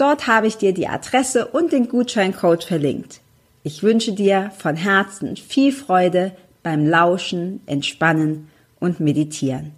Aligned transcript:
Dort 0.00 0.26
habe 0.26 0.46
ich 0.46 0.56
dir 0.56 0.72
die 0.72 0.88
Adresse 0.88 1.46
und 1.48 1.72
den 1.72 1.86
Gutscheincode 1.86 2.64
verlinkt. 2.64 3.20
Ich 3.62 3.82
wünsche 3.82 4.14
dir 4.14 4.50
von 4.56 4.74
Herzen 4.74 5.36
viel 5.36 5.72
Freude 5.72 6.34
beim 6.62 6.86
Lauschen, 6.86 7.60
Entspannen 7.66 8.48
und 8.78 8.98
Meditieren. 9.00 9.74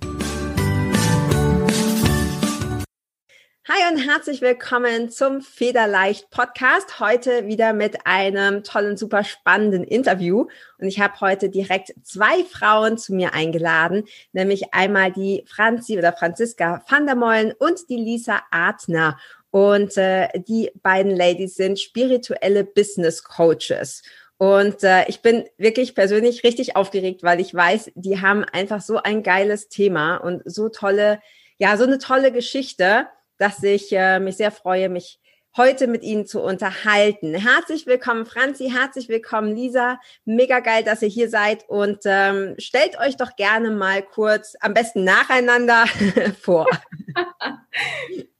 Hi 3.69 3.93
und 3.93 3.99
herzlich 3.99 4.43
willkommen 4.43 5.11
zum 5.11 5.41
Federleicht 5.41 6.31
Podcast. 6.31 7.01
Heute 7.01 7.49
wieder 7.49 7.73
mit 7.73 8.07
einem 8.07 8.63
tollen, 8.63 8.97
super 8.97 9.25
spannenden 9.25 9.83
Interview. 9.83 10.47
Und 10.79 10.87
ich 10.87 11.01
habe 11.01 11.19
heute 11.21 11.49
direkt 11.49 11.95
zwei 12.05 12.45
Frauen 12.45 12.97
zu 12.97 13.13
mir 13.13 13.35
eingeladen, 13.35 14.05
nämlich 14.33 14.73
einmal 14.73 15.11
die 15.11 15.45
Franzi 15.49 15.99
oder 15.99 16.13
Franziska 16.13 16.85
van 16.89 17.07
der 17.07 17.17
Mollen 17.17 17.53
und 17.59 17.89
die 17.89 17.97
Lisa 17.97 18.43
Artner. 18.53 19.19
Und 19.53 19.97
äh, 19.97 20.29
die 20.35 20.73
beiden 20.83 21.15
Ladies 21.15 21.55
sind 21.55 21.79
spirituelle 21.79 22.65
Business 22.65 23.23
Coaches. 23.23 24.03
Und 24.39 24.83
äh, 24.83 25.05
ich 25.07 25.23
bin 25.23 25.45
wirklich 25.57 25.95
persönlich 25.95 26.43
richtig 26.43 26.75
aufgeregt, 26.75 27.23
weil 27.23 27.39
ich 27.39 27.55
weiß, 27.55 27.93
die 27.95 28.21
haben 28.21 28.43
einfach 28.43 28.81
so 28.81 28.97
ein 28.97 29.23
geiles 29.23 29.69
Thema 29.69 30.17
und 30.17 30.43
so 30.45 30.69
tolle, 30.69 31.21
ja, 31.59 31.77
so 31.77 31.85
eine 31.85 31.99
tolle 31.99 32.33
Geschichte 32.33 33.07
dass 33.43 33.61
ich 33.65 33.93
äh, 33.93 34.21
mich 34.21 34.37
sehr 34.37 34.53
freue, 34.53 34.89
mich 34.89 35.19
heute 35.57 35.89
mit 35.89 36.05
Ihnen 36.05 36.27
zu 36.27 36.41
unterhalten. 36.41 37.35
Herzlich 37.35 37.89
willkommen, 37.89 38.25
Franzi, 38.25 38.71
herzlich 38.71 39.09
willkommen, 39.09 39.57
Lisa. 39.57 39.99
Mega 40.25 40.61
geil, 40.61 40.85
dass 40.85 41.03
ihr 41.03 41.09
hier 41.09 41.29
seid 41.29 41.69
und 41.69 41.99
ähm, 42.05 42.55
stellt 42.59 43.01
euch 43.01 43.17
doch 43.17 43.35
gerne 43.35 43.73
mal 43.73 44.01
kurz, 44.01 44.55
am 44.61 44.75
besten 44.75 45.03
nacheinander 45.03 45.87
vor. 46.41 46.69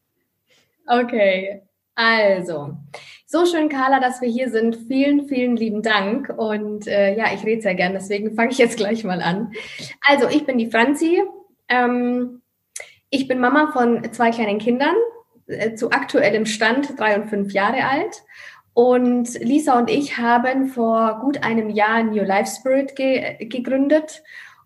okay, 1.01 1.63
also. 1.95 2.77
So 3.27 3.47
schön, 3.47 3.69
Carla, 3.69 3.99
dass 3.99 4.21
wir 4.21 4.29
hier 4.29 4.51
sind. 4.51 4.77
Vielen, 4.89 5.27
vielen 5.27 5.57
lieben 5.57 5.83
Dank. 5.83 6.29
Und 6.37 6.87
äh, 6.87 7.17
ja, 7.17 7.33
ich 7.35 7.45
rede 7.45 7.63
sehr 7.63 7.75
gern, 7.75 7.95
deswegen 7.95 8.35
fange 8.35 8.51
ich 8.53 8.59
jetzt 8.59 8.77
gleich 8.77 9.05
mal 9.05 9.23
an. 9.23 9.53
Also, 10.07 10.29
ich 10.29 10.45
bin 10.45 10.59
die 10.59 10.71
Franzi. 10.71 11.23
Ähm, 11.69 12.43
ich 13.11 13.29
bin 13.29 13.41
Mama 13.41 13.73
von 13.73 14.13
zwei 14.13 14.31
kleinen 14.31 14.59
Kindern, 14.59 14.95
äh, 15.47 15.75
zu 15.75 15.91
aktuellem 15.91 16.47
Stand 16.47 16.99
drei 16.99 17.17
und 17.17 17.29
fünf 17.29 17.53
Jahre 17.53 17.85
alt. 17.85 18.23
Und 18.75 19.39
Lisa 19.41 19.79
und 19.79 19.91
ich 19.91 20.17
haben 20.17 20.69
vor 20.69 21.21
gut 21.21 21.45
einem 21.45 21.69
Jahr 21.69 22.03
New 22.03 22.25
Life 22.25 22.57
Spirit 22.57 22.97
ge 22.97 23.45
gegründet. 23.47 24.23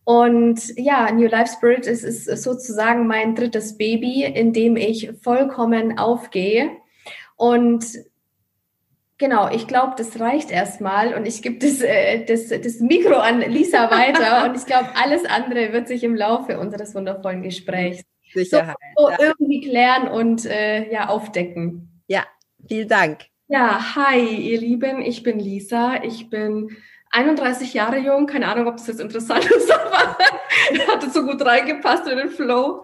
Und 0.06 0.72
ja, 0.76 1.10
New 1.10 1.26
Life 1.26 1.54
Spirit 1.56 1.88
ist, 1.88 2.04
ist 2.04 2.26
sozusagen 2.40 3.08
mein 3.08 3.34
drittes 3.34 3.76
Baby, 3.76 4.22
in 4.22 4.52
dem 4.52 4.76
ich 4.76 5.10
vollkommen 5.20 5.98
aufgehe. 5.98 6.70
Und 7.34 7.84
Genau, 9.18 9.48
ich 9.50 9.66
glaube, 9.66 9.94
das 9.96 10.20
reicht 10.20 10.50
erstmal 10.50 11.14
und 11.14 11.26
ich 11.26 11.40
gebe 11.40 11.58
das, 11.58 11.80
äh, 11.80 12.26
das, 12.26 12.48
das 12.48 12.80
Mikro 12.80 13.14
an 13.16 13.40
Lisa 13.40 13.90
weiter 13.90 14.44
und 14.48 14.58
ich 14.58 14.66
glaube, 14.66 14.90
alles 14.94 15.24
andere 15.24 15.72
wird 15.72 15.88
sich 15.88 16.04
im 16.04 16.14
Laufe 16.14 16.60
unseres 16.60 16.94
wundervollen 16.94 17.40
Gesprächs 17.42 18.04
Sicherheit. 18.34 18.76
So, 18.94 19.08
ja. 19.08 19.16
irgendwie 19.18 19.62
klären 19.62 20.08
und 20.08 20.44
äh, 20.44 20.92
ja, 20.92 21.08
aufdecken. 21.08 22.02
Ja, 22.08 22.24
vielen 22.68 22.88
Dank. 22.88 23.20
Ja, 23.48 23.96
hi, 23.96 24.20
ihr 24.20 24.60
Lieben, 24.60 25.00
ich 25.00 25.22
bin 25.22 25.38
Lisa. 25.38 26.02
Ich 26.02 26.28
bin 26.28 26.76
31 27.16 27.72
Jahre 27.72 27.98
jung, 27.98 28.26
keine 28.26 28.46
Ahnung, 28.48 28.66
ob 28.66 28.76
das 28.76 28.88
jetzt 28.88 29.00
interessant 29.00 29.46
ist, 29.50 29.72
aber 29.72 30.18
hatte 30.88 31.10
so 31.10 31.24
gut 31.24 31.44
reingepasst 31.44 32.06
in 32.08 32.18
den 32.18 32.28
Flow. 32.28 32.82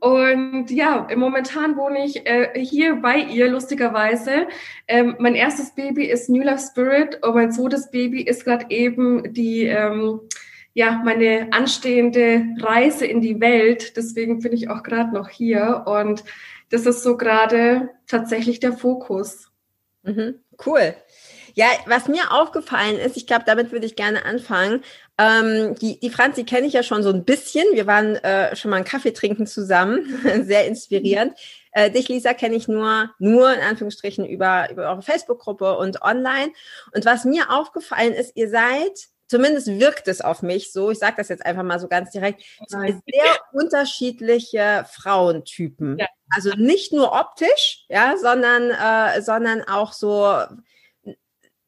Und 0.00 0.70
ja, 0.70 1.06
momentan 1.14 1.76
wohne 1.76 2.04
ich 2.04 2.26
äh, 2.26 2.58
hier 2.58 2.96
bei 2.96 3.18
ihr, 3.18 3.50
lustigerweise. 3.50 4.46
Ähm, 4.86 5.16
mein 5.18 5.34
erstes 5.34 5.74
Baby 5.74 6.06
ist 6.06 6.30
New 6.30 6.42
Life 6.42 6.66
Spirit 6.70 7.22
und 7.22 7.34
mein 7.34 7.52
zweites 7.52 7.90
Baby 7.90 8.22
ist 8.22 8.44
gerade 8.44 8.66
eben 8.70 9.32
die 9.34 9.64
ähm, 9.64 10.20
ja, 10.72 11.02
meine 11.04 11.48
anstehende 11.50 12.46
Reise 12.60 13.04
in 13.04 13.20
die 13.20 13.40
Welt. 13.40 13.96
Deswegen 13.96 14.40
bin 14.40 14.52
ich 14.52 14.70
auch 14.70 14.82
gerade 14.82 15.12
noch 15.12 15.28
hier 15.28 15.84
und 15.86 16.24
das 16.70 16.86
ist 16.86 17.02
so 17.02 17.16
gerade 17.16 17.90
tatsächlich 18.06 18.60
der 18.60 18.72
Fokus. 18.72 19.50
Mhm, 20.04 20.36
cool. 20.64 20.94
Ja, 21.58 21.66
was 21.86 22.06
mir 22.06 22.30
aufgefallen 22.30 22.98
ist, 22.98 23.16
ich 23.16 23.26
glaube, 23.26 23.42
damit 23.44 23.72
würde 23.72 23.84
ich 23.84 23.96
gerne 23.96 24.24
anfangen. 24.24 24.84
Ähm, 25.18 25.74
die, 25.74 25.98
die 25.98 26.08
Franzi 26.08 26.44
kenne 26.44 26.68
ich 26.68 26.72
ja 26.72 26.84
schon 26.84 27.02
so 27.02 27.10
ein 27.10 27.24
bisschen. 27.24 27.64
Wir 27.72 27.88
waren 27.88 28.14
äh, 28.14 28.54
schon 28.54 28.70
mal 28.70 28.76
einen 28.76 28.84
Kaffee 28.84 29.10
trinken 29.10 29.44
zusammen. 29.44 30.20
Sehr 30.44 30.68
inspirierend. 30.68 31.36
Äh, 31.72 31.90
dich, 31.90 32.08
Lisa, 32.08 32.32
kenne 32.32 32.54
ich 32.54 32.68
nur, 32.68 33.10
nur 33.18 33.52
in 33.52 33.60
Anführungsstrichen 33.60 34.24
über, 34.24 34.70
über 34.70 34.88
eure 34.88 35.02
Facebook-Gruppe 35.02 35.76
und 35.78 36.00
online. 36.02 36.52
Und 36.94 37.04
was 37.04 37.24
mir 37.24 37.50
aufgefallen 37.50 38.12
ist, 38.12 38.36
ihr 38.36 38.48
seid 38.48 39.08
zumindest 39.26 39.66
wirkt 39.66 40.06
es 40.06 40.20
auf 40.20 40.42
mich 40.42 40.72
so, 40.72 40.90
ich 40.92 40.98
sage 40.98 41.16
das 41.18 41.28
jetzt 41.28 41.44
einfach 41.44 41.64
mal 41.64 41.78
so 41.78 41.88
ganz 41.88 42.12
direkt, 42.12 42.42
zwei 42.66 42.92
sehr 42.92 43.36
unterschiedliche 43.52 44.86
Frauentypen. 44.90 45.98
Ja. 45.98 46.06
Also 46.30 46.50
nicht 46.56 46.92
nur 46.92 47.12
optisch, 47.12 47.84
ja, 47.88 48.14
sondern, 48.16 48.70
äh, 48.70 49.20
sondern 49.20 49.64
auch 49.64 49.92
so, 49.92 50.24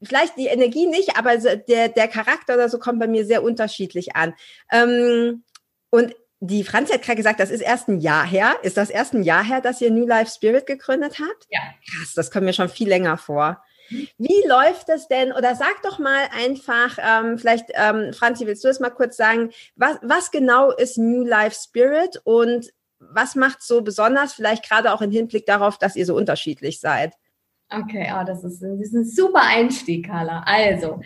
vielleicht 0.03 0.37
die 0.37 0.47
Energie 0.47 0.87
nicht, 0.87 1.17
aber 1.17 1.37
der, 1.37 1.89
der 1.89 2.09
Charakter 2.09 2.55
oder 2.55 2.69
so 2.69 2.79
kommt 2.79 3.01
bei 3.01 3.07
mir 3.07 3.25
sehr 3.25 3.43
unterschiedlich 3.43 4.17
an. 4.17 4.35
Ähm, 4.71 5.45
und 5.91 6.15
die 6.41 6.65
Franzi 6.65 6.95
hat 6.95 7.03
gerade 7.03 7.17
gesagt, 7.17 7.39
das 7.39 7.51
ist 7.51 7.61
erst 7.61 7.89
ein 7.89 8.01
Jahr 8.01 8.27
her. 8.27 8.57
Ist 8.63 8.79
das 8.79 8.89
erst 8.89 9.13
ein 9.15 9.23
Jahr 9.23 9.45
her, 9.45 9.61
dass 9.61 9.81
ihr 9.81 9.91
New 9.91 10.07
Life 10.07 10.33
Spirit 10.35 10.67
gegründet 10.67 11.19
habt? 11.19 11.47
Ja. 11.51 11.61
Krass, 11.91 12.15
das 12.15 12.31
kommt 12.31 12.47
mir 12.47 12.55
schon 12.55 12.71
viel 12.71 12.89
länger 12.89 13.19
vor. 13.19 13.63
Wie 13.91 14.47
läuft 14.47 14.89
das 14.89 15.09
denn? 15.09 15.33
Oder 15.33 15.57
sag 15.57 15.83
doch 15.83 15.99
mal 15.99 16.29
einfach, 16.33 16.97
ähm, 17.03 17.39
vielleicht, 17.39 17.67
ähm, 17.75 18.13
Franzi, 18.13 18.47
willst 18.47 18.65
du 18.65 18.69
das 18.69 18.81
mal 18.81 18.91
kurz 18.91 19.17
sagen? 19.17 19.51
Was, 19.75 19.99
was 20.03 20.31
genau 20.31 20.71
ist 20.71 20.97
New 20.97 21.25
Life 21.25 21.57
Spirit 21.61 22.21
und 22.25 22.71
was 23.01 23.35
macht 23.35 23.63
so 23.63 23.83
besonders, 23.83 24.33
vielleicht 24.33 24.69
gerade 24.69 24.93
auch 24.93 25.03
im 25.03 25.11
Hinblick 25.11 25.45
darauf, 25.47 25.77
dass 25.77 25.97
ihr 25.97 26.07
so 26.07 26.15
unterschiedlich 26.15 26.81
seid? 26.81 27.15
Okay, 27.73 28.13
oh, 28.13 28.25
das, 28.27 28.43
ist, 28.45 28.63
das 28.63 28.81
ist 28.81 28.95
ein 28.95 29.05
super 29.05 29.43
Einstieg, 29.43 30.07
Carla. 30.07 30.43
Also, 30.45 31.01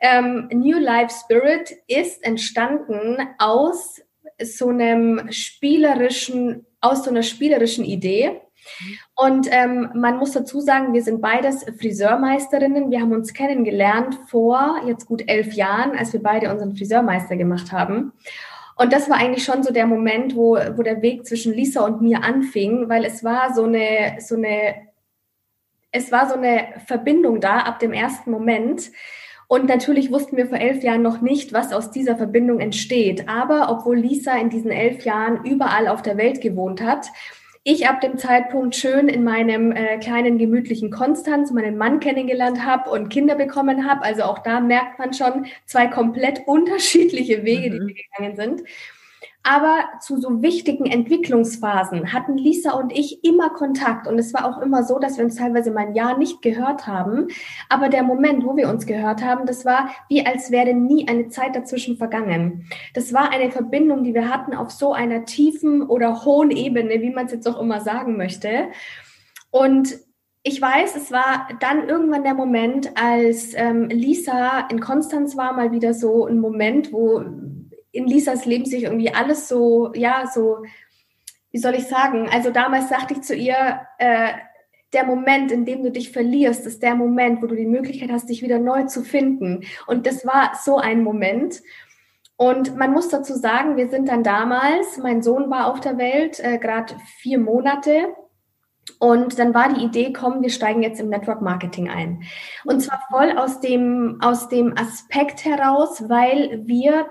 ähm, 0.00 0.48
New 0.52 0.78
Life 0.78 1.14
Spirit 1.24 1.74
ist 1.86 2.22
entstanden 2.24 3.16
aus 3.38 4.02
so 4.42 4.68
einem 4.68 5.32
spielerischen, 5.32 6.66
aus 6.80 7.04
so 7.04 7.10
einer 7.10 7.22
spielerischen 7.22 7.84
Idee. 7.84 8.40
Und 9.14 9.48
ähm, 9.50 9.90
man 9.94 10.16
muss 10.16 10.32
dazu 10.32 10.60
sagen, 10.60 10.94
wir 10.94 11.02
sind 11.02 11.20
beides 11.20 11.64
Friseurmeisterinnen. 11.78 12.90
Wir 12.90 13.00
haben 13.00 13.12
uns 13.12 13.32
kennengelernt 13.32 14.18
vor 14.26 14.80
jetzt 14.86 15.06
gut 15.06 15.22
elf 15.26 15.52
Jahren, 15.52 15.96
als 15.96 16.12
wir 16.12 16.22
beide 16.22 16.50
unseren 16.50 16.76
Friseurmeister 16.76 17.36
gemacht 17.36 17.72
haben. 17.72 18.12
Und 18.76 18.92
das 18.92 19.08
war 19.08 19.18
eigentlich 19.18 19.44
schon 19.44 19.62
so 19.62 19.72
der 19.72 19.86
Moment, 19.86 20.34
wo, 20.34 20.56
wo 20.76 20.82
der 20.82 21.00
Weg 21.00 21.26
zwischen 21.26 21.52
Lisa 21.54 21.84
und 21.84 22.02
mir 22.02 22.24
anfing, 22.24 22.88
weil 22.88 23.04
es 23.04 23.22
war 23.22 23.54
so 23.54 23.64
eine, 23.64 24.16
so 24.18 24.34
eine, 24.34 24.74
es 25.94 26.10
war 26.10 26.28
so 26.28 26.34
eine 26.34 26.66
Verbindung 26.86 27.40
da 27.40 27.58
ab 27.58 27.78
dem 27.78 27.92
ersten 27.92 28.32
Moment. 28.32 28.90
Und 29.46 29.68
natürlich 29.68 30.10
wussten 30.10 30.36
wir 30.36 30.46
vor 30.46 30.58
elf 30.58 30.82
Jahren 30.82 31.02
noch 31.02 31.20
nicht, 31.20 31.52
was 31.52 31.72
aus 31.72 31.92
dieser 31.92 32.16
Verbindung 32.16 32.58
entsteht. 32.58 33.28
Aber 33.28 33.68
obwohl 33.70 33.96
Lisa 33.96 34.36
in 34.36 34.50
diesen 34.50 34.72
elf 34.72 35.04
Jahren 35.04 35.44
überall 35.44 35.86
auf 35.86 36.02
der 36.02 36.16
Welt 36.16 36.40
gewohnt 36.40 36.82
hat, 36.82 37.06
ich 37.62 37.88
ab 37.88 38.00
dem 38.00 38.18
Zeitpunkt 38.18 38.74
schön 38.74 39.08
in 39.08 39.22
meinem 39.22 39.70
äh, 39.70 39.98
kleinen 39.98 40.36
gemütlichen 40.36 40.90
Konstanz 40.90 41.52
meinen 41.52 41.78
Mann 41.78 42.00
kennengelernt 42.00 42.64
habe 42.64 42.90
und 42.90 43.08
Kinder 43.08 43.36
bekommen 43.36 43.88
habe. 43.88 44.02
Also 44.02 44.24
auch 44.24 44.40
da 44.40 44.60
merkt 44.60 44.98
man 44.98 45.14
schon 45.14 45.46
zwei 45.64 45.86
komplett 45.86 46.42
unterschiedliche 46.46 47.44
Wege, 47.44 47.70
mhm. 47.70 47.72
die 47.72 47.94
wir 47.94 48.02
gegangen 48.02 48.36
sind. 48.36 48.68
Aber 49.46 49.76
zu 50.00 50.18
so 50.18 50.40
wichtigen 50.40 50.86
Entwicklungsphasen 50.86 52.14
hatten 52.14 52.38
Lisa 52.38 52.72
und 52.72 52.90
ich 52.90 53.22
immer 53.24 53.50
Kontakt. 53.50 54.08
Und 54.08 54.18
es 54.18 54.32
war 54.32 54.46
auch 54.46 54.62
immer 54.62 54.84
so, 54.84 54.98
dass 54.98 55.18
wir 55.18 55.24
uns 55.24 55.36
teilweise 55.36 55.70
mal 55.70 55.86
ein 55.86 55.94
Jahr 55.94 56.16
nicht 56.16 56.40
gehört 56.40 56.86
haben. 56.86 57.28
Aber 57.68 57.90
der 57.90 58.04
Moment, 58.04 58.42
wo 58.42 58.56
wir 58.56 58.70
uns 58.70 58.86
gehört 58.86 59.22
haben, 59.22 59.44
das 59.44 59.66
war 59.66 59.90
wie 60.08 60.24
als 60.24 60.50
wäre 60.50 60.72
nie 60.72 61.06
eine 61.08 61.28
Zeit 61.28 61.54
dazwischen 61.54 61.98
vergangen. 61.98 62.66
Das 62.94 63.12
war 63.12 63.30
eine 63.32 63.50
Verbindung, 63.50 64.02
die 64.02 64.14
wir 64.14 64.30
hatten 64.30 64.54
auf 64.54 64.70
so 64.70 64.94
einer 64.94 65.26
tiefen 65.26 65.82
oder 65.82 66.24
hohen 66.24 66.50
Ebene, 66.50 67.02
wie 67.02 67.10
man 67.10 67.26
es 67.26 67.32
jetzt 67.32 67.46
auch 67.46 67.60
immer 67.60 67.82
sagen 67.82 68.16
möchte. 68.16 68.68
Und 69.50 69.98
ich 70.42 70.60
weiß, 70.60 70.96
es 70.96 71.12
war 71.12 71.48
dann 71.60 71.86
irgendwann 71.86 72.24
der 72.24 72.34
Moment, 72.34 72.92
als 72.96 73.52
ähm, 73.54 73.88
Lisa 73.88 74.68
in 74.70 74.80
Konstanz 74.80 75.36
war, 75.36 75.52
mal 75.52 75.70
wieder 75.70 75.92
so 75.92 76.26
ein 76.26 76.38
Moment, 76.38 76.92
wo 76.94 77.22
in 77.94 78.06
Lisas 78.06 78.44
Leben 78.44 78.66
sich 78.66 78.82
irgendwie 78.84 79.14
alles 79.14 79.48
so, 79.48 79.92
ja, 79.94 80.26
so, 80.26 80.64
wie 81.52 81.58
soll 81.58 81.74
ich 81.74 81.86
sagen? 81.86 82.28
Also 82.30 82.50
damals 82.50 82.88
sagte 82.88 83.14
ich 83.14 83.22
zu 83.22 83.34
ihr, 83.34 83.80
äh, 83.98 84.32
der 84.92 85.04
Moment, 85.04 85.52
in 85.52 85.64
dem 85.64 85.82
du 85.82 85.90
dich 85.90 86.10
verlierst, 86.10 86.66
ist 86.66 86.82
der 86.82 86.94
Moment, 86.94 87.42
wo 87.42 87.46
du 87.46 87.54
die 87.54 87.66
Möglichkeit 87.66 88.10
hast, 88.10 88.28
dich 88.28 88.42
wieder 88.42 88.58
neu 88.58 88.84
zu 88.84 89.02
finden. 89.02 89.64
Und 89.86 90.06
das 90.06 90.26
war 90.26 90.52
so 90.62 90.78
ein 90.78 91.02
Moment. 91.02 91.62
Und 92.36 92.76
man 92.76 92.92
muss 92.92 93.08
dazu 93.08 93.34
sagen, 93.34 93.76
wir 93.76 93.88
sind 93.88 94.08
dann 94.08 94.24
damals, 94.24 94.98
mein 94.98 95.22
Sohn 95.22 95.50
war 95.50 95.72
auf 95.72 95.80
der 95.80 95.98
Welt, 95.98 96.40
äh, 96.40 96.58
gerade 96.58 96.96
vier 97.20 97.38
Monate. 97.38 98.08
Und 98.98 99.38
dann 99.38 99.54
war 99.54 99.72
die 99.72 99.84
Idee, 99.84 100.12
komm, 100.12 100.42
wir 100.42 100.50
steigen 100.50 100.82
jetzt 100.82 101.00
im 101.00 101.08
Network 101.08 101.42
Marketing 101.42 101.88
ein. 101.88 102.22
Und 102.64 102.80
zwar 102.80 103.00
voll 103.10 103.36
aus 103.38 103.60
dem, 103.60 104.18
aus 104.20 104.48
dem 104.48 104.76
Aspekt 104.76 105.44
heraus, 105.44 106.08
weil 106.08 106.62
wir 106.66 107.06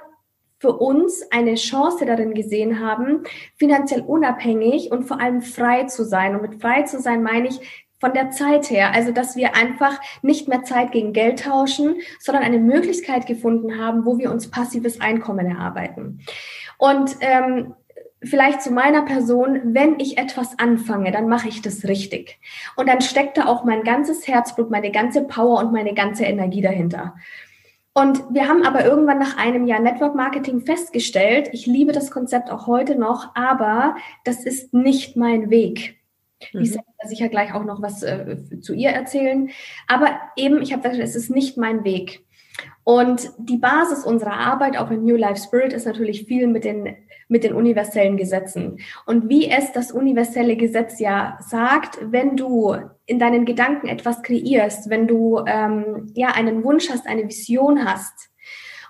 für 0.63 0.77
uns 0.77 1.30
eine 1.30 1.56
Chance 1.56 2.06
darin 2.06 2.33
gesehen 2.33 2.80
haben, 2.80 3.24
finanziell 3.57 4.00
unabhängig 4.00 4.94
und 4.94 5.04
vor 5.04 5.19
allem 5.19 5.42
frei 5.42 5.83
zu 5.83 6.06
sein. 6.06 6.36
Und 6.36 6.42
mit 6.42 6.62
frei 6.62 6.83
zu 6.83 7.01
sein 7.01 7.21
meine 7.21 7.50
ich 7.50 7.60
von 8.00 8.13
der 8.13 8.30
Zeit 8.30 8.69
her. 8.69 8.94
Also, 8.94 9.12
dass 9.12 9.36
wir 9.36 9.57
einfach 9.57 10.00
nicht 10.21 10.48
mehr 10.48 10.63
Zeit 10.63 10.94
gegen 10.94 11.12
Geld 11.12 11.44
tauschen, 11.44 11.98
sondern 12.18 12.45
eine 12.45 12.60
Möglichkeit 12.60 13.27
gefunden 13.27 13.77
haben, 13.77 14.06
wo 14.06 14.18
wir 14.18 14.31
uns 14.31 14.50
passives 14.50 15.01
Einkommen 15.01 15.48
erarbeiten. 15.48 16.21
Und 16.77 17.18
ähm, 17.19 17.74
vielleicht 18.24 18.62
zu 18.62 18.71
meiner 18.71 19.01
Person, 19.01 19.60
wenn 19.74 20.00
ich 20.00 20.18
etwas 20.18 20.57
anfange, 20.60 21.12
dann 21.12 21.27
mache 21.27 21.50
ich 21.50 21.62
das 21.62 21.83
richtig. 21.89 22.39
Und 22.77 22.88
dann 22.88 23.01
steckt 23.01 23.36
da 23.38 23.48
auch 23.48 23.65
mein 23.65 23.83
ganzes 23.83 24.30
Herzblut, 24.30 24.71
meine 24.71 24.92
ganze 24.92 25.24
Power 25.25 25.60
und 25.60 25.74
meine 25.74 25.94
ganze 25.94 26.24
Energie 26.24 26.62
dahinter. 26.62 27.15
Und 27.94 28.24
wir 28.34 28.48
haben 28.48 28.63
aber 28.63 28.86
irgendwann 28.86 29.19
nach 29.19 29.38
einem 29.38 29.68
Jahr 29.68 29.80
Network 29.80 30.16
Marketing 30.16 30.62
festgestellt, 30.62 31.50
ich 31.51 31.68
liebe 31.68 31.92
das 31.92 32.10
Konzept 32.10 32.50
auch 32.50 32.66
heute 32.66 32.95
noch, 32.95 33.36
aber 33.36 33.95
das 34.24 34.45
ist 34.45 34.74
nicht 34.74 35.16
mein 35.16 35.51
Weg. 35.51 36.00
Mhm. 36.54 36.62
Ich 36.62 36.74
werde 36.74 36.88
sicher 37.06 37.30
gleich 37.30 37.54
auch 37.54 37.63
noch 37.63 37.81
was 37.81 38.01
äh, 38.01 38.38
zu 38.62 38.74
ihr 38.74 38.90
erzählen. 38.90 39.50
Aber 39.88 40.10
eben, 40.36 40.62
ich 40.62 40.74
habe 40.74 40.81
gesagt, 40.81 41.04
es 41.04 41.16
ist 41.16 41.30
nicht 41.30 41.57
mein 41.57 41.84
Weg. 41.84 42.25
Und 42.83 43.31
die 43.38 43.57
Basis 43.57 44.05
unserer 44.05 44.33
Arbeit 44.33 44.77
auch 44.77 44.91
in 44.91 45.03
New 45.03 45.15
Life 45.15 45.41
Spirit 45.41 45.73
ist 45.73 45.85
natürlich 45.85 46.25
viel 46.25 46.47
mit 46.47 46.65
den, 46.65 46.95
mit 47.27 47.44
den 47.44 47.53
universellen 47.53 48.17
Gesetzen. 48.17 48.79
Und 49.05 49.29
wie 49.29 49.50
es 49.50 49.71
das 49.71 49.91
universelle 49.91 50.57
Gesetz 50.57 51.00
ja 51.00 51.38
sagt, 51.39 52.00
wenn 52.01 52.35
du 52.35 52.75
in 53.05 53.19
deinen 53.19 53.45
Gedanken 53.45 53.88
etwas 53.88 54.21
kreierst, 54.21 54.89
wenn 54.89 55.07
du 55.07 55.44
ähm, 55.45 56.11
ja 56.13 56.29
einen 56.29 56.63
Wunsch 56.63 56.89
hast, 56.89 57.07
eine 57.07 57.25
Vision 57.25 57.85
hast, 57.85 58.32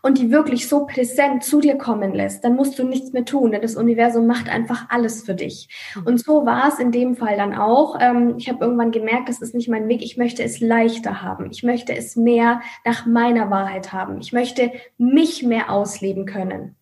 und 0.04 0.18
die 0.18 0.32
wirklich 0.32 0.68
so 0.68 0.86
präsent 0.86 1.44
zu 1.44 1.62
dir 1.62 1.78
kommen 1.78 2.14
lässt, 2.14 2.44
dann 2.44 2.58
musst 2.58 2.78
du 2.78 2.84
nichts 2.84 3.14
mehr 3.14 3.24
tun, 3.24 3.52
denn 3.52 3.62
das 3.62 3.78
Universum 3.78 4.28
macht 4.28 4.50
einfach 4.50 4.90
alles 4.90 5.24
für 5.24 5.34
dich. 5.34 5.70
Mhm. 5.96 6.08
Und 6.08 6.20
so 6.20 6.46
war 6.46 6.68
es 6.68 6.78
in 6.78 6.92
dem 6.92 7.16
Fall 7.16 7.38
dann 7.38 7.56
auch. 7.56 7.98
Ähm, 8.00 8.36
ich 8.38 8.50
habe 8.50 8.64
irgendwann 8.66 8.92
gemerkt, 8.92 9.30
das 9.30 9.42
ist 9.42 9.56
nicht 9.56 9.70
mein 9.70 9.88
Weg. 9.88 10.04
Ich 10.04 10.18
möchte 10.18 10.44
es 10.44 10.60
leichter 10.60 11.22
haben. 11.22 11.50
Ich 11.50 11.64
möchte 11.64 11.96
es 11.96 12.18
mehr 12.18 12.62
nach 12.84 13.06
meiner 13.06 13.50
Wahrheit 13.50 13.94
haben. 13.94 14.20
Ich 14.20 14.34
möchte 14.34 14.74
mich 14.98 15.42
mehr 15.42 15.72
ausleben 15.72 16.26
können. 16.26 16.76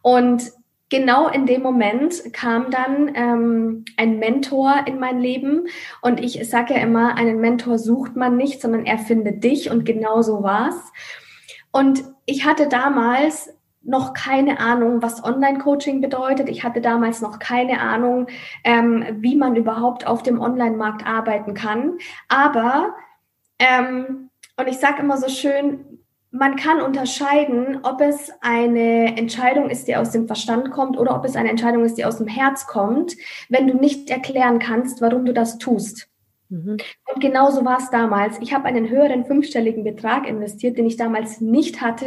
Und 0.00 0.52
genau 0.90 1.26
in 1.26 1.46
dem 1.46 1.60
Moment 1.60 2.32
kam 2.32 2.70
dann 2.70 3.10
ähm, 3.16 3.84
ein 3.96 4.20
Mentor 4.20 4.84
in 4.86 5.00
mein 5.00 5.18
Leben. 5.18 5.66
Und 6.02 6.20
ich 6.20 6.48
sage 6.48 6.74
ja 6.74 6.80
immer, 6.80 7.16
einen 7.16 7.40
Mentor 7.40 7.80
sucht 7.80 8.14
man 8.14 8.36
nicht, 8.36 8.60
sondern 8.60 8.86
er 8.86 8.98
findet 8.98 9.42
dich. 9.42 9.72
Und 9.72 9.84
genau 9.84 10.22
so 10.22 10.44
war's. 10.44 10.92
Und 11.72 12.13
ich 12.26 12.44
hatte 12.44 12.68
damals 12.68 13.54
noch 13.82 14.14
keine 14.14 14.60
Ahnung, 14.60 15.02
was 15.02 15.22
Online-Coaching 15.22 16.00
bedeutet. 16.00 16.48
Ich 16.48 16.64
hatte 16.64 16.80
damals 16.80 17.20
noch 17.20 17.38
keine 17.38 17.80
Ahnung, 17.80 18.28
ähm, 18.64 19.04
wie 19.18 19.36
man 19.36 19.56
überhaupt 19.56 20.06
auf 20.06 20.22
dem 20.22 20.40
Online-Markt 20.40 21.06
arbeiten 21.06 21.54
kann. 21.54 21.98
Aber, 22.28 22.94
ähm, 23.58 24.30
und 24.56 24.68
ich 24.68 24.78
sage 24.78 25.02
immer 25.02 25.18
so 25.18 25.28
schön, 25.28 25.94
man 26.30 26.56
kann 26.56 26.80
unterscheiden, 26.80 27.80
ob 27.84 28.00
es 28.00 28.32
eine 28.40 29.16
Entscheidung 29.16 29.70
ist, 29.70 29.86
die 29.86 29.94
aus 29.94 30.10
dem 30.10 30.26
Verstand 30.26 30.72
kommt 30.72 30.98
oder 30.98 31.14
ob 31.14 31.24
es 31.24 31.36
eine 31.36 31.50
Entscheidung 31.50 31.84
ist, 31.84 31.96
die 31.96 32.04
aus 32.04 32.18
dem 32.18 32.26
Herz 32.26 32.66
kommt, 32.66 33.14
wenn 33.48 33.68
du 33.68 33.74
nicht 33.74 34.10
erklären 34.10 34.58
kannst, 34.58 35.00
warum 35.00 35.26
du 35.26 35.32
das 35.32 35.58
tust. 35.58 36.08
Mhm. 36.54 36.76
Und 37.12 37.20
genauso 37.20 37.64
war 37.64 37.78
es 37.78 37.90
damals. 37.90 38.38
Ich 38.40 38.54
habe 38.54 38.66
einen 38.66 38.88
höheren 38.88 39.24
fünfstelligen 39.24 39.82
Betrag 39.82 40.28
investiert, 40.28 40.78
den 40.78 40.86
ich 40.86 40.96
damals 40.96 41.40
nicht 41.40 41.80
hatte, 41.80 42.06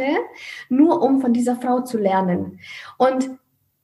nur 0.70 1.02
um 1.02 1.20
von 1.20 1.32
dieser 1.32 1.56
Frau 1.56 1.80
zu 1.80 1.98
lernen. 1.98 2.58
Und 2.96 3.30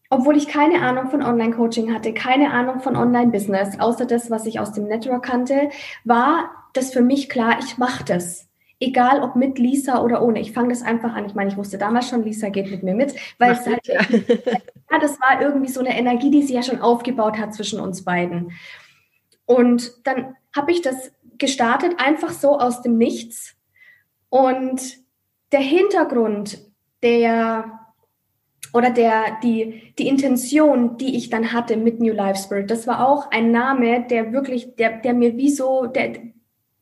obwohl 0.08 0.36
ich 0.36 0.48
keine 0.48 0.80
Ahnung 0.80 1.10
von 1.10 1.22
Online-Coaching 1.22 1.92
hatte, 1.92 2.14
keine 2.14 2.52
Ahnung 2.52 2.80
von 2.80 2.96
Online-Business, 2.96 3.80
außer 3.80 4.06
das, 4.06 4.30
was 4.30 4.46
ich 4.46 4.58
aus 4.58 4.72
dem 4.72 4.84
Network 4.84 5.24
kannte, 5.24 5.70
war 6.04 6.50
das 6.72 6.92
für 6.92 7.02
mich 7.02 7.28
klar, 7.28 7.58
ich 7.60 7.78
mache 7.78 8.04
das. 8.04 8.48
Egal 8.80 9.22
ob 9.22 9.36
mit 9.36 9.58
Lisa 9.58 10.02
oder 10.02 10.22
ohne. 10.22 10.40
Ich 10.40 10.52
fange 10.52 10.68
das 10.70 10.82
einfach 10.82 11.14
an. 11.14 11.26
Ich 11.26 11.34
meine, 11.34 11.50
ich 11.50 11.56
wusste 11.56 11.78
damals 11.78 12.08
schon, 12.08 12.24
Lisa 12.24 12.48
geht 12.48 12.70
mit 12.70 12.82
mir 12.82 12.94
mit, 12.94 13.14
weil 13.38 13.52
es 13.52 13.66
halt, 13.66 13.86
ja. 13.86 14.00
ja, 14.90 14.98
das 15.00 15.20
war 15.20 15.40
irgendwie 15.40 15.70
so 15.70 15.80
eine 15.80 15.96
Energie, 15.96 16.30
die 16.30 16.42
sie 16.42 16.54
ja 16.54 16.62
schon 16.62 16.80
aufgebaut 16.80 17.38
hat 17.38 17.54
zwischen 17.54 17.80
uns 17.80 18.04
beiden. 18.04 18.52
Und 19.46 20.06
dann 20.06 20.36
habe 20.56 20.72
ich 20.72 20.82
das 20.82 21.12
gestartet, 21.38 21.94
einfach 21.98 22.30
so 22.30 22.58
aus 22.58 22.82
dem 22.82 22.96
Nichts. 22.96 23.56
Und 24.28 24.80
der 25.52 25.60
Hintergrund 25.60 26.58
der 27.02 27.80
oder 28.72 28.90
der, 28.90 29.38
die, 29.42 29.94
die 29.98 30.08
Intention, 30.08 30.96
die 30.96 31.16
ich 31.16 31.30
dann 31.30 31.52
hatte 31.52 31.76
mit 31.76 32.00
New 32.00 32.12
Life 32.12 32.42
Spirit, 32.42 32.70
das 32.70 32.88
war 32.88 33.06
auch 33.06 33.30
ein 33.30 33.52
Name, 33.52 34.04
der 34.08 34.32
wirklich, 34.32 34.74
der, 34.74 34.98
der 34.98 35.14
mir 35.14 35.36
wie 35.36 35.50
so, 35.50 35.86
der, 35.86 36.14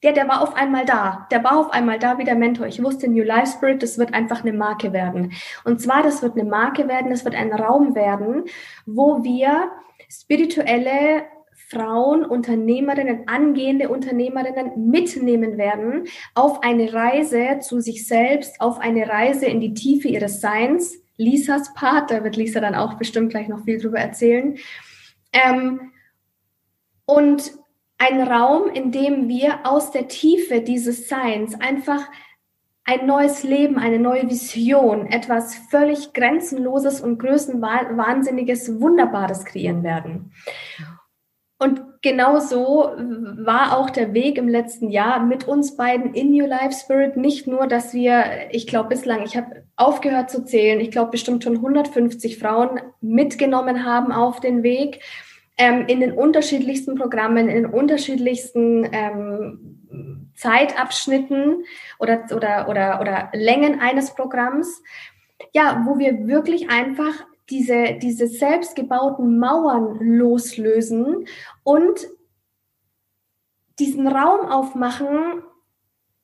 der, 0.02 0.12
der 0.12 0.26
war 0.26 0.40
auf 0.40 0.54
einmal 0.54 0.86
da. 0.86 1.26
Der 1.30 1.44
war 1.44 1.58
auf 1.58 1.70
einmal 1.70 1.98
da 1.98 2.16
wie 2.16 2.24
der 2.24 2.34
Mentor. 2.34 2.66
Ich 2.66 2.82
wusste, 2.82 3.08
New 3.08 3.22
Life 3.22 3.52
Spirit, 3.52 3.82
das 3.82 3.98
wird 3.98 4.14
einfach 4.14 4.40
eine 4.42 4.54
Marke 4.54 4.94
werden. 4.94 5.32
Und 5.64 5.82
zwar, 5.82 6.02
das 6.02 6.22
wird 6.22 6.32
eine 6.32 6.48
Marke 6.48 6.88
werden, 6.88 7.10
das 7.10 7.26
wird 7.26 7.34
ein 7.34 7.52
Raum 7.52 7.94
werden, 7.94 8.44
wo 8.86 9.22
wir 9.22 9.70
spirituelle 10.08 11.24
Frauen, 11.72 12.24
Unternehmerinnen, 12.24 13.28
angehende 13.28 13.88
Unternehmerinnen 13.88 14.90
mitnehmen 14.90 15.56
werden 15.56 16.04
auf 16.34 16.62
eine 16.62 16.92
Reise 16.92 17.60
zu 17.60 17.80
sich 17.80 18.06
selbst, 18.06 18.60
auf 18.60 18.78
eine 18.78 19.08
Reise 19.08 19.46
in 19.46 19.60
die 19.60 19.72
Tiefe 19.72 20.08
ihres 20.08 20.40
Seins. 20.40 20.98
Lisas 21.16 21.72
Part, 21.74 22.10
da 22.10 22.24
wird 22.24 22.36
Lisa 22.36 22.60
dann 22.60 22.74
auch 22.74 22.94
bestimmt 22.94 23.30
gleich 23.30 23.48
noch 23.48 23.64
viel 23.64 23.80
drüber 23.80 23.98
erzählen. 23.98 24.58
Ähm, 25.32 25.92
und 27.06 27.52
ein 27.96 28.20
Raum, 28.20 28.68
in 28.68 28.92
dem 28.92 29.28
wir 29.28 29.60
aus 29.64 29.92
der 29.92 30.08
Tiefe 30.08 30.60
dieses 30.60 31.08
Seins 31.08 31.58
einfach 31.60 32.06
ein 32.84 33.06
neues 33.06 33.44
Leben, 33.44 33.78
eine 33.78 33.98
neue 33.98 34.28
Vision, 34.28 35.06
etwas 35.06 35.54
völlig 35.54 36.12
Grenzenloses 36.12 37.00
und 37.00 37.18
Größenwahnsinniges, 37.18 38.80
Wunderbares 38.80 39.44
kreieren 39.44 39.84
werden. 39.84 40.32
Und 41.62 42.02
genau 42.02 42.40
so 42.40 42.90
war 42.96 43.78
auch 43.78 43.88
der 43.88 44.12
Weg 44.14 44.36
im 44.36 44.48
letzten 44.48 44.90
Jahr 44.90 45.24
mit 45.24 45.46
uns 45.46 45.76
beiden 45.76 46.12
in 46.12 46.32
New 46.32 46.44
Life 46.44 46.72
Spirit. 46.72 47.16
Nicht 47.16 47.46
nur, 47.46 47.68
dass 47.68 47.94
wir, 47.94 48.24
ich 48.50 48.66
glaube 48.66 48.88
bislang, 48.88 49.22
ich 49.22 49.36
habe 49.36 49.62
aufgehört 49.76 50.28
zu 50.28 50.44
zählen, 50.44 50.80
ich 50.80 50.90
glaube 50.90 51.12
bestimmt 51.12 51.44
schon 51.44 51.58
150 51.58 52.36
Frauen 52.36 52.80
mitgenommen 53.00 53.84
haben 53.84 54.10
auf 54.10 54.40
den 54.40 54.64
Weg 54.64 55.04
ähm, 55.56 55.84
in 55.86 56.00
den 56.00 56.10
unterschiedlichsten 56.10 56.96
Programmen, 56.96 57.48
in 57.48 57.62
den 57.62 57.66
unterschiedlichsten 57.66 58.88
ähm, 58.90 60.32
Zeitabschnitten 60.34 61.62
oder, 62.00 62.24
oder, 62.34 62.68
oder, 62.68 63.00
oder 63.00 63.30
Längen 63.34 63.78
eines 63.78 64.16
Programms. 64.16 64.82
Ja, 65.52 65.84
wo 65.86 66.00
wir 66.00 66.26
wirklich 66.26 66.70
einfach 66.70 67.24
diese, 67.52 67.98
diese 68.00 68.26
selbstgebauten 68.26 69.38
Mauern 69.38 69.98
loslösen 70.00 71.26
und 71.62 72.08
diesen 73.78 74.08
Raum 74.08 74.46
aufmachen, 74.46 75.42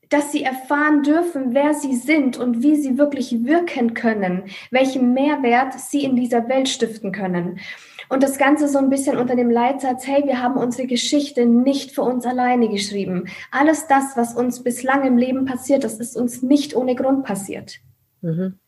dass 0.08 0.32
sie 0.32 0.42
erfahren 0.42 1.02
dürfen, 1.02 1.52
wer 1.52 1.74
sie 1.74 1.94
sind 1.94 2.38
und 2.38 2.62
wie 2.62 2.76
sie 2.76 2.96
wirklich 2.96 3.44
wirken 3.44 3.92
können, 3.92 4.44
welchen 4.70 5.12
Mehrwert 5.12 5.78
sie 5.78 6.02
in 6.02 6.16
dieser 6.16 6.48
Welt 6.48 6.68
stiften 6.68 7.12
können. 7.12 7.60
Und 8.08 8.22
das 8.22 8.38
Ganze 8.38 8.68
so 8.68 8.78
ein 8.78 8.88
bisschen 8.88 9.18
unter 9.18 9.36
dem 9.36 9.50
Leitsatz, 9.50 10.06
hey, 10.06 10.24
wir 10.24 10.40
haben 10.42 10.56
unsere 10.56 10.86
Geschichte 10.86 11.44
nicht 11.44 11.90
für 11.90 12.00
uns 12.00 12.24
alleine 12.24 12.70
geschrieben. 12.70 13.28
Alles 13.50 13.86
das, 13.86 14.16
was 14.16 14.34
uns 14.34 14.62
bislang 14.62 15.04
im 15.04 15.18
Leben 15.18 15.44
passiert, 15.44 15.84
das 15.84 16.00
ist 16.00 16.16
uns 16.16 16.42
nicht 16.42 16.74
ohne 16.74 16.94
Grund 16.94 17.24
passiert. 17.24 17.80
Mhm. 18.22 18.58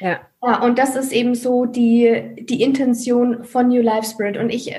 Ja. 0.00 0.20
ja. 0.42 0.62
Und 0.62 0.78
das 0.78 0.96
ist 0.96 1.12
eben 1.12 1.34
so 1.34 1.66
die, 1.66 2.34
die 2.40 2.62
Intention 2.62 3.44
von 3.44 3.68
New 3.68 3.82
Life 3.82 4.10
Spirit. 4.10 4.36
Und 4.36 4.50
ich 4.50 4.74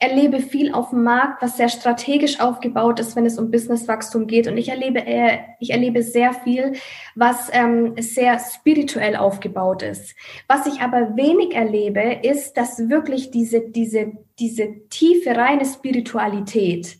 erlebe 0.00 0.40
viel 0.40 0.72
auf 0.72 0.90
dem 0.90 1.04
Markt, 1.04 1.42
was 1.42 1.58
sehr 1.58 1.68
strategisch 1.68 2.40
aufgebaut 2.40 2.98
ist, 2.98 3.16
wenn 3.16 3.26
es 3.26 3.38
um 3.38 3.50
Businesswachstum 3.50 4.26
geht. 4.26 4.48
Und 4.48 4.56
ich 4.56 4.70
erlebe, 4.70 5.06
äh, 5.06 5.38
ich 5.60 5.70
erlebe 5.70 6.02
sehr 6.02 6.32
viel, 6.32 6.72
was 7.14 7.50
ähm, 7.52 7.94
sehr 7.98 8.38
spirituell 8.38 9.14
aufgebaut 9.14 9.82
ist. 9.82 10.16
Was 10.48 10.66
ich 10.66 10.80
aber 10.80 11.16
wenig 11.16 11.54
erlebe, 11.54 12.20
ist, 12.22 12.54
dass 12.56 12.88
wirklich 12.88 13.30
diese, 13.30 13.60
diese, 13.60 14.12
diese 14.38 14.88
tiefe, 14.88 15.36
reine 15.36 15.66
Spiritualität, 15.66 16.96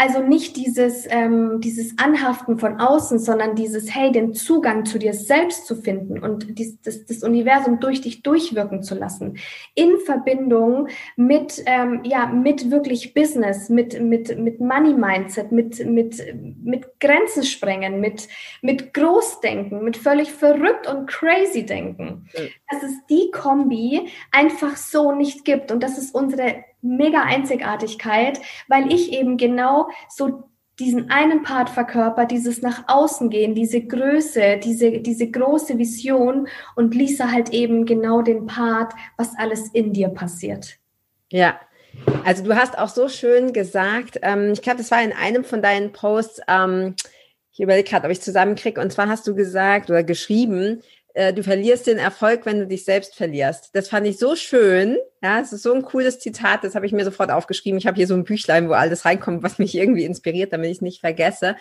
also 0.00 0.22
nicht 0.22 0.56
dieses, 0.56 1.06
ähm, 1.10 1.60
dieses 1.60 1.98
Anhaften 1.98 2.56
von 2.56 2.80
außen, 2.80 3.18
sondern 3.18 3.56
dieses, 3.56 3.92
hey, 3.92 4.12
den 4.12 4.32
Zugang 4.32 4.84
zu 4.84 4.96
dir 4.96 5.12
selbst 5.12 5.66
zu 5.66 5.74
finden 5.74 6.20
und 6.20 6.56
dies, 6.56 6.80
das, 6.82 7.04
das 7.04 7.24
Universum 7.24 7.80
durch 7.80 8.00
dich 8.00 8.22
durchwirken 8.22 8.84
zu 8.84 8.94
lassen. 8.94 9.38
In 9.74 9.98
Verbindung 9.98 10.86
mit, 11.16 11.64
ähm, 11.66 12.02
ja, 12.04 12.26
mit 12.26 12.70
wirklich 12.70 13.12
Business, 13.12 13.70
mit, 13.70 14.00
mit, 14.00 14.38
mit 14.38 14.60
Money 14.60 14.94
Mindset, 14.94 15.50
mit, 15.50 15.84
mit, 15.84 16.22
mit 16.62 17.00
Grenzen 17.00 17.42
sprengen, 17.42 17.98
mit, 17.98 18.28
mit 18.62 18.94
Großdenken, 18.94 19.82
mit 19.82 19.96
völlig 19.96 20.30
verrückt 20.30 20.86
und 20.86 21.08
crazy 21.08 21.66
Denken. 21.66 22.28
Mhm. 22.36 22.48
Dass 22.70 22.84
es 22.84 22.92
die 23.10 23.32
Kombi 23.32 24.08
einfach 24.30 24.76
so 24.76 25.10
nicht 25.10 25.44
gibt. 25.44 25.72
Und 25.72 25.82
das 25.82 25.98
ist 25.98 26.14
unsere 26.14 26.62
mega 26.80 27.22
Einzigartigkeit, 27.22 28.40
weil 28.68 28.92
ich 28.92 29.12
eben 29.12 29.36
genau 29.36 29.88
so 30.08 30.44
diesen 30.78 31.10
einen 31.10 31.42
Part 31.42 31.70
verkörper, 31.70 32.24
dieses 32.24 32.62
nach 32.62 32.84
außen 32.86 33.30
gehen, 33.30 33.54
diese 33.54 33.80
Größe, 33.80 34.58
diese, 34.62 35.00
diese 35.00 35.28
große 35.28 35.76
Vision 35.76 36.46
und 36.76 36.94
Lisa 36.94 37.32
halt 37.32 37.50
eben 37.50 37.84
genau 37.84 38.22
den 38.22 38.46
Part, 38.46 38.92
was 39.16 39.36
alles 39.36 39.68
in 39.72 39.92
dir 39.92 40.08
passiert. 40.08 40.76
Ja, 41.30 41.58
also 42.24 42.44
du 42.44 42.54
hast 42.54 42.78
auch 42.78 42.88
so 42.88 43.08
schön 43.08 43.52
gesagt, 43.52 44.20
ähm, 44.22 44.52
ich 44.52 44.62
glaube, 44.62 44.78
das 44.78 44.90
war 44.90 45.02
in 45.02 45.12
einem 45.12 45.44
von 45.44 45.62
deinen 45.62 45.92
Posts, 45.92 46.42
ähm, 46.46 46.94
ich 47.52 47.60
überlege 47.60 47.90
gerade, 47.90 48.06
ob 48.06 48.12
ich 48.12 48.20
zusammenkriege, 48.20 48.80
und 48.80 48.92
zwar 48.92 49.08
hast 49.08 49.26
du 49.26 49.34
gesagt 49.34 49.90
oder 49.90 50.04
geschrieben, 50.04 50.82
äh, 51.14 51.32
du 51.32 51.42
verlierst 51.42 51.86
den 51.86 51.98
Erfolg, 51.98 52.46
wenn 52.46 52.60
du 52.60 52.66
dich 52.66 52.84
selbst 52.84 53.14
verlierst. 53.14 53.70
Das 53.74 53.88
fand 53.88 54.06
ich 54.06 54.18
so 54.18 54.36
schön. 54.36 54.98
Ja, 55.22 55.40
es 55.40 55.52
ist 55.52 55.62
so 55.62 55.72
ein 55.72 55.82
cooles 55.82 56.18
Zitat, 56.20 56.64
das 56.64 56.74
habe 56.74 56.86
ich 56.86 56.92
mir 56.92 57.04
sofort 57.04 57.30
aufgeschrieben. 57.30 57.78
Ich 57.78 57.86
habe 57.86 57.96
hier 57.96 58.06
so 58.06 58.14
ein 58.14 58.24
Büchlein, 58.24 58.68
wo 58.68 58.72
alles 58.72 59.04
reinkommt, 59.04 59.42
was 59.42 59.58
mich 59.58 59.74
irgendwie 59.74 60.04
inspiriert, 60.04 60.52
damit 60.52 60.70
ich 60.70 60.78
es 60.78 60.82
nicht 60.82 61.00
vergesse. 61.00 61.56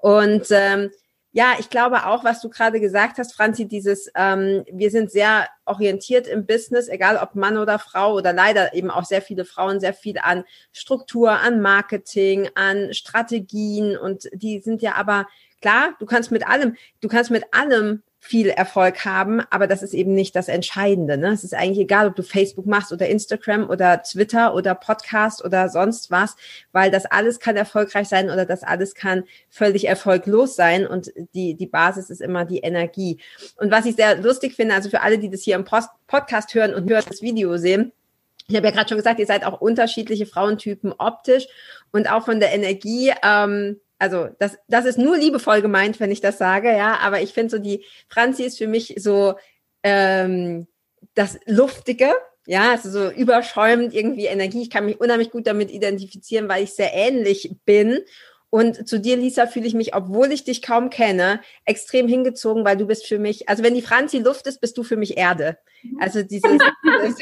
Und 0.00 0.46
ähm, 0.50 0.90
ja, 1.32 1.54
ich 1.58 1.68
glaube 1.68 2.06
auch, 2.06 2.24
was 2.24 2.40
du 2.40 2.48
gerade 2.48 2.80
gesagt 2.80 3.18
hast, 3.18 3.34
Franzi, 3.34 3.68
dieses, 3.68 4.10
ähm, 4.14 4.64
wir 4.72 4.90
sind 4.90 5.10
sehr 5.10 5.46
orientiert 5.66 6.26
im 6.26 6.46
Business, 6.46 6.88
egal 6.88 7.18
ob 7.18 7.34
Mann 7.34 7.58
oder 7.58 7.78
Frau 7.78 8.14
oder 8.14 8.32
leider 8.32 8.74
eben 8.74 8.90
auch 8.90 9.04
sehr 9.04 9.22
viele 9.22 9.44
Frauen, 9.44 9.78
sehr 9.78 9.92
viel 9.92 10.18
an 10.18 10.44
Struktur, 10.72 11.30
an 11.30 11.60
Marketing, 11.60 12.48
an 12.54 12.94
Strategien 12.94 13.96
und 13.96 14.28
die 14.32 14.60
sind 14.60 14.80
ja 14.80 14.94
aber 14.94 15.26
klar, 15.60 15.94
du 15.98 16.06
kannst 16.06 16.30
mit 16.30 16.46
allem, 16.46 16.76
du 17.00 17.08
kannst 17.08 17.30
mit 17.30 17.44
allem 17.52 18.02
viel 18.20 18.48
Erfolg 18.48 19.04
haben, 19.04 19.40
aber 19.50 19.66
das 19.66 19.82
ist 19.82 19.94
eben 19.94 20.14
nicht 20.14 20.34
das 20.34 20.48
Entscheidende. 20.48 21.16
Ne? 21.16 21.28
Es 21.28 21.44
ist 21.44 21.54
eigentlich 21.54 21.78
egal, 21.78 22.08
ob 22.08 22.16
du 22.16 22.22
Facebook 22.22 22.66
machst 22.66 22.92
oder 22.92 23.08
Instagram 23.08 23.70
oder 23.70 24.02
Twitter 24.02 24.54
oder 24.54 24.74
Podcast 24.74 25.44
oder 25.44 25.68
sonst 25.68 26.10
was, 26.10 26.36
weil 26.72 26.90
das 26.90 27.06
alles 27.06 27.38
kann 27.38 27.56
erfolgreich 27.56 28.08
sein 28.08 28.28
oder 28.28 28.44
das 28.44 28.64
alles 28.64 28.94
kann 28.94 29.24
völlig 29.48 29.86
erfolglos 29.86 30.56
sein 30.56 30.86
und 30.86 31.12
die, 31.34 31.54
die 31.54 31.66
Basis 31.66 32.10
ist 32.10 32.20
immer 32.20 32.44
die 32.44 32.58
Energie. 32.58 33.20
Und 33.56 33.70
was 33.70 33.86
ich 33.86 33.94
sehr 33.94 34.16
lustig 34.16 34.56
finde, 34.56 34.74
also 34.74 34.90
für 34.90 35.02
alle, 35.02 35.18
die 35.18 35.30
das 35.30 35.42
hier 35.42 35.54
im 35.54 35.64
Post 35.64 35.90
Podcast 36.08 36.54
hören 36.54 36.74
und 36.74 36.90
hören 36.90 37.04
das 37.08 37.22
Video 37.22 37.56
sehen, 37.56 37.92
ich 38.48 38.56
habe 38.56 38.66
ja 38.66 38.72
gerade 38.72 38.88
schon 38.88 38.96
gesagt, 38.96 39.20
ihr 39.20 39.26
seid 39.26 39.44
auch 39.44 39.60
unterschiedliche 39.60 40.24
Frauentypen 40.24 40.94
optisch 40.96 41.46
und 41.92 42.10
auch 42.10 42.24
von 42.24 42.40
der 42.40 42.54
Energie. 42.54 43.12
Ähm, 43.22 43.78
also 43.98 44.28
das, 44.38 44.58
das 44.68 44.84
ist 44.84 44.98
nur 44.98 45.16
liebevoll 45.16 45.62
gemeint, 45.62 46.00
wenn 46.00 46.10
ich 46.10 46.20
das 46.20 46.38
sage, 46.38 46.70
ja, 46.70 46.98
aber 46.98 47.20
ich 47.20 47.32
finde 47.32 47.50
so, 47.50 47.58
die 47.58 47.84
Franzi 48.08 48.44
ist 48.44 48.58
für 48.58 48.68
mich 48.68 48.94
so 48.98 49.34
ähm, 49.82 50.66
das 51.14 51.38
Luftige, 51.46 52.12
ja, 52.46 52.70
also 52.70 52.90
so 52.90 53.10
überschäumend 53.10 53.94
irgendwie 53.94 54.26
Energie. 54.26 54.62
Ich 54.62 54.70
kann 54.70 54.86
mich 54.86 55.00
unheimlich 55.00 55.30
gut 55.30 55.46
damit 55.46 55.70
identifizieren, 55.70 56.48
weil 56.48 56.64
ich 56.64 56.72
sehr 56.72 56.94
ähnlich 56.94 57.56
bin 57.64 58.00
und 58.50 58.88
zu 58.88 58.98
dir, 58.98 59.16
Lisa, 59.16 59.46
fühle 59.46 59.66
ich 59.66 59.74
mich, 59.74 59.94
obwohl 59.94 60.32
ich 60.32 60.42
dich 60.42 60.62
kaum 60.62 60.88
kenne, 60.88 61.40
extrem 61.66 62.08
hingezogen, 62.08 62.64
weil 62.64 62.78
du 62.78 62.86
bist 62.86 63.06
für 63.06 63.18
mich, 63.18 63.46
also 63.48 63.62
wenn 63.62 63.74
die 63.74 63.82
Franzi 63.82 64.18
Luft 64.18 64.46
ist, 64.46 64.62
bist 64.62 64.78
du 64.78 64.82
für 64.82 64.96
mich 64.96 65.18
Erde. 65.18 65.58
Mhm. 65.82 65.98
Also 66.00 66.22
dieses, 66.22 66.58
dieses, 66.82 67.16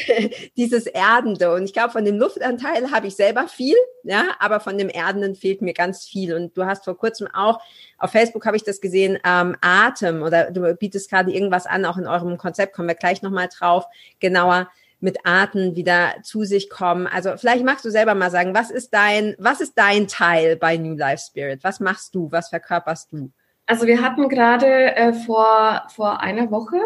dieses 0.56 0.86
Erdende. 0.86 1.52
Und 1.52 1.64
ich 1.64 1.72
glaube, 1.72 1.90
von 1.90 2.04
dem 2.04 2.16
Luftanteil 2.16 2.92
habe 2.92 3.08
ich 3.08 3.16
selber 3.16 3.48
viel, 3.48 3.74
ja, 4.04 4.36
aber 4.38 4.60
von 4.60 4.78
dem 4.78 4.88
Erdenden 4.88 5.34
fehlt 5.34 5.62
mir 5.62 5.74
ganz 5.74 6.04
viel. 6.04 6.32
Und 6.32 6.56
du 6.56 6.64
hast 6.64 6.84
vor 6.84 6.96
kurzem 6.96 7.26
auch, 7.32 7.60
auf 7.98 8.12
Facebook 8.12 8.46
habe 8.46 8.56
ich 8.56 8.62
das 8.62 8.80
gesehen, 8.80 9.18
ähm, 9.24 9.56
Atem 9.60 10.22
oder 10.22 10.52
du 10.52 10.74
bietest 10.76 11.10
gerade 11.10 11.32
irgendwas 11.32 11.66
an, 11.66 11.86
auch 11.86 11.96
in 11.96 12.06
eurem 12.06 12.38
Konzept, 12.38 12.72
kommen 12.72 12.88
wir 12.88 12.94
gleich 12.94 13.22
nochmal 13.22 13.48
drauf, 13.48 13.84
genauer 14.20 14.68
mit 15.00 15.26
Arten 15.26 15.76
wieder 15.76 16.14
zu 16.22 16.44
sich 16.44 16.70
kommen. 16.70 17.06
Also 17.06 17.36
vielleicht 17.36 17.64
magst 17.64 17.84
du 17.84 17.90
selber 17.90 18.14
mal 18.14 18.30
sagen, 18.30 18.54
was 18.54 18.70
ist 18.70 18.94
dein, 18.94 19.34
was 19.38 19.60
ist 19.60 19.74
dein 19.76 20.08
Teil 20.08 20.56
bei 20.56 20.76
New 20.76 20.96
Life 20.96 21.24
Spirit? 21.26 21.64
Was 21.64 21.80
machst 21.80 22.14
du? 22.14 22.30
Was 22.32 22.48
verkörperst 22.48 23.12
du? 23.12 23.30
Also 23.66 23.86
wir 23.86 24.00
hatten 24.00 24.28
gerade 24.28 24.94
äh, 24.96 25.12
vor, 25.12 25.82
vor 25.88 26.20
einer 26.20 26.50
Woche 26.50 26.78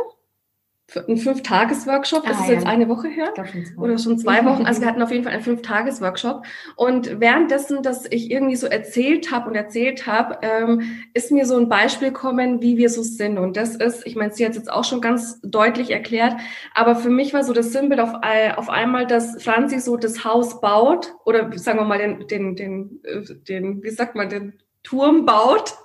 ein 0.96 1.16
Fünf-Tages-Workshop. 1.16 2.24
Das 2.26 2.38
ah, 2.38 2.42
ist 2.42 2.50
jetzt 2.50 2.64
ja. 2.64 2.70
eine 2.70 2.88
Woche 2.88 3.08
her 3.08 3.32
schon 3.36 3.78
oder 3.78 3.98
schon 3.98 4.18
zwei 4.18 4.44
Wochen. 4.44 4.66
Also 4.66 4.80
wir 4.80 4.88
hatten 4.88 5.02
auf 5.02 5.10
jeden 5.10 5.24
Fall 5.24 5.32
einen 5.32 5.42
Fünf-Tages-Workshop. 5.42 6.44
Und 6.76 7.20
währenddessen, 7.20 7.82
dass 7.82 8.06
ich 8.10 8.30
irgendwie 8.30 8.56
so 8.56 8.66
erzählt 8.66 9.30
habe 9.30 9.48
und 9.48 9.56
erzählt 9.56 10.06
habe, 10.06 10.38
ähm, 10.42 10.82
ist 11.14 11.32
mir 11.32 11.46
so 11.46 11.56
ein 11.56 11.68
Beispiel 11.68 12.08
gekommen, 12.08 12.62
wie 12.62 12.76
wir 12.76 12.90
so 12.90 13.02
sind. 13.02 13.38
Und 13.38 13.56
das 13.56 13.76
ist, 13.76 14.06
ich 14.06 14.16
meine, 14.16 14.32
sie 14.32 14.44
hat 14.44 14.52
es 14.52 14.58
jetzt 14.58 14.72
auch 14.72 14.84
schon 14.84 15.00
ganz 15.00 15.40
deutlich 15.42 15.90
erklärt, 15.90 16.34
aber 16.74 16.96
für 16.96 17.10
mich 17.10 17.32
war 17.32 17.44
so 17.44 17.52
das 17.52 17.72
Sinnbild 17.72 18.00
auf, 18.00 18.14
auf 18.56 18.68
einmal, 18.68 19.06
dass 19.06 19.42
Franzi 19.42 19.78
so 19.78 19.96
das 19.96 20.24
Haus 20.24 20.60
baut 20.60 21.14
oder 21.24 21.50
sagen 21.58 21.78
wir 21.78 21.84
mal 21.84 21.98
den, 21.98 22.26
den, 22.26 22.56
den, 22.56 23.00
äh, 23.04 23.22
den 23.48 23.82
wie 23.82 23.90
sagt 23.90 24.14
man, 24.14 24.28
den 24.28 24.54
Turm 24.82 25.26
baut. 25.26 25.74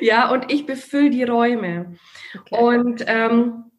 Ja, 0.00 0.32
und 0.32 0.50
ich 0.50 0.66
befülle 0.66 1.10
die 1.10 1.22
Räume. 1.22 1.94
Okay. 2.36 2.58
Und 2.60 3.04
ähm, 3.06 3.70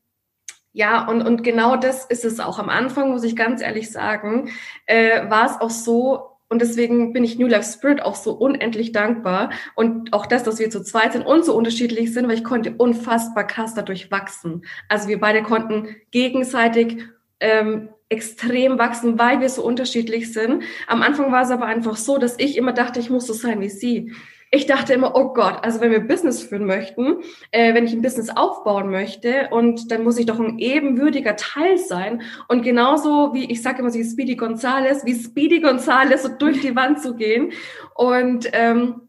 ja, 0.74 1.08
und, 1.08 1.22
und 1.22 1.44
genau 1.44 1.76
das 1.76 2.06
ist 2.06 2.26
es 2.26 2.40
auch. 2.40 2.58
Am 2.58 2.70
Anfang, 2.70 3.12
muss 3.12 3.24
ich 3.24 3.36
ganz 3.36 3.62
ehrlich 3.62 3.92
sagen, 3.92 4.50
äh, 4.88 5.30
war 5.30 5.46
es 5.46 5.62
auch 5.62 5.70
so, 5.70 6.34
und 6.50 6.62
deswegen 6.62 7.14
bin 7.14 7.24
ich 7.24 7.38
New 7.38 7.48
Life 7.48 7.72
Spirit 7.72 8.02
auch 8.02 8.16
so 8.16 8.34
unendlich 8.34 8.92
dankbar. 8.92 9.52
Und 9.76 10.14
auch 10.14 10.26
das, 10.26 10.44
dass 10.44 10.60
wir 10.60 10.70
zu 10.70 10.84
zweit 10.84 11.14
sind 11.14 11.26
und 11.26 11.46
so 11.46 11.56
unterschiedlich 11.56 12.14
sind, 12.14 12.28
weil 12.28 12.36
ich 12.36 12.44
konnte 12.44 12.74
unfassbar 12.78 13.48
krass 13.48 13.74
dadurch 13.74 14.12
wachsen. 14.12 14.64
Also 14.90 15.08
wir 15.08 15.20
beide 15.20 15.42
konnten 15.42 15.96
gegenseitig 16.12 17.04
ähm, 17.40 17.90
extrem 18.10 18.78
wachsen, 18.78 19.18
weil 19.18 19.42
wir 19.42 19.50
so 19.50 19.64
unterschiedlich 19.64 20.32
sind. 20.34 20.64
Am 20.88 21.02
Anfang 21.02 21.32
war 21.32 21.42
es 21.44 21.50
aber 21.50 21.66
einfach 21.66 21.98
so, 21.98 22.18
dass 22.18 22.38
ich 22.38 22.58
immer 22.58 22.74
dachte, 22.74 23.00
ich 23.00 23.10
muss 23.10 23.26
so 23.26 23.34
sein 23.34 23.60
wie 23.62 23.70
sie 23.70 24.14
ich 24.54 24.68
dachte 24.68 24.94
immer, 24.94 25.16
oh 25.16 25.34
Gott, 25.34 25.64
also 25.64 25.82
wenn 25.82 25.90
wir 25.90 26.08
Business 26.08 26.44
führen 26.44 26.66
möchten, 26.66 27.24
äh, 27.50 27.74
wenn 27.74 27.86
ich 27.86 27.94
ein 27.94 28.04
Business 28.04 28.30
aufbauen 28.30 28.92
möchte 28.92 29.50
und 29.50 29.92
dann 29.92 30.04
muss 30.04 30.20
ich 30.20 30.28
doch 30.28 30.40
ein 30.40 30.60
ebenwürdiger 30.60 31.36
Teil 31.36 31.80
sein 31.80 32.22
und 32.48 32.62
genauso 32.62 33.34
wie 33.34 33.52
ich 33.52 33.64
sage 33.64 33.80
immer 33.80 33.92
wie 33.92 34.04
Speedy 34.04 34.36
Gonzales, 34.36 35.06
wie 35.06 35.16
Speedy 35.16 35.60
Gonzales 35.60 36.22
so 36.22 36.30
durch 36.30 36.62
die 36.62 36.76
Wand 36.76 37.02
zu 37.02 37.16
gehen 37.16 37.52
und 37.96 38.48
ähm, 38.54 39.02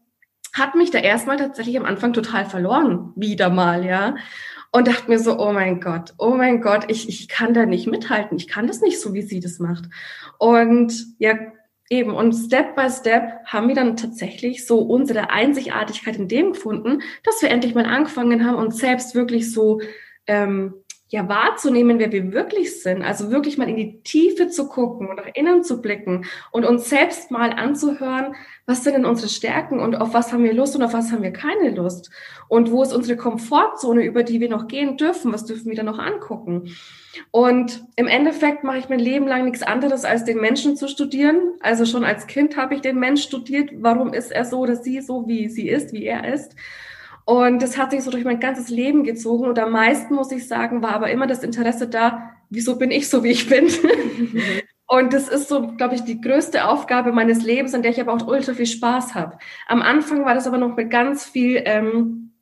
hat 0.51 0.73
mich 0.73 0.89
da 0.89 0.97
erstmal 0.97 1.37
tatsächlich 1.37 1.77
am 1.77 1.85
Anfang 1.85 2.13
total 2.13 2.45
verloren, 2.45 3.13
wieder 3.15 3.51
mal, 3.51 3.85
ja. 3.85 4.15
Und 4.71 4.87
dachte 4.87 5.09
mir 5.09 5.19
so, 5.19 5.39
oh 5.39 5.53
mein 5.53 5.79
Gott, 5.79 6.13
oh 6.17 6.31
mein 6.31 6.59
Gott, 6.59 6.85
ich, 6.89 7.07
ich 7.07 7.29
kann 7.29 7.53
da 7.53 7.65
nicht 7.65 7.87
mithalten. 7.87 8.37
Ich 8.37 8.47
kann 8.47 8.67
das 8.67 8.81
nicht 8.81 8.99
so, 8.99 9.13
wie 9.13 9.21
sie 9.21 9.39
das 9.39 9.59
macht. 9.59 9.85
Und 10.37 10.93
ja, 11.17 11.35
Eben, 11.89 12.15
und 12.15 12.33
Step 12.33 12.75
by 12.75 12.89
Step 12.89 13.45
haben 13.45 13.67
wir 13.67 13.75
dann 13.75 13.95
tatsächlich 13.95 14.65
so 14.65 14.79
unsere 14.79 15.29
Einzigartigkeit 15.29 16.15
in 16.15 16.27
dem 16.27 16.53
gefunden, 16.53 17.03
dass 17.23 17.41
wir 17.43 17.51
endlich 17.51 17.75
mal 17.75 17.85
angefangen 17.85 18.45
haben, 18.45 18.57
uns 18.57 18.77
selbst 18.77 19.13
wirklich 19.13 19.51
so 19.51 19.81
ähm, 20.25 20.73
ja 21.09 21.29
wahrzunehmen, 21.29 21.99
wer 21.99 22.11
wir 22.11 22.33
wirklich 22.33 22.81
sind. 22.81 23.03
Also 23.03 23.29
wirklich 23.29 23.59
mal 23.59 23.69
in 23.69 23.75
die 23.75 24.01
Tiefe 24.01 24.47
zu 24.47 24.67
gucken 24.67 25.07
und 25.07 25.17
nach 25.17 25.29
innen 25.35 25.63
zu 25.63 25.81
blicken 25.81 26.25
und 26.51 26.65
uns 26.65 26.89
selbst 26.89 27.29
mal 27.29 27.51
anzuhören, 27.51 28.35
was 28.65 28.83
sind 28.83 28.93
denn 28.93 29.05
unsere 29.05 29.29
Stärken 29.29 29.79
und 29.79 29.95
auf 29.95 30.15
was 30.15 30.33
haben 30.33 30.43
wir 30.43 30.53
Lust 30.53 30.75
und 30.75 30.81
auf 30.81 30.93
was 30.93 31.11
haben 31.11 31.21
wir 31.21 31.33
keine 31.33 31.69
Lust 31.69 32.09
und 32.47 32.71
wo 32.71 32.81
ist 32.81 32.93
unsere 32.93 33.17
Komfortzone, 33.17 34.03
über 34.03 34.23
die 34.23 34.39
wir 34.39 34.49
noch 34.49 34.67
gehen 34.67 34.97
dürfen, 34.97 35.31
was 35.31 35.45
dürfen 35.45 35.69
wir 35.69 35.75
da 35.75 35.83
noch 35.83 35.99
angucken. 35.99 36.75
Und 37.31 37.85
im 37.95 38.07
Endeffekt 38.07 38.63
mache 38.63 38.77
ich 38.77 38.89
mein 38.89 38.99
Leben 38.99 39.27
lang 39.27 39.45
nichts 39.45 39.63
anderes, 39.63 40.05
als 40.05 40.23
den 40.23 40.39
Menschen 40.39 40.75
zu 40.75 40.87
studieren. 40.87 41.37
Also 41.61 41.85
schon 41.85 42.03
als 42.03 42.27
Kind 42.27 42.57
habe 42.57 42.75
ich 42.75 42.81
den 42.81 42.99
Mensch 42.99 43.23
studiert. 43.23 43.71
Warum 43.75 44.13
ist 44.13 44.31
er 44.31 44.45
so 44.45 44.59
oder 44.59 44.75
sie 44.75 45.01
so, 45.01 45.27
wie 45.27 45.49
sie 45.49 45.69
ist, 45.69 45.93
wie 45.93 46.05
er 46.05 46.33
ist? 46.33 46.55
Und 47.25 47.61
das 47.61 47.77
hat 47.77 47.91
sich 47.91 48.03
so 48.03 48.11
durch 48.11 48.23
mein 48.23 48.39
ganzes 48.39 48.69
Leben 48.69 49.03
gezogen. 49.03 49.45
Und 49.45 49.57
am 49.59 49.71
meisten, 49.71 50.13
muss 50.13 50.31
ich 50.31 50.47
sagen, 50.47 50.81
war 50.81 50.93
aber 50.93 51.09
immer 51.09 51.27
das 51.27 51.43
Interesse 51.43 51.87
da, 51.87 52.31
wieso 52.49 52.77
bin 52.77 52.91
ich 52.91 53.09
so, 53.09 53.23
wie 53.23 53.31
ich 53.31 53.49
bin? 53.49 53.65
Mhm. 53.65 54.41
Und 54.87 55.13
das 55.13 55.29
ist 55.29 55.49
so, 55.49 55.67
glaube 55.77 55.95
ich, 55.95 56.01
die 56.01 56.21
größte 56.21 56.67
Aufgabe 56.67 57.11
meines 57.11 57.43
Lebens, 57.43 57.73
an 57.73 57.81
der 57.81 57.89
ich 57.89 57.99
aber 57.99 58.13
auch 58.13 58.27
ultra 58.27 58.53
viel 58.53 58.67
Spaß 58.67 59.15
habe. 59.15 59.39
Am 59.67 59.81
Anfang 59.81 60.25
war 60.25 60.35
das 60.35 60.45
aber 60.45 60.59
noch 60.59 60.75
mit 60.75 60.91
ganz 60.91 61.25
viel, 61.25 61.63
ähm, 61.65 62.33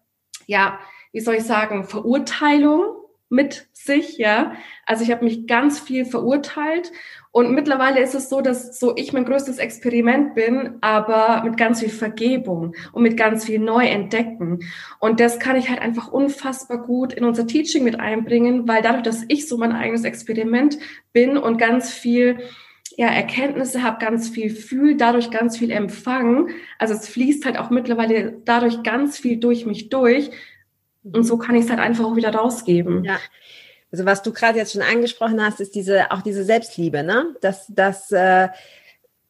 ja, 0.46 0.77
wie 1.13 1.22
soll 1.22 1.36
ich 1.36 1.44
sagen, 1.44 1.86
Verurteilung 1.86 2.98
mit 3.30 3.68
sich, 3.74 4.18
ja. 4.18 4.53
Also 4.86 5.03
ich 5.03 5.12
habe 5.12 5.25
mich 5.25 5.48
ganz 5.48 5.80
viel 5.80 6.06
verurteilt 6.06 6.92
und 7.32 7.51
mittlerweile 7.51 8.00
ist 8.00 8.13
es 8.13 8.30
so, 8.30 8.42
dass 8.42 8.80
so 8.80 8.96
ich 8.96 9.12
mein 9.12 9.25
größtes 9.25 9.58
Experiment 9.58 10.36
bin, 10.36 10.77
aber 10.82 11.44
mit 11.44 11.58
ganz 11.58 11.80
viel 11.80 11.89
Vergebung 11.89 12.75
und 12.92 13.01
mit 13.01 13.18
ganz 13.18 13.46
viel 13.46 13.60
Neuentdecken. 13.60 14.60
Und 15.00 15.20
das 15.20 15.39
kann 15.39 15.56
ich 15.56 15.70
halt 15.70 15.82
einfach 15.82 16.12
unfassbar 16.12 16.84
gut 16.84 17.12
in 17.12 17.25
unser 17.25 17.48
Teaching 17.48 17.84
mit 17.84 18.00
einbringen, 18.00 18.68
weil 18.68 18.84
dadurch, 18.84 19.03
dass 19.03 19.25
ich 19.30 19.48
so 19.48 19.58
mein 19.58 19.72
eigenes 19.72 20.03
Experiment 20.03 20.77
bin 21.12 21.38
und 21.38 21.58
ganz 21.58 21.92
viel 21.92 22.38
ja, 22.98 23.08
Erkenntnisse 23.08 23.82
habe, 23.82 24.03
ganz 24.03 24.30
viel 24.30 24.51
fühl, 24.51 24.96
dadurch 24.96 25.32
ganz 25.32 25.58
viel 25.58 25.72
empfangen. 25.72 26.50
Also 26.77 26.94
es 26.94 27.10
fließt 27.10 27.46
halt 27.46 27.58
auch 27.58 27.72
mittlerweile 27.72 28.42
dadurch 28.46 28.84
ganz 28.84 29.18
viel 29.18 29.38
durch 29.38 29.65
mich 29.65 29.89
durch. 29.89 30.30
Und 31.03 31.24
so 31.24 31.38
kann 31.38 31.55
ich 31.55 31.65
es 31.65 31.69
halt 31.69 31.79
einfach 31.79 32.05
auch 32.05 32.15
wieder 32.15 32.33
rausgeben. 32.33 33.03
Ja, 33.03 33.17
also 33.93 34.05
was 34.05 34.24
du 34.24 34.33
gerade 34.33 34.57
jetzt 34.57 34.74
schon 34.74 34.81
angesprochen 34.81 35.43
hast, 35.43 35.60
ist 35.60 35.75
diese 35.75 36.12
auch 36.12 36.22
diese 36.22 36.43
Selbstliebe, 36.43 37.03
ne? 37.03 37.36
Dass 37.41 37.67
dass 37.67 38.12
äh, 38.12 38.50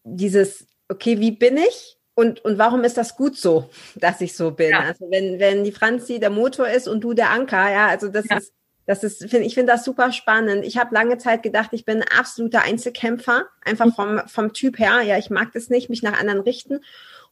dieses 0.04 0.66
okay, 0.88 1.20
wie 1.20 1.32
bin 1.32 1.58
ich 1.58 1.98
und 2.16 2.46
und 2.46 2.58
warum 2.58 2.86
ist 2.86 2.98
das 2.98 3.18
gut 3.18 3.36
so, 3.38 3.70
dass 3.96 4.22
ich 4.22 4.36
so 4.36 4.52
bin? 4.52 4.70
Ja. 4.70 4.80
Also 4.80 5.12
wenn 5.12 5.40
wenn 5.40 5.66
die 5.66 5.74
Franzi 5.74 6.20
der 6.20 6.30
Motor 6.30 6.70
ist 6.70 6.88
und 6.88 7.02
du 7.02 7.14
der 7.14 7.32
Anker, 7.32 7.72
ja, 7.72 7.88
also 7.88 8.08
das 8.08 8.26
ja. 8.30 8.38
ist 8.38 8.54
das 8.86 9.04
ist, 9.04 9.30
find, 9.30 9.46
ich 9.46 9.54
finde 9.54 9.72
das 9.72 9.86
super 9.86 10.12
spannend. 10.12 10.66
Ich 10.66 10.78
habe 10.78 10.94
lange 10.94 11.18
Zeit 11.18 11.42
gedacht, 11.42 11.70
ich 11.72 11.86
bin 11.86 12.02
ein 12.02 12.20
absoluter 12.20 12.64
Einzelkämpfer, 12.64 13.46
einfach 13.64 13.86
mhm. 13.86 13.94
vom, 13.94 14.22
vom 14.28 14.54
Typ 14.54 14.78
her. 14.78 15.02
Ja, 15.02 15.18
ich 15.18 15.30
mag 15.30 15.54
das 15.54 15.70
nicht, 15.70 15.90
mich 15.90 16.04
nach 16.04 16.20
anderen 16.20 16.42
richten. 16.42 16.82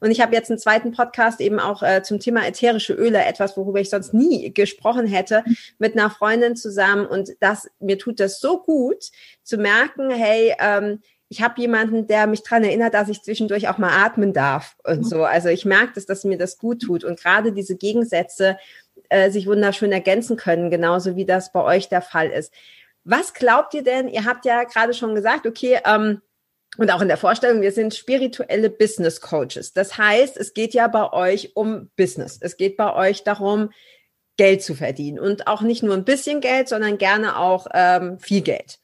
Und 0.02 0.12
ich 0.12 0.20
habe 0.20 0.36
jetzt 0.36 0.50
einen 0.50 0.60
zweiten 0.60 0.92
Podcast 0.92 1.40
eben 1.40 1.60
auch 1.60 1.84
äh, 1.84 2.02
zum 2.02 2.20
Thema 2.20 2.46
ätherische 2.46 2.94
Öle, 2.94 3.24
etwas, 3.24 3.56
worüber 3.56 3.80
ich 3.80 3.90
sonst 3.90 4.14
nie 4.14 4.52
gesprochen 4.52 5.06
hätte, 5.06 5.44
mit 5.78 5.94
einer 5.94 6.10
Freundin 6.10 6.56
zusammen. 6.56 7.06
Und 7.06 7.30
das, 7.40 7.70
mir 7.80 7.98
tut 7.98 8.20
das 8.20 8.40
so 8.40 8.62
gut 8.62 9.12
zu 9.44 9.58
merken, 9.58 10.10
hey, 10.10 10.56
ähm, 10.60 11.02
ich 11.30 11.42
habe 11.42 11.62
jemanden, 11.62 12.08
der 12.08 12.28
mich 12.28 12.44
dran 12.44 12.64
erinnert, 12.64 12.94
dass 12.94 13.08
ich 13.08 13.22
zwischendurch 13.22 13.70
auch 13.70 13.78
mal 13.78 14.04
atmen 14.04 14.34
darf 14.34 14.76
und 14.84 15.08
so. 15.08 15.24
Also 15.24 15.48
ich 15.48 15.64
merke 15.64 15.94
das, 15.96 16.06
dass 16.06 16.26
mir 16.26 16.38
das 16.38 16.58
gut 16.58 16.82
tut. 16.82 17.06
Und 17.06 17.20
gerade 17.20 17.54
diese 17.54 17.78
Gegensätze 17.78 18.58
äh, 19.10 19.30
sich 19.30 19.48
wunderschön 19.48 19.92
ergänzen 19.92 20.36
können, 20.36 20.70
genauso 20.70 21.16
wie 21.16 21.26
das 21.26 21.54
bei 21.54 21.64
euch 21.64 21.90
der 21.90 22.02
Fall 22.02 22.30
ist. 22.32 22.52
Was 23.04 23.34
glaubt 23.34 23.74
ihr 23.76 23.84
denn? 23.84 24.08
Ihr 24.08 24.26
habt 24.26 24.46
ja 24.46 24.64
gerade 24.64 24.94
schon 24.94 25.16
gesagt, 25.16 25.46
okay, 25.46 25.80
ähm, 25.86 26.22
und 26.78 26.90
auch 26.90 27.02
in 27.02 27.10
der 27.10 27.18
Vorstellung, 27.18 27.62
wir 27.62 27.72
sind 27.72 27.94
spirituelle 27.94 28.70
Business 28.70 29.20
Coaches. 29.20 29.74
Das 29.74 29.98
heißt, 29.98 30.38
es 30.38 30.54
geht 30.54 30.74
ja 30.74 30.88
bei 30.88 31.12
euch 31.12 31.56
um 31.56 31.90
Business. 31.98 32.38
Es 32.40 32.56
geht 32.56 32.78
bei 32.78 32.94
euch 32.94 33.24
darum, 33.24 33.72
Geld 34.38 34.64
zu 34.64 34.74
verdienen 34.74 35.20
und 35.20 35.48
auch 35.48 35.62
nicht 35.62 35.84
nur 35.84 35.94
ein 35.94 36.06
bisschen 36.06 36.40
Geld, 36.40 36.70
sondern 36.70 36.98
gerne 36.98 37.38
auch 37.38 37.68
ähm, 37.74 38.18
viel 38.20 38.42
Geld. 38.42 38.80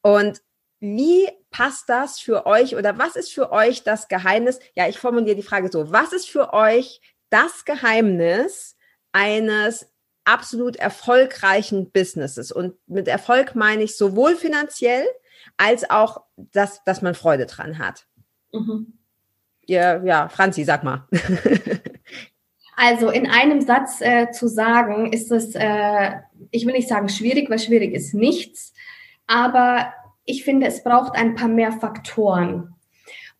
Und 0.00 0.40
wie 0.78 1.28
passt 1.50 1.88
das 1.88 2.18
für 2.18 2.46
euch 2.46 2.76
oder 2.76 2.96
was 2.98 3.16
ist 3.16 3.32
für 3.32 3.52
euch 3.52 3.82
das 3.82 4.08
Geheimnis? 4.08 4.58
Ja, 4.74 4.88
ich 4.88 4.98
formuliere 4.98 5.36
die 5.36 5.42
Frage 5.42 5.70
so. 5.70 5.92
Was 5.92 6.12
ist 6.12 6.30
für 6.30 6.52
euch 6.52 7.00
das 7.30 7.64
Geheimnis 7.64 8.76
eines 9.12 9.86
absolut 10.24 10.76
erfolgreichen 10.76 11.90
Businesses? 11.90 12.52
Und 12.52 12.74
mit 12.86 13.06
Erfolg 13.08 13.54
meine 13.54 13.82
ich 13.82 13.96
sowohl 13.96 14.36
finanziell 14.36 15.06
als 15.56 15.88
auch, 15.90 16.22
dass, 16.36 16.82
dass 16.84 17.02
man 17.02 17.14
Freude 17.14 17.46
dran 17.46 17.78
hat. 17.78 18.06
Mhm. 18.52 18.98
Ja, 19.66 20.02
ja, 20.02 20.28
Franzi, 20.28 20.64
sag 20.64 20.82
mal. 20.84 21.06
Also 22.74 23.10
in 23.10 23.28
einem 23.28 23.60
Satz 23.60 24.00
äh, 24.00 24.30
zu 24.30 24.48
sagen, 24.48 25.12
ist 25.12 25.30
es, 25.30 25.54
äh, 25.54 26.12
ich 26.50 26.66
will 26.66 26.72
nicht 26.72 26.88
sagen 26.88 27.08
schwierig, 27.08 27.50
weil 27.50 27.58
schwierig 27.58 27.92
ist 27.92 28.14
nichts, 28.14 28.72
aber 29.26 29.92
ich 30.24 30.42
finde, 30.42 30.66
es 30.66 30.82
braucht 30.82 31.14
ein 31.14 31.34
paar 31.34 31.48
mehr 31.48 31.72
Faktoren. 31.72 32.74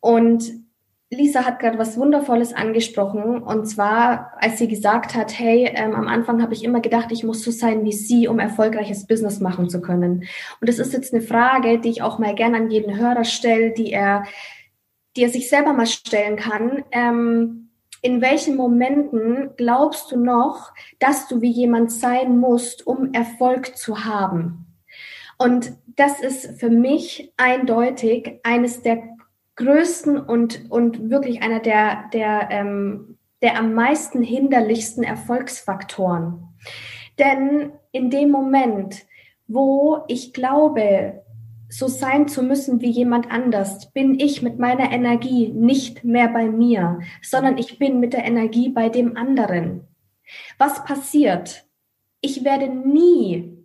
Und 0.01 0.45
Lisa 1.13 1.45
hat 1.45 1.59
gerade 1.59 1.77
was 1.77 1.99
Wundervolles 1.99 2.55
angesprochen 2.55 3.43
und 3.43 3.67
zwar, 3.67 4.33
als 4.41 4.57
sie 4.57 4.67
gesagt 4.67 5.15
hat, 5.15 5.39
hey, 5.39 5.71
ähm, 5.75 5.95
am 5.95 6.09
Anfang 6.09 6.41
habe 6.41 6.55
ich 6.55 6.65
immer 6.65 6.81
gedacht, 6.81 7.13
ich 7.13 7.23
muss 7.23 7.45
so 7.45 7.51
sein 7.51 7.85
wie 7.85 7.93
sie, 7.93 8.29
um 8.29 8.39
erfolgreiches 8.39 9.07
Business 9.07 9.39
machen 9.39 9.69
zu 9.69 9.83
können. 9.83 10.25
Und 10.61 10.69
das 10.69 10.79
ist 10.79 10.95
jetzt 10.95 11.13
eine 11.13 11.23
Frage, 11.23 11.79
die 11.79 11.91
ich 11.91 12.01
auch 12.01 12.19
mal 12.19 12.35
gerne 12.35 12.57
an 12.57 12.71
jeden 12.71 12.97
Hörer 12.97 13.25
stelle, 13.25 13.73
die 13.73 13.93
er, 13.93 14.25
die 15.15 15.25
er 15.25 15.29
sich 15.29 15.51
selber 15.51 15.75
mal 15.75 15.87
stellen 15.87 16.37
kann. 16.37 16.83
Ähm, 16.93 17.69
in 18.01 18.23
welchen 18.23 18.57
Momenten 18.57 19.51
glaubst 19.59 20.13
du 20.13 20.17
noch, 20.17 20.73
dass 20.99 21.29
du 21.29 21.43
wie 21.43 21.51
jemand 21.51 21.93
sein 21.93 22.39
musst, 22.39 22.87
um 22.87 23.13
Erfolg 23.13 23.77
zu 23.77 24.07
haben? 24.07 24.67
Und 25.37 25.73
das 25.97 26.21
ist 26.21 26.59
für 26.59 26.71
mich 26.71 27.33
eindeutig 27.37 28.41
eines 28.45 28.83
der 28.83 29.03
größten 29.57 30.19
und, 30.19 30.71
und 30.71 31.11
wirklich 31.11 31.43
einer 31.43 31.61
der, 31.61 32.09
der, 32.13 32.49
ähm, 32.51 33.19
der 33.43 33.59
am 33.59 33.75
meisten 33.75 34.23
hinderlichsten 34.23 35.05
Erfolgsfaktoren. 35.05 36.49
Denn 37.19 37.73
in 37.93 38.11
dem 38.11 38.31
Moment, 38.31 39.05
wo 39.47 40.05
ich 40.09 40.33
glaube, 40.33 41.23
so 41.69 41.89
sein 41.89 42.29
zu 42.29 42.43
müssen 42.43 42.81
wie 42.83 42.91
jemand 42.91 43.31
anders, 43.31 43.93
bin 43.93 44.19
ich 44.21 44.43
mit 44.43 44.59
meiner 44.59 44.93
Energie 44.93 45.49
nicht 45.49 46.05
mehr 46.05 46.29
bei 46.29 46.49
mir, 46.49 47.01
sondern 47.23 47.57
ich 47.59 47.79
bin 47.79 47.99
mit 47.99 48.13
der 48.13 48.25
Energie 48.25 48.69
bei 48.69 48.89
dem 48.89 49.17
anderen. 49.17 49.89
Was 50.59 50.85
passiert? 50.85 51.67
Ich 52.21 52.45
werde 52.45 52.69
nie 52.69 53.62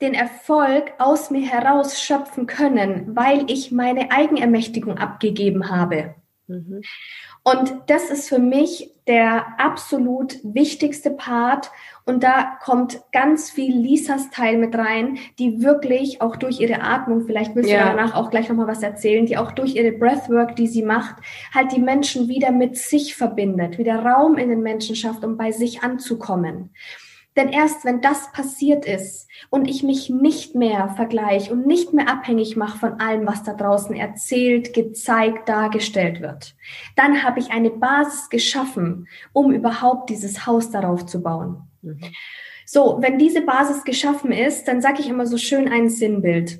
den 0.00 0.14
Erfolg 0.14 0.92
aus 0.98 1.30
mir 1.30 1.46
heraus 1.46 2.00
schöpfen 2.00 2.46
können, 2.46 3.16
weil 3.16 3.50
ich 3.50 3.72
meine 3.72 4.10
Eigenermächtigung 4.10 4.98
abgegeben 4.98 5.70
habe. 5.70 6.14
Mhm. 6.46 6.82
Und 7.44 7.74
das 7.86 8.10
ist 8.10 8.28
für 8.28 8.38
mich 8.38 8.90
der 9.06 9.58
absolut 9.58 10.36
wichtigste 10.42 11.10
Part. 11.10 11.70
Und 12.04 12.22
da 12.22 12.58
kommt 12.62 13.00
ganz 13.12 13.50
viel 13.50 13.74
Lisas 13.74 14.30
Teil 14.30 14.58
mit 14.58 14.74
rein, 14.74 15.18
die 15.38 15.62
wirklich 15.62 16.20
auch 16.20 16.36
durch 16.36 16.60
ihre 16.60 16.82
Atmung, 16.82 17.26
vielleicht 17.26 17.54
willst 17.54 17.70
ja. 17.70 17.90
du 17.90 17.96
danach 17.96 18.14
auch 18.14 18.30
gleich 18.30 18.48
nochmal 18.48 18.66
was 18.66 18.82
erzählen, 18.82 19.26
die 19.26 19.38
auch 19.38 19.52
durch 19.52 19.74
ihre 19.76 19.92
Breathwork, 19.92 20.56
die 20.56 20.66
sie 20.66 20.82
macht, 20.82 21.16
halt 21.54 21.72
die 21.72 21.80
Menschen 21.80 22.28
wieder 22.28 22.50
mit 22.50 22.76
sich 22.76 23.14
verbindet, 23.14 23.78
wieder 23.78 24.04
Raum 24.04 24.36
in 24.36 24.50
den 24.50 24.62
Menschen 24.62 24.94
schafft, 24.96 25.24
um 25.24 25.36
bei 25.36 25.52
sich 25.52 25.82
anzukommen. 25.82 26.70
Denn 27.38 27.50
erst 27.50 27.84
wenn 27.84 28.00
das 28.00 28.32
passiert 28.32 28.84
ist 28.84 29.28
und 29.48 29.68
ich 29.68 29.84
mich 29.84 30.10
nicht 30.10 30.56
mehr 30.56 30.88
vergleiche 30.96 31.52
und 31.52 31.68
nicht 31.68 31.92
mehr 31.92 32.08
abhängig 32.08 32.56
mache 32.56 32.78
von 32.78 32.94
allem, 32.98 33.28
was 33.28 33.44
da 33.44 33.54
draußen 33.54 33.94
erzählt, 33.94 34.74
gezeigt, 34.74 35.48
dargestellt 35.48 36.20
wird, 36.20 36.56
dann 36.96 37.22
habe 37.22 37.38
ich 37.38 37.52
eine 37.52 37.70
Basis 37.70 38.28
geschaffen, 38.28 39.06
um 39.32 39.52
überhaupt 39.52 40.10
dieses 40.10 40.46
Haus 40.46 40.72
darauf 40.72 41.06
zu 41.06 41.22
bauen. 41.22 41.62
Mhm. 41.82 42.00
So, 42.66 42.98
wenn 43.00 43.20
diese 43.20 43.42
Basis 43.42 43.84
geschaffen 43.84 44.32
ist, 44.32 44.66
dann 44.66 44.82
sage 44.82 45.00
ich 45.00 45.08
immer 45.08 45.24
so 45.24 45.38
schön 45.38 45.68
ein 45.68 45.88
Sinnbild. 45.88 46.58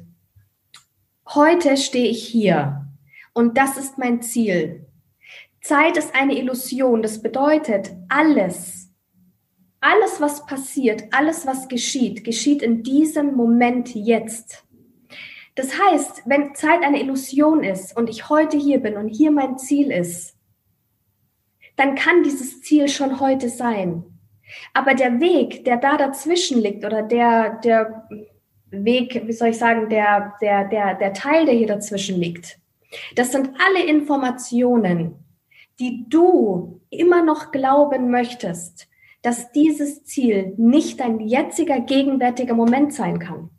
Heute 1.35 1.77
stehe 1.77 2.09
ich 2.09 2.25
hier 2.25 2.87
und 3.35 3.59
das 3.59 3.77
ist 3.77 3.99
mein 3.99 4.23
Ziel. 4.23 4.87
Zeit 5.61 5.97
ist 5.97 6.15
eine 6.15 6.39
Illusion. 6.39 7.03
Das 7.03 7.21
bedeutet, 7.21 7.91
alles, 8.09 8.78
alles, 9.81 10.21
was 10.21 10.47
passiert, 10.47 11.05
alles, 11.13 11.47
was 11.47 11.69
geschieht, 11.69 12.25
geschieht 12.25 12.63
in 12.63 12.83
diesem 12.83 13.35
Moment 13.35 13.95
jetzt. 13.95 14.65
Das 15.55 15.73
heißt, 15.79 16.23
wenn 16.27 16.55
Zeit 16.55 16.83
eine 16.83 17.01
Illusion 17.01 17.65
ist 17.65 17.97
und 17.97 18.09
ich 18.09 18.29
heute 18.29 18.57
hier 18.57 18.81
bin 18.81 18.97
und 18.97 19.09
hier 19.09 19.31
mein 19.31 19.59
Ziel 19.59 19.91
ist, 19.91 20.37
dann 21.77 21.95
kann 21.95 22.23
dieses 22.23 22.61
Ziel 22.63 22.89
schon 22.89 23.21
heute 23.21 23.49
sein. 23.49 24.05
Aber 24.73 24.95
der 24.95 25.21
Weg, 25.21 25.65
der 25.65 25.77
da 25.77 25.97
dazwischen 25.97 26.61
liegt 26.61 26.85
oder 26.85 27.03
der, 27.03 27.61
der 27.63 28.09
Weg, 28.71 29.23
wie 29.27 29.33
soll 29.33 29.49
ich 29.49 29.59
sagen, 29.59 29.89
der, 29.89 30.35
der, 30.41 30.65
der, 30.65 30.95
der 30.95 31.13
Teil, 31.13 31.47
der 31.47 31.55
hier 31.55 31.67
dazwischen 31.67 32.21
liegt, 32.21 32.59
das 33.15 33.33
sind 33.33 33.51
alle 33.67 33.85
Informationen, 33.85 35.17
die 35.79 36.07
du 36.09 36.81
immer 36.91 37.23
noch 37.23 37.53
glauben 37.53 38.11
möchtest, 38.11 38.89
dass 39.29 39.53
dieses 39.53 40.05
Ziel 40.05 40.55
nicht 40.57 41.01
dein 41.01 41.21
jetziger 41.21 41.81
gegenwärtiger 41.81 42.55
Moment 42.55 42.95
sein 42.95 43.19
kann. 43.19 43.51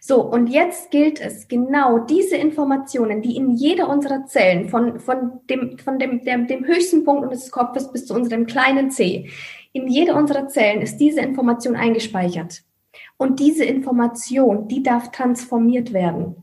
So, 0.00 0.22
und 0.22 0.46
jetzt 0.46 0.90
gilt 0.90 1.20
es, 1.20 1.48
genau 1.48 1.98
diese 1.98 2.36
Informationen, 2.36 3.20
die 3.20 3.36
in 3.36 3.50
jeder 3.50 3.90
unserer 3.90 4.24
Zellen, 4.24 4.70
von, 4.70 4.98
von, 4.98 5.40
dem, 5.50 5.76
von 5.76 5.98
dem, 5.98 6.24
dem, 6.24 6.46
dem 6.46 6.64
höchsten 6.64 7.04
Punkt 7.04 7.24
unseres 7.24 7.50
Kopfes 7.50 7.92
bis 7.92 8.06
zu 8.06 8.14
unserem 8.14 8.46
kleinen 8.46 8.90
C, 8.90 9.28
in 9.74 9.86
jeder 9.86 10.16
unserer 10.16 10.48
Zellen 10.48 10.80
ist 10.80 10.96
diese 10.96 11.20
Information 11.20 11.76
eingespeichert. 11.76 12.62
Und 13.18 13.38
diese 13.38 13.66
Information, 13.66 14.66
die 14.66 14.82
darf 14.82 15.10
transformiert 15.10 15.92
werden. 15.92 16.36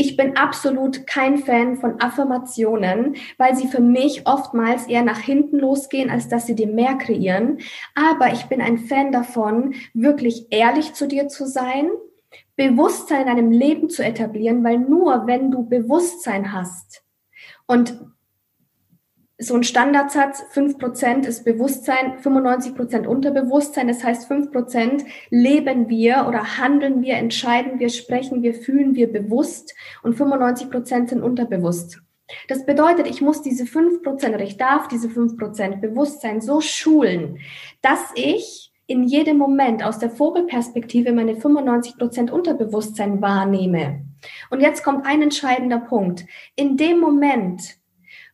Ich 0.00 0.16
bin 0.16 0.38
absolut 0.38 1.06
kein 1.06 1.36
Fan 1.36 1.76
von 1.76 2.00
Affirmationen, 2.00 3.16
weil 3.36 3.54
sie 3.54 3.68
für 3.68 3.82
mich 3.82 4.26
oftmals 4.26 4.86
eher 4.86 5.02
nach 5.02 5.18
hinten 5.18 5.58
losgehen, 5.58 6.08
als 6.08 6.26
dass 6.26 6.46
sie 6.46 6.54
dir 6.54 6.68
mehr 6.68 6.94
kreieren. 6.94 7.58
Aber 7.94 8.32
ich 8.32 8.46
bin 8.46 8.62
ein 8.62 8.78
Fan 8.78 9.12
davon, 9.12 9.74
wirklich 9.92 10.46
ehrlich 10.48 10.94
zu 10.94 11.06
dir 11.06 11.28
zu 11.28 11.46
sein, 11.46 11.90
Bewusstsein 12.56 13.20
in 13.20 13.26
deinem 13.26 13.50
Leben 13.50 13.90
zu 13.90 14.02
etablieren, 14.02 14.64
weil 14.64 14.78
nur 14.78 15.26
wenn 15.26 15.50
du 15.50 15.68
Bewusstsein 15.68 16.54
hast 16.54 17.02
und 17.66 18.00
so 19.42 19.54
ein 19.54 19.62
Standardsatz, 19.62 20.44
5% 20.52 21.26
ist 21.26 21.44
Bewusstsein, 21.44 22.18
95% 22.22 23.06
Unterbewusstsein. 23.06 23.88
Das 23.88 24.04
heißt, 24.04 24.30
5% 24.30 25.06
leben 25.30 25.88
wir 25.88 26.26
oder 26.28 26.58
handeln 26.58 27.00
wir, 27.02 27.14
entscheiden 27.14 27.78
wir, 27.78 27.88
sprechen 27.88 28.42
wir, 28.42 28.52
fühlen 28.52 28.94
wir 28.94 29.10
bewusst 29.10 29.74
und 30.02 30.14
95% 30.14 31.08
sind 31.08 31.22
unterbewusst. 31.22 32.02
Das 32.48 32.66
bedeutet, 32.66 33.08
ich 33.08 33.22
muss 33.22 33.40
diese 33.40 33.64
5% 33.64 34.34
oder 34.34 34.42
ich 34.42 34.58
darf 34.58 34.88
diese 34.88 35.08
5% 35.08 35.80
Bewusstsein 35.80 36.42
so 36.42 36.60
schulen, 36.60 37.38
dass 37.80 38.00
ich 38.14 38.72
in 38.86 39.04
jedem 39.04 39.38
Moment 39.38 39.82
aus 39.82 39.98
der 39.98 40.10
Vogelperspektive 40.10 41.12
meine 41.12 41.34
95% 41.34 42.30
Unterbewusstsein 42.30 43.22
wahrnehme. 43.22 44.04
Und 44.50 44.60
jetzt 44.60 44.84
kommt 44.84 45.06
ein 45.06 45.22
entscheidender 45.22 45.78
Punkt. 45.78 46.26
In 46.56 46.76
dem 46.76 47.00
Moment, 47.00 47.76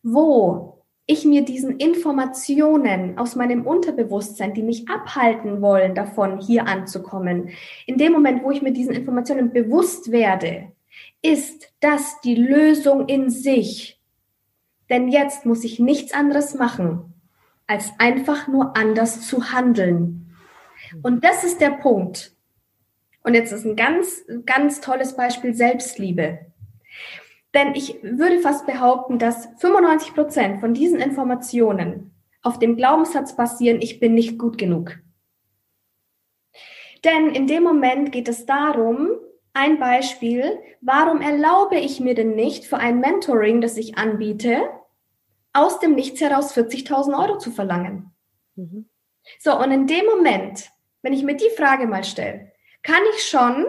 wo 0.03 0.76
ich 1.07 1.25
mir 1.25 1.45
diesen 1.45 1.79
Informationen 1.79 3.17
aus 3.17 3.37
meinem 3.37 3.65
Unterbewusstsein, 3.65 4.55
die 4.55 4.63
mich 4.63 4.89
abhalten 4.89 5.63
wollen, 5.63 5.95
davon 5.95 6.41
hier 6.41 6.67
anzukommen, 6.67 7.51
in 7.87 7.97
dem 7.97 8.13
Moment, 8.13 8.43
wo 8.43 8.51
ich 8.51 8.61
mir 8.61 8.73
diesen 8.73 8.95
Informationen 8.95 9.53
bewusst 9.53 10.11
werde, 10.11 10.73
ist 11.23 11.73
das 11.81 12.21
die 12.23 12.35
Lösung 12.35 13.07
in 13.07 13.31
sich. 13.31 14.01
Denn 14.91 15.09
jetzt 15.09 15.47
muss 15.47 15.65
ich 15.65 15.79
nichts 15.79 16.13
anderes 16.13 16.55
machen, 16.55 17.15
als 17.67 17.93
einfach 17.99 18.49
nur 18.49 18.77
anders 18.77 19.27
zu 19.27 19.53
handeln. 19.53 20.37
Und 21.03 21.25
das 21.25 21.45
ist 21.45 21.61
der 21.61 21.71
Punkt. 21.71 22.33
Und 23.23 23.35
jetzt 23.35 23.53
ist 23.53 23.65
ein 23.65 23.77
ganz, 23.77 24.25
ganz 24.45 24.81
tolles 24.81 25.17
Beispiel 25.17 25.55
Selbstliebe. 25.55 26.47
Denn 27.57 27.75
ich 27.75 28.03
würde 28.03 28.39
fast 28.41 28.67
behaupten, 28.67 29.19
dass 29.19 29.49
95 29.57 30.13
Prozent 30.13 30.61
von 30.61 30.75
diesen 30.75 31.01
Informationen 31.01 32.15
auf 32.43 32.59
dem 32.59 32.77
Glaubenssatz 32.77 33.35
basieren, 33.35 33.81
ich 33.81 33.99
bin 33.99 34.13
nicht 34.13 34.39
gut 34.39 34.59
genug. 34.59 34.99
Denn 37.03 37.31
in 37.31 37.47
dem 37.47 37.63
Moment 37.63 38.13
geht 38.13 38.29
es 38.29 38.45
darum, 38.45 39.09
ein 39.55 39.79
Beispiel, 39.79 40.59
warum 40.83 41.23
erlaube 41.23 41.77
ich 41.77 41.99
mir 41.99 42.15
denn 42.15 42.35
nicht 42.35 42.67
für 42.67 42.77
ein 42.77 43.01
Mentoring, 43.01 43.63
das 43.63 43.79
ich 43.79 43.97
anbiete, 43.97 44.69
aus 45.55 45.81
dem 45.81 45.95
Nichts 45.95 46.21
heraus 46.21 46.55
40.000 46.55 47.19
Euro 47.19 47.39
zu 47.39 47.51
verlangen? 47.51 48.15
Mhm. 48.57 48.91
So, 49.39 49.59
und 49.59 49.71
in 49.71 49.87
dem 49.87 50.05
Moment, 50.05 50.71
wenn 51.01 51.15
ich 51.15 51.23
mir 51.23 51.37
die 51.37 51.51
Frage 51.57 51.87
mal 51.87 52.05
stelle, 52.05 52.53
kann 52.83 53.01
ich 53.15 53.23
schon, 53.23 53.65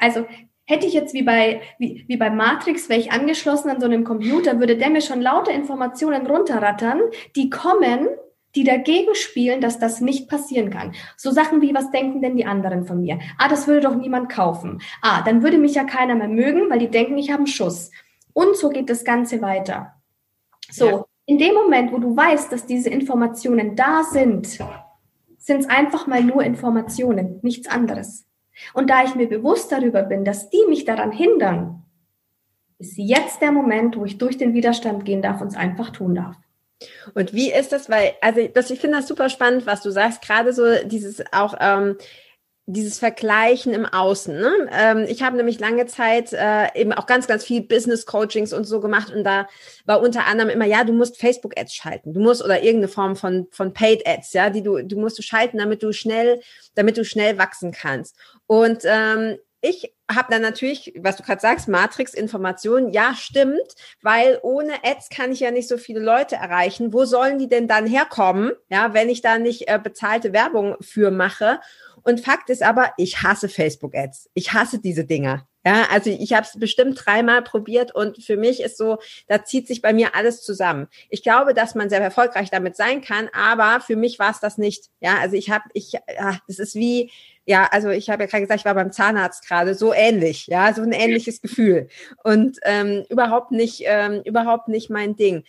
also 0.00 0.26
Hätte 0.66 0.86
ich 0.86 0.94
jetzt 0.94 1.14
wie 1.14 1.22
bei, 1.22 1.60
wie, 1.78 2.04
wie 2.08 2.16
bei 2.16 2.28
Matrix, 2.28 2.88
wäre 2.88 3.00
ich 3.00 3.12
angeschlossen 3.12 3.70
an 3.70 3.80
so 3.80 3.86
einem 3.86 4.02
Computer, 4.02 4.58
würde 4.58 4.76
der 4.76 4.90
mir 4.90 5.00
schon 5.00 5.20
lauter 5.20 5.52
Informationen 5.52 6.26
runterrattern, 6.26 7.00
die 7.36 7.50
kommen, 7.50 8.08
die 8.56 8.64
dagegen 8.64 9.14
spielen, 9.14 9.60
dass 9.60 9.78
das 9.78 10.00
nicht 10.00 10.28
passieren 10.28 10.70
kann. 10.70 10.92
So 11.16 11.30
Sachen 11.30 11.62
wie, 11.62 11.74
was 11.74 11.90
denken 11.90 12.20
denn 12.20 12.36
die 12.36 12.46
anderen 12.46 12.84
von 12.84 13.00
mir? 13.00 13.20
Ah, 13.38 13.48
das 13.48 13.68
würde 13.68 13.82
doch 13.82 13.94
niemand 13.94 14.28
kaufen. 14.28 14.80
Ah, 15.02 15.22
dann 15.22 15.42
würde 15.42 15.58
mich 15.58 15.74
ja 15.74 15.84
keiner 15.84 16.16
mehr 16.16 16.28
mögen, 16.28 16.68
weil 16.68 16.80
die 16.80 16.90
denken, 16.90 17.16
ich 17.16 17.30
habe 17.30 17.40
einen 17.40 17.46
Schuss. 17.46 17.92
Und 18.32 18.56
so 18.56 18.70
geht 18.70 18.90
das 18.90 19.04
Ganze 19.04 19.40
weiter. 19.42 19.94
So, 20.70 20.86
ja. 20.88 21.04
in 21.26 21.38
dem 21.38 21.54
Moment, 21.54 21.92
wo 21.92 21.98
du 21.98 22.16
weißt, 22.16 22.50
dass 22.50 22.66
diese 22.66 22.90
Informationen 22.90 23.76
da 23.76 24.02
sind, 24.02 24.58
sind 25.38 25.60
es 25.60 25.68
einfach 25.68 26.06
mal 26.06 26.24
nur 26.24 26.42
Informationen, 26.42 27.38
nichts 27.42 27.68
anderes. 27.68 28.26
Und 28.74 28.90
da 28.90 29.04
ich 29.04 29.14
mir 29.14 29.28
bewusst 29.28 29.72
darüber 29.72 30.02
bin, 30.02 30.24
dass 30.24 30.50
die 30.50 30.64
mich 30.68 30.84
daran 30.84 31.12
hindern, 31.12 31.82
ist 32.78 32.96
jetzt 32.96 33.40
der 33.40 33.52
Moment, 33.52 33.96
wo 33.96 34.04
ich 34.04 34.18
durch 34.18 34.36
den 34.36 34.54
Widerstand 34.54 35.04
gehen 35.04 35.22
darf 35.22 35.40
und 35.40 35.48
es 35.48 35.56
einfach 35.56 35.90
tun 35.90 36.14
darf. 36.14 36.36
Und 37.14 37.32
wie 37.32 37.52
ist 37.52 37.72
das? 37.72 37.88
Weil, 37.88 38.14
also 38.20 38.46
das, 38.48 38.70
ich 38.70 38.80
finde 38.80 38.98
das 38.98 39.08
super 39.08 39.30
spannend, 39.30 39.66
was 39.66 39.82
du 39.82 39.90
sagst, 39.90 40.20
gerade 40.22 40.52
so 40.52 40.64
dieses 40.84 41.22
auch 41.32 41.54
ähm, 41.58 41.96
dieses 42.66 42.98
Vergleichen 42.98 43.72
im 43.72 43.86
Außen. 43.86 44.36
Ne? 44.36 44.52
Ähm, 44.72 45.06
ich 45.08 45.22
habe 45.22 45.36
nämlich 45.36 45.60
lange 45.60 45.86
Zeit 45.86 46.32
äh, 46.32 46.68
eben 46.74 46.92
auch 46.92 47.06
ganz, 47.06 47.28
ganz 47.28 47.44
viel 47.44 47.62
Business-Coachings 47.62 48.52
und 48.52 48.64
so 48.64 48.80
gemacht 48.80 49.12
und 49.14 49.22
da 49.22 49.46
war 49.84 50.00
unter 50.00 50.26
anderem 50.26 50.50
immer, 50.50 50.66
ja, 50.66 50.82
du 50.82 50.92
musst 50.92 51.18
Facebook-Ads 51.18 51.72
schalten, 51.72 52.12
du 52.12 52.20
musst 52.20 52.44
oder 52.44 52.62
irgendeine 52.62 52.88
Form 52.88 53.14
von 53.14 53.46
von 53.52 53.72
Paid-Ads, 53.72 54.32
ja, 54.32 54.50
die 54.50 54.62
du 54.62 54.82
du 54.82 54.98
musst 54.98 55.16
du 55.18 55.22
schalten, 55.22 55.58
damit 55.58 55.82
du 55.82 55.92
schnell, 55.92 56.40
damit 56.74 56.98
du 56.98 57.04
schnell 57.04 57.38
wachsen 57.38 57.70
kannst. 57.70 58.16
Und 58.46 58.82
ähm, 58.84 59.38
ich 59.60 59.92
habe 60.10 60.28
dann 60.30 60.42
natürlich, 60.42 60.94
was 60.98 61.16
du 61.16 61.22
gerade 61.22 61.40
sagst, 61.40 61.66
Matrix-Informationen, 61.66 62.90
ja, 62.90 63.14
stimmt, 63.16 63.74
weil 64.02 64.38
ohne 64.42 64.72
Ads 64.84 65.08
kann 65.08 65.32
ich 65.32 65.40
ja 65.40 65.50
nicht 65.50 65.68
so 65.68 65.78
viele 65.78 66.00
Leute 66.00 66.36
erreichen. 66.36 66.92
Wo 66.92 67.04
sollen 67.04 67.38
die 67.38 67.48
denn 67.48 67.66
dann 67.66 67.86
herkommen, 67.86 68.52
ja, 68.68 68.94
wenn 68.94 69.08
ich 69.08 69.22
da 69.22 69.38
nicht 69.38 69.68
äh, 69.68 69.80
bezahlte 69.82 70.32
Werbung 70.32 70.76
für 70.80 71.10
mache? 71.10 71.60
Und 72.06 72.20
Fakt 72.20 72.50
ist 72.50 72.62
aber, 72.62 72.92
ich 72.98 73.24
hasse 73.24 73.48
Facebook-Ads. 73.48 74.30
Ich 74.32 74.52
hasse 74.52 74.78
diese 74.78 75.04
Dinger. 75.04 75.48
Ja, 75.64 75.88
also 75.90 76.08
ich 76.08 76.32
habe 76.34 76.46
es 76.46 76.56
bestimmt 76.56 77.04
dreimal 77.04 77.42
probiert 77.42 77.92
und 77.92 78.22
für 78.22 78.36
mich 78.36 78.60
ist 78.60 78.78
so, 78.78 78.98
da 79.26 79.44
zieht 79.44 79.66
sich 79.66 79.82
bei 79.82 79.92
mir 79.92 80.14
alles 80.14 80.40
zusammen. 80.42 80.86
Ich 81.10 81.24
glaube, 81.24 81.52
dass 81.52 81.74
man 81.74 81.90
sehr 81.90 82.00
erfolgreich 82.00 82.48
damit 82.48 82.76
sein 82.76 83.00
kann, 83.00 83.28
aber 83.32 83.80
für 83.80 83.96
mich 83.96 84.20
war 84.20 84.30
es 84.30 84.38
das 84.38 84.56
nicht. 84.56 84.84
Ja, 85.00 85.18
also 85.18 85.34
ich 85.34 85.50
habe, 85.50 85.64
ich, 85.72 85.94
ja, 85.94 86.38
das 86.46 86.60
ist 86.60 86.76
wie, 86.76 87.10
ja, 87.44 87.66
also 87.72 87.90
ich 87.90 88.08
habe 88.08 88.22
ja 88.22 88.28
gerade 88.28 88.42
gesagt, 88.42 88.60
ich 88.60 88.66
war 88.66 88.74
beim 88.74 88.92
Zahnarzt 88.92 89.44
gerade, 89.48 89.74
so 89.74 89.92
ähnlich, 89.92 90.46
ja, 90.46 90.72
so 90.74 90.82
ein 90.82 90.92
ähnliches 90.92 91.40
Gefühl 91.42 91.88
und 92.22 92.58
ähm, 92.62 93.04
überhaupt 93.08 93.50
nicht, 93.50 93.82
ähm, 93.84 94.22
überhaupt 94.24 94.68
nicht 94.68 94.90
mein 94.90 95.16
Ding. 95.16 95.42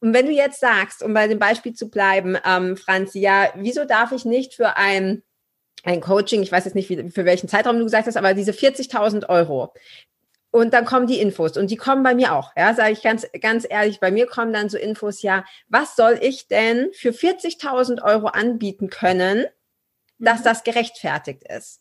Und 0.00 0.12
wenn 0.12 0.26
du 0.26 0.32
jetzt 0.32 0.60
sagst, 0.60 1.02
um 1.02 1.14
bei 1.14 1.26
dem 1.26 1.38
Beispiel 1.38 1.72
zu 1.72 1.88
bleiben, 1.88 2.36
ähm, 2.44 2.76
Franzi, 2.76 3.20
ja, 3.20 3.48
wieso 3.54 3.86
darf 3.86 4.12
ich 4.12 4.26
nicht 4.26 4.52
für 4.52 4.76
ein 4.76 5.22
ein 5.84 6.00
Coaching, 6.00 6.42
ich 6.42 6.52
weiß 6.52 6.64
jetzt 6.64 6.74
nicht, 6.74 6.88
wie, 6.88 7.10
für 7.10 7.24
welchen 7.24 7.48
Zeitraum 7.48 7.78
du 7.78 7.84
gesagt 7.84 8.06
hast, 8.06 8.16
aber 8.16 8.34
diese 8.34 8.52
40.000 8.52 9.28
Euro. 9.28 9.72
Und 10.52 10.74
dann 10.74 10.84
kommen 10.84 11.06
die 11.06 11.20
Infos 11.20 11.56
und 11.56 11.70
die 11.70 11.76
kommen 11.76 12.02
bei 12.02 12.14
mir 12.14 12.34
auch, 12.34 12.52
ja, 12.56 12.74
sage 12.74 12.92
ich 12.92 13.02
ganz, 13.02 13.26
ganz 13.40 13.66
ehrlich, 13.68 14.00
bei 14.00 14.10
mir 14.10 14.26
kommen 14.26 14.52
dann 14.52 14.68
so 14.68 14.78
Infos, 14.78 15.22
ja, 15.22 15.44
was 15.68 15.94
soll 15.94 16.18
ich 16.20 16.48
denn 16.48 16.90
für 16.92 17.10
40.000 17.10 18.02
Euro 18.02 18.26
anbieten 18.26 18.90
können, 18.90 19.46
dass 20.18 20.40
mhm. 20.40 20.44
das 20.44 20.64
gerechtfertigt 20.64 21.44
ist? 21.44 21.80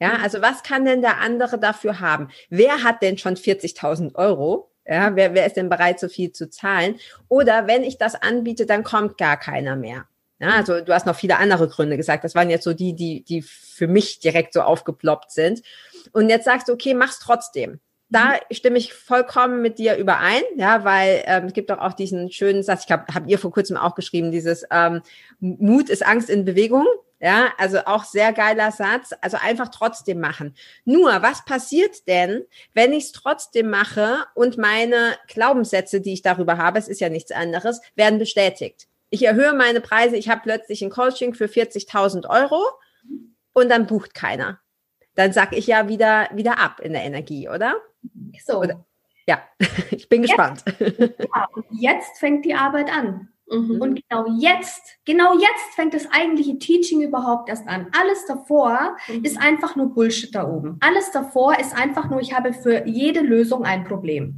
Ja, 0.00 0.18
mhm. 0.18 0.24
also 0.24 0.42
was 0.42 0.64
kann 0.64 0.84
denn 0.84 1.00
der 1.00 1.20
andere 1.20 1.58
dafür 1.58 2.00
haben? 2.00 2.28
Wer 2.50 2.82
hat 2.82 3.02
denn 3.02 3.18
schon 3.18 3.36
40.000 3.36 4.16
Euro? 4.16 4.72
Ja, 4.84 5.14
wer, 5.14 5.34
wer 5.34 5.46
ist 5.46 5.56
denn 5.56 5.68
bereit, 5.68 6.00
so 6.00 6.08
viel 6.08 6.32
zu 6.32 6.50
zahlen? 6.50 6.98
Oder 7.28 7.66
wenn 7.66 7.84
ich 7.84 7.98
das 7.98 8.14
anbiete, 8.14 8.66
dann 8.66 8.84
kommt 8.84 9.18
gar 9.18 9.36
keiner 9.36 9.76
mehr. 9.76 10.08
Ja, 10.40 10.50
also 10.50 10.80
du 10.80 10.94
hast 10.94 11.06
noch 11.06 11.16
viele 11.16 11.38
andere 11.38 11.68
Gründe 11.68 11.96
gesagt. 11.96 12.24
Das 12.24 12.34
waren 12.34 12.50
jetzt 12.50 12.64
so 12.64 12.72
die, 12.72 12.94
die, 12.94 13.24
die 13.24 13.42
für 13.42 13.88
mich 13.88 14.20
direkt 14.20 14.52
so 14.52 14.60
aufgeploppt 14.60 15.32
sind. 15.32 15.62
Und 16.12 16.28
jetzt 16.28 16.44
sagst 16.44 16.68
du, 16.68 16.72
okay, 16.72 16.94
mach's 16.94 17.18
trotzdem. 17.18 17.80
Da 18.10 18.30
mhm. 18.30 18.54
stimme 18.54 18.78
ich 18.78 18.94
vollkommen 18.94 19.60
mit 19.60 19.78
dir 19.78 19.96
überein, 19.96 20.42
ja, 20.56 20.84
weil 20.84 21.22
ähm, 21.26 21.46
es 21.46 21.52
gibt 21.52 21.70
doch 21.70 21.78
auch 21.78 21.92
diesen 21.92 22.30
schönen 22.30 22.62
Satz, 22.62 22.84
ich 22.86 22.92
habe 22.92 23.12
hab 23.12 23.26
ihr 23.26 23.38
vor 23.38 23.50
kurzem 23.50 23.76
auch 23.76 23.94
geschrieben, 23.94 24.30
dieses 24.30 24.64
ähm, 24.70 25.02
Mut 25.40 25.90
ist 25.90 26.06
Angst 26.06 26.30
in 26.30 26.44
Bewegung. 26.44 26.86
Ja, 27.20 27.48
also 27.58 27.78
auch 27.84 28.04
sehr 28.04 28.32
geiler 28.32 28.70
Satz. 28.70 29.12
Also 29.20 29.38
einfach 29.40 29.68
trotzdem 29.70 30.20
machen. 30.20 30.54
Nur, 30.84 31.20
was 31.20 31.44
passiert 31.44 32.06
denn, 32.06 32.44
wenn 32.74 32.92
ich 32.92 33.06
es 33.06 33.12
trotzdem 33.12 33.70
mache 33.70 34.18
und 34.36 34.56
meine 34.56 35.16
Glaubenssätze, 35.26 36.00
die 36.00 36.12
ich 36.12 36.22
darüber 36.22 36.58
habe, 36.58 36.78
es 36.78 36.86
ist 36.86 37.00
ja 37.00 37.08
nichts 37.08 37.32
anderes, 37.32 37.80
werden 37.96 38.20
bestätigt? 38.20 38.87
Ich 39.10 39.24
erhöhe 39.24 39.54
meine 39.54 39.80
Preise, 39.80 40.16
ich 40.16 40.28
habe 40.28 40.42
plötzlich 40.42 40.82
ein 40.82 40.90
Coaching 40.90 41.34
für 41.34 41.46
40.000 41.46 42.28
Euro 42.28 42.62
und 43.52 43.70
dann 43.70 43.86
bucht 43.86 44.14
keiner. 44.14 44.60
Dann 45.14 45.32
sag 45.32 45.56
ich 45.56 45.66
ja 45.66 45.88
wieder, 45.88 46.28
wieder 46.32 46.58
ab 46.58 46.80
in 46.80 46.92
der 46.92 47.02
Energie, 47.02 47.48
oder? 47.48 47.74
So. 48.44 48.60
Oder, 48.60 48.84
ja, 49.26 49.40
ich 49.90 50.08
bin 50.08 50.22
gespannt. 50.22 50.62
Jetzt, 50.78 50.98
ja, 51.20 51.48
jetzt 51.70 52.18
fängt 52.18 52.44
die 52.44 52.54
Arbeit 52.54 52.90
an. 52.92 53.28
Mhm. 53.50 53.80
Und 53.80 54.02
genau 54.08 54.26
jetzt, 54.38 54.98
genau 55.04 55.32
jetzt 55.34 55.74
fängt 55.74 55.94
das 55.94 56.06
eigentliche 56.12 56.58
Teaching 56.58 57.02
überhaupt 57.02 57.48
erst 57.48 57.66
an. 57.66 57.88
Alles 57.98 58.26
davor 58.26 58.96
mhm. 59.08 59.24
ist 59.24 59.40
einfach 59.40 59.74
nur 59.74 59.94
Bullshit 59.94 60.34
da 60.34 60.46
oben. 60.46 60.76
Alles 60.80 61.10
davor 61.12 61.58
ist 61.58 61.74
einfach 61.74 62.10
nur, 62.10 62.20
ich 62.20 62.34
habe 62.34 62.52
für 62.52 62.86
jede 62.86 63.20
Lösung 63.20 63.64
ein 63.64 63.84
Problem. 63.84 64.34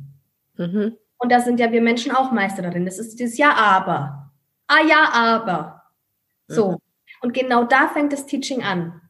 Mhm. 0.57 0.97
Und 1.19 1.33
da 1.33 1.41
sind 1.41 1.61
ja 1.61 1.71
wir 1.71 1.83
Menschen 1.83 2.13
auch 2.13 2.33
Meister 2.33 2.63
darin. 2.63 2.85
Das 2.85 2.99
ist 2.99 3.21
das 3.21 3.37
Ja, 3.37 3.55
aber. 3.55 4.20
Ah 4.71 4.87
ja, 4.87 5.11
aber. 5.13 5.83
So. 6.47 6.71
Mhm. 6.71 6.77
Und 7.23 7.35
genau 7.35 7.65
da 7.65 7.89
fängt 7.89 8.13
das 8.13 8.27
Teaching 8.27 8.63
an. 8.63 9.01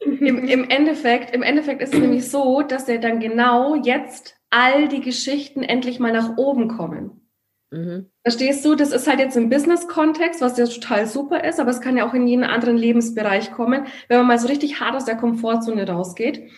Im, 0.00 0.46
Im, 0.46 0.70
Endeffekt, 0.70 1.34
Im 1.34 1.42
Endeffekt 1.42 1.82
ist 1.82 1.92
es 1.92 1.98
nämlich 1.98 2.30
so, 2.30 2.62
dass 2.62 2.88
er 2.88 2.98
dann 2.98 3.18
genau 3.18 3.74
jetzt 3.74 4.36
all 4.50 4.86
die 4.86 5.00
Geschichten 5.00 5.64
endlich 5.64 5.98
mal 5.98 6.12
nach 6.12 6.36
oben 6.36 6.68
kommen. 6.68 7.28
Mhm. 7.72 8.10
Verstehst 8.22 8.64
du? 8.64 8.76
Das 8.76 8.92
ist 8.92 9.08
halt 9.08 9.18
jetzt 9.18 9.36
im 9.36 9.50
Business-Kontext, 9.50 10.40
was 10.40 10.56
ja 10.56 10.66
total 10.66 11.06
super 11.06 11.42
ist, 11.42 11.58
aber 11.58 11.70
es 11.70 11.80
kann 11.80 11.96
ja 11.96 12.08
auch 12.08 12.14
in 12.14 12.28
jeden 12.28 12.44
anderen 12.44 12.76
Lebensbereich 12.76 13.50
kommen, 13.50 13.86
wenn 14.06 14.18
man 14.18 14.28
mal 14.28 14.38
so 14.38 14.46
richtig 14.46 14.78
hart 14.78 14.94
aus 14.94 15.04
der 15.04 15.16
Komfortzone 15.16 15.88
rausgeht. 15.88 16.48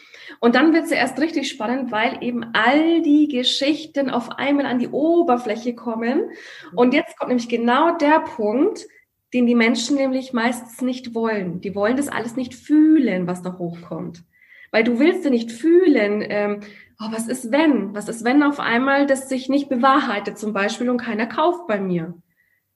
Und 0.40 0.54
dann 0.54 0.72
wird 0.72 0.84
es 0.84 0.90
ja 0.90 0.96
erst 0.96 1.18
richtig 1.20 1.48
spannend, 1.48 1.92
weil 1.92 2.22
eben 2.22 2.44
all 2.52 3.02
die 3.02 3.28
Geschichten 3.28 4.10
auf 4.10 4.30
einmal 4.38 4.66
an 4.66 4.78
die 4.78 4.88
Oberfläche 4.88 5.74
kommen. 5.74 6.30
Und 6.74 6.94
jetzt 6.94 7.18
kommt 7.18 7.28
nämlich 7.28 7.48
genau 7.48 7.96
der 7.96 8.20
Punkt, 8.20 8.86
den 9.34 9.46
die 9.46 9.54
Menschen 9.54 9.96
nämlich 9.96 10.32
meistens 10.32 10.80
nicht 10.80 11.14
wollen. 11.14 11.60
Die 11.60 11.74
wollen 11.74 11.96
das 11.96 12.08
alles 12.08 12.36
nicht 12.36 12.54
fühlen, 12.54 13.26
was 13.26 13.42
da 13.42 13.58
hochkommt. 13.58 14.24
Weil 14.70 14.84
du 14.84 14.98
willst 14.98 15.24
ja 15.24 15.30
nicht 15.30 15.52
fühlen, 15.52 16.24
ähm, 16.26 16.60
oh, 17.00 17.06
was 17.10 17.28
ist 17.28 17.52
wenn? 17.52 17.94
Was 17.94 18.08
ist 18.08 18.24
wenn 18.24 18.42
auf 18.42 18.60
einmal 18.60 19.06
das 19.06 19.28
sich 19.28 19.48
nicht 19.48 19.68
bewahrheitet 19.68 20.38
zum 20.38 20.52
Beispiel 20.52 20.88
und 20.90 20.98
keiner 20.98 21.26
kauft 21.26 21.66
bei 21.66 21.80
mir? 21.80 22.14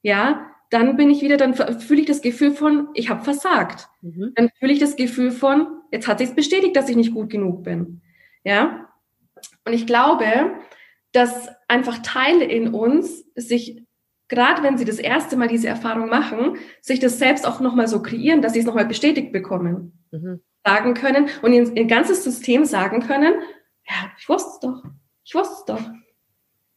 Ja, 0.01 0.50
dann 0.71 0.97
bin 0.97 1.09
ich 1.09 1.21
wieder, 1.21 1.37
dann 1.37 1.53
fühle 1.53 2.01
ich 2.01 2.07
das 2.07 2.21
Gefühl 2.21 2.51
von, 2.51 2.87
ich 2.95 3.09
habe 3.09 3.23
versagt. 3.23 3.87
Mhm. 4.01 4.31
Dann 4.35 4.49
fühle 4.57 4.73
ich 4.73 4.79
das 4.79 4.95
Gefühl 4.95 5.31
von, 5.31 5.67
jetzt 5.91 6.07
hat 6.07 6.17
sich 6.17 6.33
bestätigt, 6.33 6.75
dass 6.75 6.89
ich 6.89 6.95
nicht 6.95 7.13
gut 7.13 7.29
genug 7.29 7.63
bin. 7.63 8.01
Ja, 8.43 8.87
und 9.65 9.73
ich 9.73 9.85
glaube, 9.85 10.25
dass 11.11 11.49
einfach 11.67 11.99
Teile 11.99 12.45
in 12.45 12.73
uns 12.73 13.25
sich 13.35 13.83
gerade 14.31 14.63
wenn 14.63 14.77
sie 14.77 14.85
das 14.85 14.97
erste 14.97 15.35
Mal 15.35 15.49
diese 15.49 15.67
Erfahrung 15.67 16.07
machen, 16.07 16.55
sich 16.79 16.99
das 16.99 17.19
selbst 17.19 17.45
auch 17.45 17.59
nochmal 17.59 17.89
so 17.89 18.01
kreieren, 18.01 18.41
dass 18.41 18.53
sie 18.53 18.59
es 18.59 18.65
nochmal 18.65 18.85
bestätigt 18.85 19.33
bekommen. 19.33 20.05
Mhm. 20.11 20.41
Sagen 20.65 20.93
können 20.93 21.27
und 21.41 21.51
ihr, 21.51 21.69
ihr 21.75 21.85
ganzes 21.85 22.23
System 22.23 22.63
sagen 22.63 23.01
können, 23.01 23.33
ja, 23.89 24.11
ich 24.17 24.29
wusste 24.29 24.51
es 24.53 24.59
doch. 24.59 24.83
Ich 25.25 25.35
wusste 25.35 25.55
es 25.55 25.65
doch. 25.65 25.91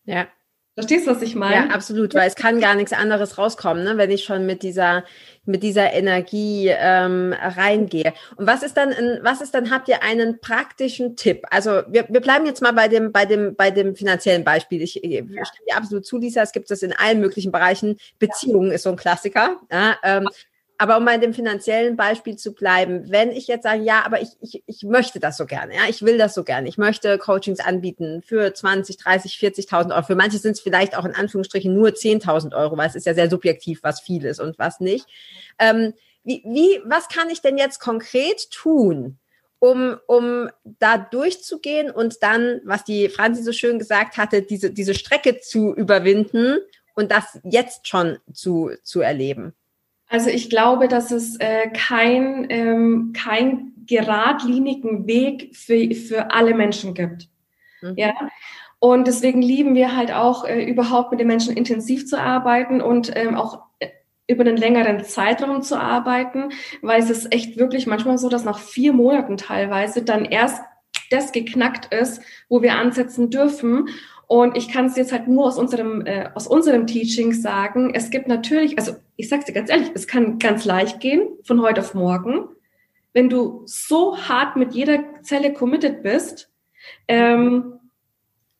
Ja. 0.04 0.26
Verstehst 0.74 1.06
du, 1.06 1.12
was 1.12 1.22
ich 1.22 1.36
meine? 1.36 1.68
Ja, 1.68 1.74
absolut, 1.74 2.14
weil 2.14 2.26
es 2.26 2.34
kann 2.34 2.60
gar 2.60 2.74
nichts 2.74 2.92
anderes 2.92 3.38
rauskommen, 3.38 3.84
ne, 3.84 3.96
wenn 3.96 4.10
ich 4.10 4.24
schon 4.24 4.44
mit 4.44 4.64
dieser, 4.64 5.04
mit 5.44 5.62
dieser 5.62 5.92
Energie 5.92 6.68
ähm, 6.68 7.32
reingehe. 7.32 8.12
Und 8.34 8.48
was 8.48 8.64
ist 8.64 8.76
dann, 8.76 8.90
was 9.22 9.40
ist 9.40 9.54
dann, 9.54 9.70
habt 9.70 9.88
ihr 9.88 10.02
einen 10.02 10.40
praktischen 10.40 11.14
Tipp? 11.14 11.44
Also 11.50 11.82
wir, 11.88 12.06
wir 12.08 12.20
bleiben 12.20 12.44
jetzt 12.44 12.60
mal 12.60 12.72
bei 12.72 12.88
dem, 12.88 13.12
bei 13.12 13.24
dem, 13.24 13.54
bei 13.54 13.70
dem 13.70 13.94
finanziellen 13.94 14.42
Beispiel. 14.42 14.82
Ich, 14.82 15.04
ich 15.04 15.20
stimme 15.20 15.66
dir 15.70 15.76
absolut 15.76 16.06
zu, 16.06 16.18
Lisa, 16.18 16.42
es 16.42 16.50
gibt 16.50 16.68
das 16.68 16.82
in 16.82 16.92
allen 16.92 17.20
möglichen 17.20 17.52
Bereichen. 17.52 17.96
Beziehungen 18.18 18.72
ist 18.72 18.82
so 18.82 18.90
ein 18.90 18.96
Klassiker. 18.96 19.60
Ja, 19.70 19.96
ähm, 20.02 20.28
aber 20.76 20.96
um 20.96 21.04
bei 21.04 21.18
dem 21.18 21.32
finanziellen 21.32 21.96
Beispiel 21.96 22.36
zu 22.36 22.52
bleiben, 22.52 23.04
wenn 23.08 23.30
ich 23.30 23.46
jetzt 23.46 23.62
sage, 23.62 23.82
ja, 23.82 24.02
aber 24.04 24.20
ich, 24.20 24.30
ich, 24.40 24.62
ich 24.66 24.82
möchte 24.82 25.20
das 25.20 25.36
so 25.36 25.46
gerne, 25.46 25.74
ja, 25.74 25.82
ich 25.88 26.02
will 26.02 26.18
das 26.18 26.34
so 26.34 26.42
gerne, 26.42 26.68
ich 26.68 26.78
möchte 26.78 27.16
Coachings 27.18 27.60
anbieten 27.60 28.22
für 28.22 28.52
20, 28.52 28.96
30, 28.96 29.34
40.000 29.34 29.92
Euro. 29.92 30.02
Für 30.02 30.16
manche 30.16 30.38
sind 30.38 30.52
es 30.52 30.60
vielleicht 30.60 30.96
auch 30.96 31.04
in 31.04 31.14
Anführungsstrichen 31.14 31.72
nur 31.72 31.90
10.000 31.90 32.56
Euro, 32.56 32.76
weil 32.76 32.88
es 32.88 32.96
ist 32.96 33.06
ja 33.06 33.14
sehr 33.14 33.30
subjektiv, 33.30 33.82
was 33.82 34.00
viel 34.00 34.24
ist 34.24 34.40
und 34.40 34.58
was 34.58 34.80
nicht. 34.80 35.06
Ähm, 35.58 35.94
wie, 36.24 36.42
wie, 36.44 36.80
was 36.84 37.08
kann 37.08 37.30
ich 37.30 37.40
denn 37.40 37.56
jetzt 37.56 37.78
konkret 37.78 38.50
tun, 38.50 39.18
um, 39.60 39.96
um 40.06 40.50
da 40.64 40.98
durchzugehen 40.98 41.90
und 41.90 42.22
dann, 42.22 42.60
was 42.64 42.84
die 42.84 43.08
Franzi 43.08 43.42
so 43.42 43.52
schön 43.52 43.78
gesagt 43.78 44.16
hatte, 44.16 44.42
diese, 44.42 44.70
diese 44.70 44.94
Strecke 44.94 45.40
zu 45.40 45.72
überwinden 45.74 46.58
und 46.94 47.12
das 47.12 47.38
jetzt 47.44 47.86
schon 47.86 48.18
zu, 48.32 48.70
zu 48.82 49.00
erleben? 49.00 49.54
Also 50.14 50.30
ich 50.30 50.48
glaube, 50.48 50.86
dass 50.86 51.10
es 51.10 51.34
äh, 51.40 51.70
kein, 51.70 52.46
ähm, 52.48 53.12
kein 53.16 53.72
geradlinigen 53.84 55.08
Weg 55.08 55.56
für, 55.56 55.92
für 55.92 56.30
alle 56.30 56.54
Menschen 56.54 56.94
gibt. 56.94 57.28
Mhm. 57.82 57.94
Ja. 57.96 58.14
Und 58.78 59.08
deswegen 59.08 59.42
lieben 59.42 59.74
wir 59.74 59.96
halt 59.96 60.12
auch 60.12 60.44
äh, 60.44 60.62
überhaupt 60.62 61.10
mit 61.10 61.18
den 61.18 61.26
Menschen 61.26 61.56
intensiv 61.56 62.06
zu 62.06 62.16
arbeiten 62.16 62.80
und 62.80 63.10
ähm, 63.16 63.34
auch 63.34 63.64
äh, 63.80 63.88
über 64.28 64.42
einen 64.42 64.56
längeren 64.56 65.02
Zeitraum 65.02 65.62
zu 65.62 65.80
arbeiten, 65.80 66.50
weil 66.80 67.02
es 67.02 67.10
ist 67.10 67.34
echt 67.34 67.58
wirklich 67.58 67.88
manchmal 67.88 68.16
so, 68.16 68.28
dass 68.28 68.44
nach 68.44 68.60
vier 68.60 68.92
Monaten 68.92 69.36
teilweise 69.36 70.04
dann 70.04 70.24
erst 70.24 70.62
das 71.10 71.32
geknackt 71.32 71.92
ist, 71.92 72.22
wo 72.48 72.62
wir 72.62 72.76
ansetzen 72.76 73.30
dürfen. 73.30 73.88
Und 74.26 74.56
ich 74.56 74.68
kann 74.68 74.86
es 74.86 74.96
jetzt 74.96 75.12
halt 75.12 75.28
nur 75.28 75.46
aus 75.46 75.58
unserem, 75.58 76.06
äh, 76.06 76.28
aus 76.34 76.46
unserem 76.46 76.86
Teaching 76.86 77.32
sagen. 77.32 77.94
Es 77.94 78.10
gibt 78.10 78.28
natürlich, 78.28 78.78
also 78.78 78.96
ich 79.16 79.28
sag's 79.28 79.44
dir 79.44 79.52
ganz 79.52 79.70
ehrlich, 79.70 79.90
es 79.94 80.06
kann 80.06 80.38
ganz 80.38 80.64
leicht 80.64 81.00
gehen, 81.00 81.28
von 81.44 81.60
heute 81.60 81.80
auf 81.80 81.94
morgen. 81.94 82.48
Wenn 83.12 83.28
du 83.28 83.62
so 83.66 84.16
hart 84.16 84.56
mit 84.56 84.74
jeder 84.74 84.98
Zelle 85.22 85.52
committed 85.52 86.02
bist, 86.02 86.50
ähm, 87.06 87.74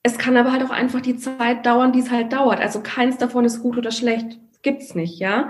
es 0.03 0.17
kann 0.17 0.37
aber 0.37 0.51
halt 0.51 0.63
auch 0.63 0.69
einfach 0.69 1.01
die 1.01 1.17
Zeit 1.17 1.65
dauern, 1.65 1.91
die 1.91 1.99
es 1.99 2.11
halt 2.11 2.31
dauert. 2.31 2.59
Also 2.59 2.81
keins 2.81 3.17
davon 3.17 3.43
ist 3.43 3.61
gut 3.61 3.77
oder 3.77 3.91
schlecht. 3.91 4.39
Gibt's 4.61 4.93
nicht, 4.93 5.19
ja. 5.19 5.49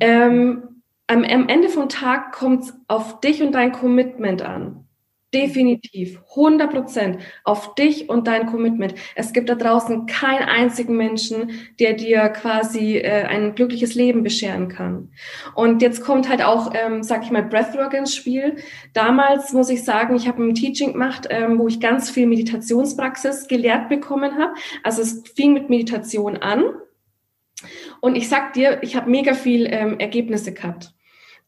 Ähm, 0.00 0.82
am, 1.06 1.24
am 1.24 1.48
Ende 1.48 1.68
vom 1.68 1.88
Tag 1.88 2.32
kommt's 2.32 2.74
auf 2.88 3.20
dich 3.20 3.42
und 3.42 3.52
dein 3.52 3.72
Commitment 3.72 4.42
an. 4.42 4.86
Definitiv, 5.34 6.20
100 6.30 6.70
Prozent 6.70 7.18
auf 7.44 7.74
dich 7.74 8.10
und 8.10 8.26
dein 8.26 8.46
Commitment. 8.46 8.94
Es 9.14 9.32
gibt 9.32 9.48
da 9.48 9.54
draußen 9.54 10.04
keinen 10.04 10.42
einzigen 10.42 10.94
Menschen, 10.94 11.52
der 11.80 11.94
dir 11.94 12.28
quasi 12.28 12.98
äh, 12.98 13.24
ein 13.24 13.54
glückliches 13.54 13.94
Leben 13.94 14.22
bescheren 14.22 14.68
kann. 14.68 15.10
Und 15.54 15.80
jetzt 15.80 16.02
kommt 16.02 16.28
halt 16.28 16.44
auch, 16.44 16.72
ähm, 16.74 17.02
sag 17.02 17.24
ich 17.24 17.30
mal, 17.30 17.42
Breathwork 17.42 17.94
ins 17.94 18.14
Spiel. 18.14 18.56
Damals 18.92 19.54
muss 19.54 19.70
ich 19.70 19.84
sagen, 19.84 20.14
ich 20.16 20.28
habe 20.28 20.42
ein 20.42 20.54
Teaching 20.54 20.92
gemacht, 20.92 21.28
ähm, 21.30 21.58
wo 21.58 21.66
ich 21.66 21.80
ganz 21.80 22.10
viel 22.10 22.26
Meditationspraxis 22.26 23.48
gelehrt 23.48 23.88
bekommen 23.88 24.36
habe. 24.36 24.52
Also 24.82 25.00
es 25.00 25.22
fing 25.34 25.54
mit 25.54 25.70
Meditation 25.70 26.36
an. 26.36 26.64
Und 28.00 28.16
ich 28.16 28.28
sag 28.28 28.52
dir, 28.52 28.82
ich 28.82 28.96
habe 28.96 29.08
mega 29.08 29.32
viel 29.32 29.66
ähm, 29.66 29.98
Ergebnisse 29.98 30.52
gehabt 30.52 30.92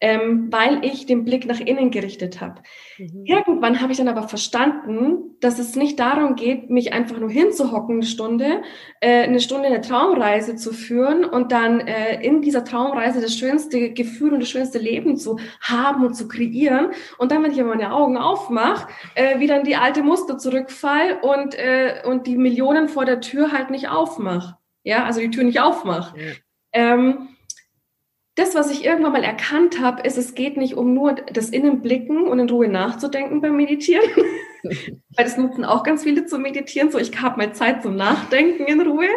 ähm, 0.04 0.52
weil 0.52 0.84
ich 0.84 1.06
den 1.06 1.24
Blick 1.24 1.46
nach 1.46 1.60
innen 1.60 1.90
gerichtet 1.90 2.42
habe. 2.42 2.60
Mhm. 2.98 3.24
Irgendwann 3.24 3.80
habe 3.80 3.90
ich 3.90 3.96
dann 3.96 4.08
aber 4.08 4.28
verstanden, 4.28 5.38
dass 5.40 5.58
es 5.58 5.76
nicht 5.76 5.98
darum 5.98 6.36
geht, 6.36 6.68
mich 6.68 6.92
einfach 6.92 7.18
nur 7.18 7.30
hinzuhocken 7.30 7.94
eine 7.94 8.04
Stunde, 8.04 8.60
äh, 9.00 9.22
eine 9.22 9.40
Stunde 9.40 9.68
eine 9.68 9.80
Traumreise 9.80 10.56
zu 10.56 10.74
führen 10.74 11.24
und 11.24 11.52
dann 11.52 11.80
äh, 11.80 12.22
in 12.22 12.42
dieser 12.42 12.66
Traumreise 12.66 13.22
das 13.22 13.34
schönste 13.34 13.94
Gefühl 13.94 14.34
und 14.34 14.40
das 14.40 14.50
schönste 14.50 14.78
Leben 14.78 15.16
zu 15.16 15.38
haben 15.62 16.04
und 16.04 16.12
zu 16.12 16.28
kreieren. 16.28 16.90
Und 17.16 17.32
dann, 17.32 17.42
wenn 17.42 17.52
ich 17.52 17.64
meine 17.64 17.94
Augen 17.94 18.18
aufmache, 18.18 18.88
äh, 19.14 19.40
wieder 19.40 19.56
in 19.56 19.64
die 19.64 19.76
alte 19.76 20.02
Muster 20.02 20.36
zurückfall 20.36 21.18
und, 21.22 21.54
äh, 21.54 22.02
und 22.04 22.26
die 22.26 22.36
Millionen 22.36 22.90
vor 22.90 23.06
der 23.06 23.22
Tür 23.22 23.52
halt 23.52 23.70
nicht 23.70 23.88
aufmache. 23.88 24.58
Ja, 24.82 25.04
also 25.04 25.20
die 25.20 25.30
Tür 25.30 25.44
nicht 25.44 25.60
aufmache. 25.60 26.14
Ja. 26.18 26.32
Ähm, 26.74 27.28
das, 28.37 28.55
was 28.55 28.70
ich 28.70 28.85
irgendwann 28.85 29.12
mal 29.12 29.23
erkannt 29.23 29.81
habe, 29.81 30.03
ist, 30.03 30.18
es 30.18 30.35
geht 30.35 30.57
nicht 30.57 30.75
um 30.75 30.92
nur 30.92 31.12
das 31.12 31.51
Innenblicken 31.51 32.27
und 32.27 32.38
in 32.40 32.51
Ruhe 32.51 32.68
nachzudenken 32.68 33.40
beim 33.40 33.57
Meditieren. 33.57 34.09
Weil 34.62 35.25
das 35.25 35.37
nutzen 35.37 35.64
auch 35.64 35.85
ganz 35.85 36.03
viele 36.03 36.27
zu 36.27 36.38
meditieren. 36.38 36.90
So, 36.90 36.99
ich 36.99 37.20
habe 37.20 37.38
mal 37.38 37.55
Zeit 37.55 37.83
zum 37.83 37.94
Nachdenken 37.97 38.64
in 38.64 38.81
Ruhe. 38.81 39.09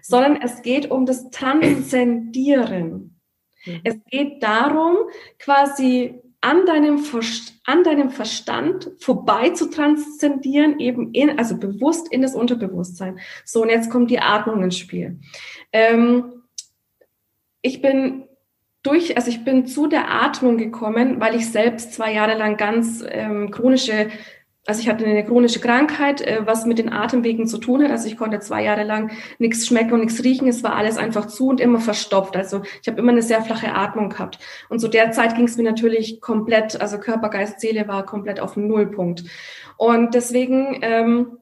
Sondern 0.00 0.40
es 0.40 0.62
geht 0.62 0.90
um 0.90 1.04
das 1.04 1.30
Transzendieren. 1.30 3.20
Mhm. 3.66 3.80
Es 3.84 3.96
geht 4.10 4.42
darum, 4.42 4.96
quasi 5.38 6.22
an 6.40 6.64
deinem, 6.64 7.02
an 7.64 7.82
deinem 7.82 8.10
Verstand 8.10 8.92
vorbei 9.00 9.50
zu 9.50 9.68
transzendieren, 9.68 10.78
eben 10.78 11.12
in, 11.12 11.38
also 11.38 11.58
bewusst 11.58 12.10
in 12.12 12.22
das 12.22 12.34
Unterbewusstsein. 12.36 13.18
So, 13.44 13.62
und 13.62 13.68
jetzt 13.68 13.90
kommt 13.90 14.10
die 14.10 14.20
Atmung 14.20 14.62
ins 14.62 14.78
Spiel. 14.78 15.18
Ähm, 15.72 16.44
ich 17.62 17.82
bin 17.82 18.25
durch, 18.86 19.16
also 19.16 19.30
ich 19.30 19.44
bin 19.44 19.66
zu 19.66 19.86
der 19.86 20.10
Atmung 20.10 20.56
gekommen, 20.56 21.20
weil 21.20 21.34
ich 21.34 21.50
selbst 21.50 21.92
zwei 21.92 22.12
Jahre 22.12 22.36
lang 22.36 22.56
ganz 22.56 23.04
ähm, 23.08 23.50
chronische 23.50 24.08
also 24.66 24.80
ich 24.80 24.88
hatte 24.88 25.04
eine 25.04 25.24
chronische 25.24 25.60
Krankheit, 25.60 26.20
äh, 26.20 26.44
was 26.44 26.66
mit 26.66 26.78
den 26.78 26.92
Atemwegen 26.92 27.46
zu 27.46 27.58
tun 27.58 27.82
hat. 27.82 27.90
Also 27.90 28.08
ich 28.08 28.16
konnte 28.16 28.40
zwei 28.40 28.64
Jahre 28.64 28.82
lang 28.82 29.12
nichts 29.38 29.66
schmecken 29.66 29.92
und 29.92 30.00
nichts 30.00 30.22
riechen. 30.24 30.48
Es 30.48 30.64
war 30.64 30.74
alles 30.74 30.96
einfach 30.96 31.26
zu 31.26 31.48
und 31.48 31.60
immer 31.60 31.80
verstopft. 31.80 32.36
Also 32.36 32.62
ich 32.82 32.88
habe 32.88 32.98
immer 32.98 33.12
eine 33.12 33.22
sehr 33.22 33.42
flache 33.42 33.72
Atmung 33.74 34.10
gehabt. 34.10 34.38
Und 34.68 34.80
zu 34.80 34.88
der 34.88 35.12
Zeit 35.12 35.36
ging 35.36 35.44
es 35.44 35.56
mir 35.56 35.62
natürlich 35.62 36.20
komplett, 36.20 36.80
also 36.80 36.98
Körper, 36.98 37.28
Geist, 37.28 37.60
Seele 37.60 37.86
war 37.86 38.04
komplett 38.04 38.40
auf 38.40 38.56
Nullpunkt. 38.56 39.24
Und 39.76 40.14
deswegen 40.14 40.78
ähm, 40.82 41.38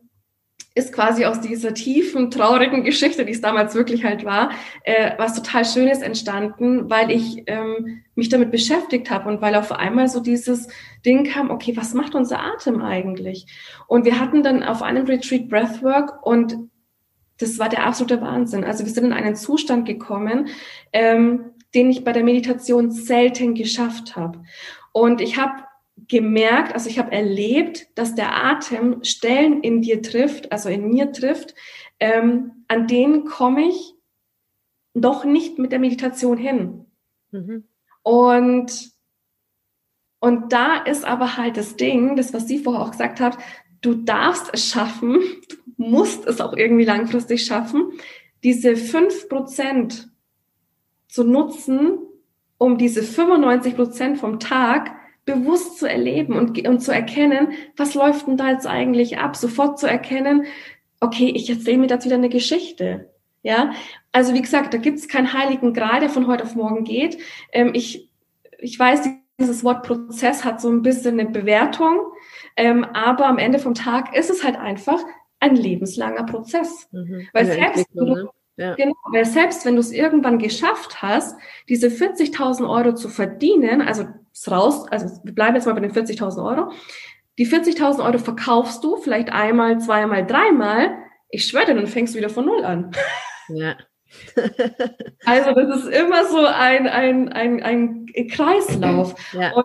ist 0.74 0.92
quasi 0.92 1.24
aus 1.24 1.40
dieser 1.40 1.72
tiefen, 1.72 2.30
traurigen 2.30 2.82
Geschichte, 2.82 3.24
die 3.24 3.32
es 3.32 3.40
damals 3.40 3.74
wirklich 3.74 4.04
halt 4.04 4.24
war, 4.24 4.50
äh, 4.82 5.12
was 5.18 5.34
total 5.34 5.64
Schönes 5.64 6.00
entstanden, 6.00 6.90
weil 6.90 7.12
ich 7.12 7.44
ähm, 7.46 8.02
mich 8.16 8.28
damit 8.28 8.50
beschäftigt 8.50 9.08
habe 9.10 9.28
und 9.28 9.40
weil 9.40 9.54
auf 9.54 9.70
einmal 9.70 10.08
so 10.08 10.20
dieses 10.20 10.68
Ding 11.06 11.24
kam, 11.24 11.50
okay, 11.50 11.76
was 11.76 11.94
macht 11.94 12.14
unser 12.16 12.40
Atem 12.40 12.82
eigentlich? 12.82 13.46
Und 13.87 14.04
wir 14.04 14.18
hatten 14.18 14.42
dann 14.42 14.64
auf 14.64 14.82
einem 14.82 15.06
Retreat 15.06 15.48
Breathwork 15.48 16.26
und 16.26 16.56
das 17.38 17.58
war 17.58 17.68
der 17.68 17.87
absolute 17.87 18.20
Wahnsinn. 18.20 18.64
Also 18.64 18.84
wir 18.84 18.92
sind 18.92 19.04
in 19.06 19.12
einen 19.12 19.37
Zustand 19.37 19.87
gekommen, 19.87 20.48
ähm, 20.92 21.52
den 21.74 21.90
ich 21.90 22.04
bei 22.04 22.12
der 22.12 22.24
Meditation 22.24 22.90
selten 22.90 23.54
geschafft 23.54 24.16
habe. 24.16 24.42
Und 24.92 25.20
ich 25.20 25.38
habe 25.38 25.64
gemerkt, 26.08 26.74
also 26.74 26.88
ich 26.88 26.98
habe 26.98 27.12
erlebt, 27.12 27.86
dass 27.94 28.14
der 28.14 28.34
Atem 28.44 29.02
Stellen 29.04 29.62
in 29.62 29.82
dir 29.82 30.02
trifft, 30.02 30.52
also 30.52 30.68
in 30.68 30.88
mir 30.88 31.12
trifft, 31.12 31.54
ähm, 32.00 32.64
an 32.68 32.86
denen 32.86 33.24
komme 33.24 33.68
ich 33.68 33.94
noch 34.94 35.24
nicht 35.24 35.58
mit 35.58 35.72
der 35.72 35.78
Meditation 35.78 36.36
hin. 36.36 36.86
Mhm. 37.30 37.64
Und, 38.02 38.92
und 40.20 40.52
da 40.52 40.76
ist 40.76 41.04
aber 41.04 41.36
halt 41.36 41.56
das 41.56 41.76
Ding, 41.76 42.16
das, 42.16 42.32
was 42.32 42.46
sie 42.46 42.58
vorher 42.58 42.82
auch 42.82 42.92
gesagt 42.92 43.20
hat, 43.20 43.38
du 43.80 43.94
darfst 43.94 44.50
es 44.52 44.68
schaffen, 44.68 45.18
du 45.48 45.56
musst 45.76 46.26
es 46.26 46.40
auch 46.40 46.54
irgendwie 46.54 46.84
langfristig 46.84 47.44
schaffen, 47.44 47.92
diese 48.42 48.76
fünf 48.76 49.28
Prozent 49.28 50.10
zu 51.08 51.24
nutzen, 51.24 51.98
um 52.58 52.78
diese 52.78 53.02
95 53.02 53.74
Prozent 53.74 54.18
vom 54.18 54.38
Tag 54.38 54.94
bewusst 55.24 55.78
zu 55.78 55.88
erleben 55.88 56.37
und, 56.37 56.66
und 56.66 56.80
zu 56.80 56.92
erkennen, 56.92 57.52
was 57.76 57.94
läuft 57.94 58.26
denn 58.26 58.37
da 58.37 58.50
jetzt 58.50 58.66
eigentlich 58.66 59.18
ab? 59.18 59.37
Sofort 59.37 59.78
zu 59.78 59.87
erkennen, 59.87 60.44
okay, 61.00 61.32
ich 61.34 61.48
erzähle 61.48 61.78
mir 61.78 61.87
jetzt 61.87 62.04
wieder 62.04 62.16
eine 62.16 62.28
Geschichte. 62.28 63.10
Ja, 63.42 63.72
also 64.10 64.32
wie 64.32 64.40
gesagt, 64.40 64.72
da 64.72 64.78
gibt 64.78 64.98
es 64.98 65.08
keinen 65.08 65.34
heiligen 65.34 65.74
Gral, 65.74 66.00
der 66.00 66.08
von 66.08 66.26
heute 66.26 66.44
auf 66.44 66.54
morgen 66.54 66.84
geht. 66.84 67.18
Ähm, 67.52 67.72
ich, 67.74 68.08
ich 68.58 68.78
weiß, 68.78 69.06
dieses 69.38 69.64
Wort 69.64 69.84
Prozess 69.84 70.44
hat 70.44 70.60
so 70.60 70.70
ein 70.70 70.82
bisschen 70.82 71.20
eine 71.20 71.28
Bewertung, 71.28 71.98
ähm, 72.56 72.84
aber 72.84 73.26
am 73.26 73.38
Ende 73.38 73.58
vom 73.58 73.74
Tag 73.74 74.16
ist 74.16 74.30
es 74.30 74.44
halt 74.44 74.56
einfach 74.56 75.02
ein 75.40 75.56
lebenslanger 75.56 76.24
Prozess. 76.24 76.88
Mhm. 76.92 77.28
Weil 77.32 77.46
selbst 77.46 77.87
wenn 77.92 78.06
du, 78.06 78.14
ne? 78.14 78.30
Ja. 78.56 78.74
genau, 78.74 78.94
weil 79.10 79.24
selbst 79.24 79.64
wenn 79.64 79.74
du 79.74 79.80
es 79.80 79.92
irgendwann 79.92 80.38
geschafft 80.38 81.02
hast, 81.02 81.36
diese 81.68 81.88
40.000 81.88 82.68
Euro 82.68 82.94
zu 82.94 83.08
verdienen, 83.08 83.82
also 83.82 84.06
raus, 84.50 84.86
also 84.90 85.20
wir 85.24 85.34
bleiben 85.34 85.56
jetzt 85.56 85.66
mal 85.66 85.74
bei 85.74 85.80
den 85.80 85.92
40.000 85.92 86.44
Euro. 86.44 86.72
Die 87.38 87.46
40.000 87.46 88.04
Euro 88.04 88.18
verkaufst 88.18 88.84
du 88.84 88.96
vielleicht 88.96 89.32
einmal, 89.32 89.80
zweimal, 89.80 90.24
dreimal. 90.24 90.96
Ich 91.30 91.46
schwöre 91.46 91.66
dir, 91.66 91.74
dann 91.74 91.86
fängst 91.86 92.14
du 92.14 92.18
wieder 92.18 92.30
von 92.30 92.46
Null 92.46 92.64
an. 92.64 92.92
Ja. 93.48 93.76
also 95.24 95.52
das 95.52 95.84
ist 95.84 95.88
immer 95.88 96.24
so 96.26 96.46
ein, 96.46 96.86
ein, 96.86 97.28
ein, 97.32 97.62
ein 97.62 98.06
Kreislauf. 98.30 99.14
Ja. 99.32 99.52
Und 99.54 99.64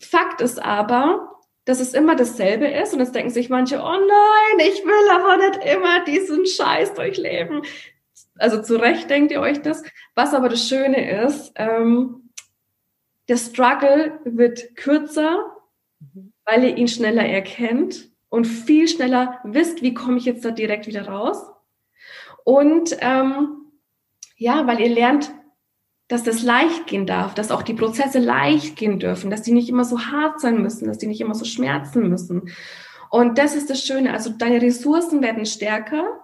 Fakt 0.00 0.40
ist 0.40 0.62
aber, 0.62 1.34
dass 1.64 1.80
es 1.80 1.94
immer 1.94 2.14
dasselbe 2.14 2.66
ist 2.66 2.92
und 2.92 3.00
jetzt 3.00 3.14
denken 3.14 3.30
sich 3.30 3.48
manche, 3.48 3.78
oh 3.78 3.92
nein, 3.92 4.66
ich 4.66 4.84
will 4.84 5.10
aber 5.10 5.36
nicht 5.36 5.64
immer 5.64 6.04
diesen 6.04 6.46
Scheiß 6.46 6.94
durchleben. 6.94 7.62
Also 8.36 8.62
zu 8.62 8.76
Recht 8.76 9.10
denkt 9.10 9.32
ihr 9.32 9.40
euch 9.40 9.62
das. 9.62 9.82
Was 10.14 10.34
aber 10.34 10.48
das 10.48 10.68
Schöne 10.68 11.24
ist, 11.24 11.52
ähm, 11.56 12.30
der 13.28 13.36
Struggle 13.36 14.20
wird 14.24 14.76
kürzer, 14.76 15.38
mhm. 16.00 16.32
weil 16.44 16.64
ihr 16.64 16.76
ihn 16.76 16.88
schneller 16.88 17.24
erkennt 17.24 18.10
und 18.28 18.46
viel 18.46 18.88
schneller 18.88 19.38
wisst, 19.44 19.82
wie 19.82 19.94
komme 19.94 20.18
ich 20.18 20.24
jetzt 20.24 20.44
da 20.44 20.50
direkt 20.50 20.86
wieder 20.86 21.08
raus. 21.08 21.46
Und 22.44 22.96
ähm, 23.00 23.70
ja, 24.36 24.66
weil 24.66 24.80
ihr 24.80 24.90
lernt, 24.90 25.32
dass 26.08 26.22
das 26.22 26.42
leicht 26.42 26.86
gehen 26.86 27.06
darf, 27.06 27.34
dass 27.34 27.50
auch 27.50 27.62
die 27.62 27.74
Prozesse 27.74 28.18
leicht 28.18 28.76
gehen 28.76 28.98
dürfen, 28.98 29.30
dass 29.30 29.42
die 29.42 29.52
nicht 29.52 29.70
immer 29.70 29.84
so 29.84 30.00
hart 30.00 30.40
sein 30.40 30.60
müssen, 30.60 30.86
dass 30.86 30.98
die 30.98 31.06
nicht 31.06 31.20
immer 31.20 31.34
so 31.34 31.46
schmerzen 31.46 32.08
müssen. 32.08 32.50
Und 33.10 33.38
das 33.38 33.54
ist 33.54 33.70
das 33.70 33.82
Schöne. 33.86 34.12
Also 34.12 34.30
deine 34.30 34.60
Ressourcen 34.60 35.22
werden 35.22 35.46
stärker 35.46 36.23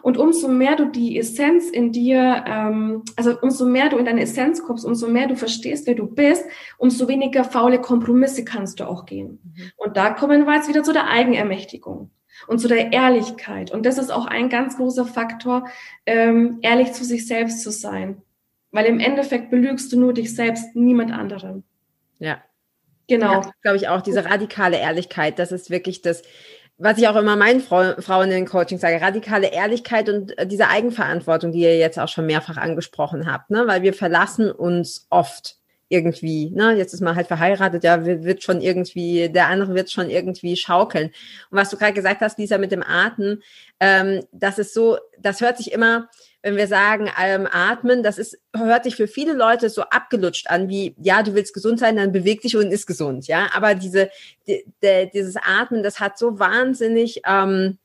und 0.00 0.16
umso 0.16 0.48
mehr 0.48 0.76
du 0.76 0.86
die 0.86 1.18
Essenz 1.18 1.68
in 1.68 1.92
dir, 1.92 2.44
ähm, 2.46 3.02
also 3.16 3.38
umso 3.40 3.66
mehr 3.66 3.90
du 3.90 3.98
in 3.98 4.04
deine 4.04 4.22
Essenz 4.22 4.62
kommst, 4.62 4.84
umso 4.84 5.08
mehr 5.08 5.26
du 5.26 5.36
verstehst, 5.36 5.86
wer 5.86 5.94
du 5.94 6.06
bist, 6.06 6.44
umso 6.78 7.08
weniger 7.08 7.44
faule 7.44 7.80
Kompromisse 7.80 8.44
kannst 8.44 8.80
du 8.80 8.88
auch 8.88 9.04
gehen. 9.04 9.38
Mhm. 9.42 9.72
Und 9.76 9.96
da 9.96 10.10
kommen 10.10 10.46
wir 10.46 10.54
jetzt 10.54 10.68
wieder 10.68 10.82
zu 10.82 10.92
der 10.92 11.08
Eigenermächtigung 11.08 12.10
und 12.46 12.58
zu 12.58 12.68
der 12.68 12.92
Ehrlichkeit. 12.92 13.70
Und 13.70 13.84
das 13.84 13.98
ist 13.98 14.10
auch 14.10 14.26
ein 14.26 14.48
ganz 14.48 14.76
großer 14.76 15.04
Faktor, 15.04 15.68
ähm, 16.06 16.58
ehrlich 16.62 16.92
zu 16.92 17.04
sich 17.04 17.26
selbst 17.26 17.62
zu 17.62 17.70
sein. 17.70 18.22
Weil 18.70 18.86
im 18.86 19.00
Endeffekt 19.00 19.50
belügst 19.50 19.92
du 19.92 20.00
nur 20.00 20.14
dich 20.14 20.34
selbst, 20.34 20.74
niemand 20.74 21.12
anderen. 21.12 21.64
Ja. 22.18 22.42
Genau. 23.08 23.42
Ja, 23.42 23.52
glaube 23.60 23.76
ich 23.76 23.88
auch, 23.88 24.00
diese 24.00 24.24
radikale 24.24 24.78
Ehrlichkeit, 24.78 25.38
das 25.38 25.52
ist 25.52 25.70
wirklich 25.70 26.00
das, 26.02 26.22
was 26.78 26.98
ich 26.98 27.06
auch 27.08 27.16
immer 27.16 27.36
meinen 27.36 27.60
Frau, 27.60 28.00
Frauen 28.00 28.24
in 28.24 28.44
den 28.44 28.46
Coaching 28.46 28.78
sage, 28.78 29.00
radikale 29.00 29.52
Ehrlichkeit 29.52 30.08
und 30.08 30.36
äh, 30.38 30.46
diese 30.46 30.68
Eigenverantwortung, 30.68 31.52
die 31.52 31.60
ihr 31.60 31.78
jetzt 31.78 31.98
auch 31.98 32.08
schon 32.08 32.26
mehrfach 32.26 32.56
angesprochen 32.56 33.30
habt, 33.30 33.50
ne? 33.50 33.66
weil 33.66 33.82
wir 33.82 33.94
verlassen 33.94 34.50
uns 34.50 35.06
oft 35.10 35.56
irgendwie, 35.92 36.50
ne, 36.50 36.72
jetzt 36.72 36.94
ist 36.94 37.02
man 37.02 37.16
halt 37.16 37.26
verheiratet, 37.26 37.84
ja, 37.84 38.06
wird 38.06 38.42
schon 38.42 38.62
irgendwie, 38.62 39.28
der 39.28 39.48
andere 39.48 39.74
wird 39.74 39.90
schon 39.90 40.08
irgendwie 40.08 40.56
schaukeln. 40.56 41.08
Und 41.50 41.58
was 41.58 41.68
du 41.68 41.76
gerade 41.76 41.92
gesagt 41.92 42.22
hast, 42.22 42.38
Lisa, 42.38 42.56
mit 42.56 42.72
dem 42.72 42.82
Atmen, 42.82 43.42
ähm, 43.78 44.24
das 44.32 44.58
ist 44.58 44.72
so, 44.72 44.96
das 45.18 45.42
hört 45.42 45.58
sich 45.58 45.70
immer, 45.70 46.08
wenn 46.42 46.56
wir 46.56 46.66
sagen, 46.66 47.08
ähm, 47.20 47.48
atmen, 47.50 48.02
das 48.02 48.18
ist, 48.18 48.38
hört 48.54 48.84
sich 48.84 48.96
für 48.96 49.06
viele 49.06 49.32
Leute 49.32 49.70
so 49.70 49.82
abgelutscht 49.82 50.48
an, 50.48 50.68
wie, 50.68 50.94
ja, 50.98 51.22
du 51.22 51.34
willst 51.34 51.54
gesund 51.54 51.78
sein, 51.78 51.96
dann 51.96 52.12
beweg 52.12 52.42
dich 52.42 52.56
und 52.56 52.72
ist 52.72 52.86
gesund, 52.86 53.28
ja. 53.28 53.48
Aber 53.54 53.74
diese, 53.74 54.10
die, 54.46 54.64
die, 54.82 55.10
dieses 55.12 55.36
Atmen, 55.36 55.82
das 55.82 56.00
hat 56.00 56.18
so 56.18 56.40
wahnsinnig, 56.40 57.22
ähm, 57.26 57.78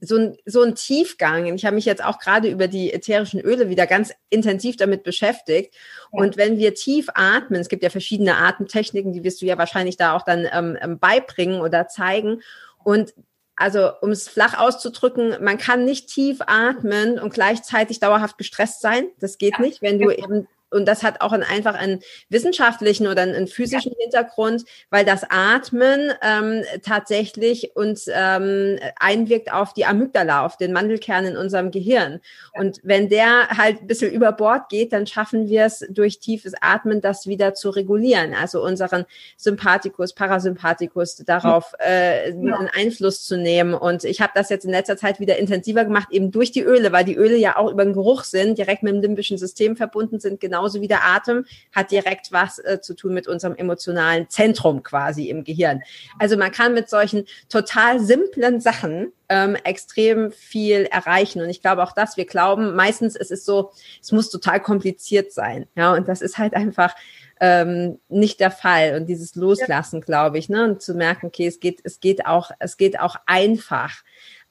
so 0.00 0.16
ein, 0.16 0.36
so 0.46 0.62
ein 0.62 0.74
Tiefgang. 0.74 1.54
Ich 1.54 1.66
habe 1.66 1.76
mich 1.76 1.84
jetzt 1.84 2.02
auch 2.02 2.18
gerade 2.18 2.48
über 2.48 2.68
die 2.68 2.92
ätherischen 2.92 3.40
Öle 3.40 3.68
wieder 3.68 3.86
ganz 3.86 4.14
intensiv 4.30 4.76
damit 4.76 5.02
beschäftigt. 5.02 5.74
Ja. 5.74 6.20
Und 6.20 6.38
wenn 6.38 6.56
wir 6.56 6.74
tief 6.74 7.08
atmen, 7.14 7.60
es 7.60 7.68
gibt 7.68 7.82
ja 7.82 7.90
verschiedene 7.90 8.36
Atemtechniken, 8.36 9.12
die 9.12 9.24
wirst 9.24 9.42
du 9.42 9.46
ja 9.46 9.58
wahrscheinlich 9.58 9.98
da 9.98 10.16
auch 10.16 10.22
dann 10.22 10.48
ähm, 10.50 10.78
ähm 10.80 10.98
beibringen 10.98 11.60
oder 11.60 11.86
zeigen. 11.86 12.40
Und 12.82 13.14
also 13.56 13.90
um 14.00 14.10
es 14.10 14.28
flach 14.28 14.58
auszudrücken, 14.58 15.36
man 15.42 15.58
kann 15.58 15.84
nicht 15.84 16.08
tief 16.08 16.40
atmen 16.46 17.18
und 17.18 17.32
gleichzeitig 17.32 18.00
dauerhaft 18.00 18.38
gestresst 18.38 18.80
sein. 18.80 19.06
Das 19.20 19.38
geht 19.38 19.54
ja. 19.58 19.60
nicht, 19.60 19.82
wenn 19.82 19.98
du 19.98 20.08
genau. 20.08 20.24
eben 20.24 20.48
und 20.74 20.86
das 20.86 21.02
hat 21.02 21.20
auch 21.20 21.32
einen, 21.32 21.44
einfach 21.44 21.74
einen 21.74 22.00
wissenschaftlichen 22.28 23.06
oder 23.06 23.22
einen, 23.22 23.46
physischen 23.46 23.92
ja. 23.92 24.02
Hintergrund, 24.02 24.64
weil 24.90 25.04
das 25.04 25.22
Atmen 25.28 26.12
ähm, 26.22 26.62
tatsächlich 26.82 27.76
uns 27.76 28.08
ähm, 28.12 28.78
einwirkt 28.98 29.52
auf 29.52 29.72
die 29.72 29.84
Amygdala, 29.84 30.44
auf 30.44 30.56
den 30.56 30.72
Mandelkern 30.72 31.24
in 31.24 31.36
unserem 31.36 31.70
Gehirn. 31.70 32.20
Ja. 32.54 32.60
Und 32.60 32.80
wenn 32.82 33.08
der 33.08 33.48
halt 33.48 33.82
ein 33.82 33.86
bisschen 33.86 34.12
über 34.12 34.32
Bord 34.32 34.68
geht, 34.68 34.92
dann 34.92 35.06
schaffen 35.06 35.48
wir 35.48 35.64
es 35.64 35.84
durch 35.88 36.18
tiefes 36.18 36.54
Atmen, 36.60 37.00
das 37.00 37.26
wieder 37.26 37.54
zu 37.54 37.70
regulieren. 37.70 38.34
Also 38.34 38.62
unseren 38.62 39.04
Sympathikus, 39.36 40.12
Parasympathikus 40.12 41.16
darauf 41.16 41.72
äh, 41.84 42.30
ja. 42.30 42.34
einen 42.34 42.68
Einfluss 42.74 43.24
zu 43.24 43.36
nehmen. 43.36 43.74
Und 43.74 44.04
ich 44.04 44.20
habe 44.20 44.32
das 44.34 44.48
jetzt 44.48 44.64
in 44.64 44.72
letzter 44.72 44.96
Zeit 44.96 45.20
wieder 45.20 45.38
intensiver 45.38 45.84
gemacht, 45.84 46.08
eben 46.10 46.30
durch 46.32 46.50
die 46.50 46.62
Öle, 46.62 46.90
weil 46.92 47.04
die 47.04 47.16
Öle 47.16 47.36
ja 47.36 47.56
auch 47.56 47.70
über 47.70 47.84
den 47.84 47.94
Geruch 47.94 48.24
sind, 48.24 48.58
direkt 48.58 48.82
mit 48.82 48.94
dem 48.94 49.02
limbischen 49.02 49.38
System 49.38 49.76
verbunden 49.76 50.18
sind, 50.18 50.40
genau 50.40 50.63
genauso 50.64 50.80
wie 50.80 50.88
der 50.88 51.04
Atem, 51.04 51.44
hat 51.74 51.90
direkt 51.90 52.32
was 52.32 52.58
äh, 52.58 52.80
zu 52.80 52.94
tun 52.94 53.12
mit 53.12 53.28
unserem 53.28 53.54
emotionalen 53.54 54.30
Zentrum 54.30 54.82
quasi 54.82 55.28
im 55.28 55.44
Gehirn. 55.44 55.82
Also 56.18 56.36
man 56.36 56.50
kann 56.52 56.72
mit 56.72 56.88
solchen 56.88 57.26
total 57.50 58.00
simplen 58.00 58.60
Sachen 58.60 59.12
ähm, 59.28 59.56
extrem 59.64 60.32
viel 60.32 60.86
erreichen. 60.90 61.42
Und 61.42 61.50
ich 61.50 61.60
glaube 61.60 61.82
auch 61.82 61.92
das, 61.92 62.16
wir 62.16 62.24
glauben 62.24 62.74
meistens, 62.74 63.14
es 63.14 63.30
ist 63.30 63.44
so, 63.44 63.72
es 64.00 64.10
muss 64.10 64.30
total 64.30 64.60
kompliziert 64.60 65.32
sein. 65.32 65.66
Ja, 65.76 65.92
und 65.92 66.08
das 66.08 66.22
ist 66.22 66.38
halt 66.38 66.54
einfach 66.54 66.94
ähm, 67.40 67.98
nicht 68.08 68.40
der 68.40 68.50
Fall. 68.50 68.96
Und 68.96 69.06
dieses 69.06 69.34
Loslassen, 69.34 70.00
ja. 70.00 70.04
glaube 70.04 70.38
ich, 70.38 70.48
ne, 70.48 70.64
und 70.64 70.82
zu 70.82 70.94
merken, 70.94 71.26
okay, 71.26 71.46
es 71.46 71.60
geht, 71.60 71.80
es 71.84 72.00
geht 72.00 72.24
auch, 72.24 72.50
es 72.58 72.78
geht 72.78 72.98
auch 72.98 73.16
einfach. 73.26 74.02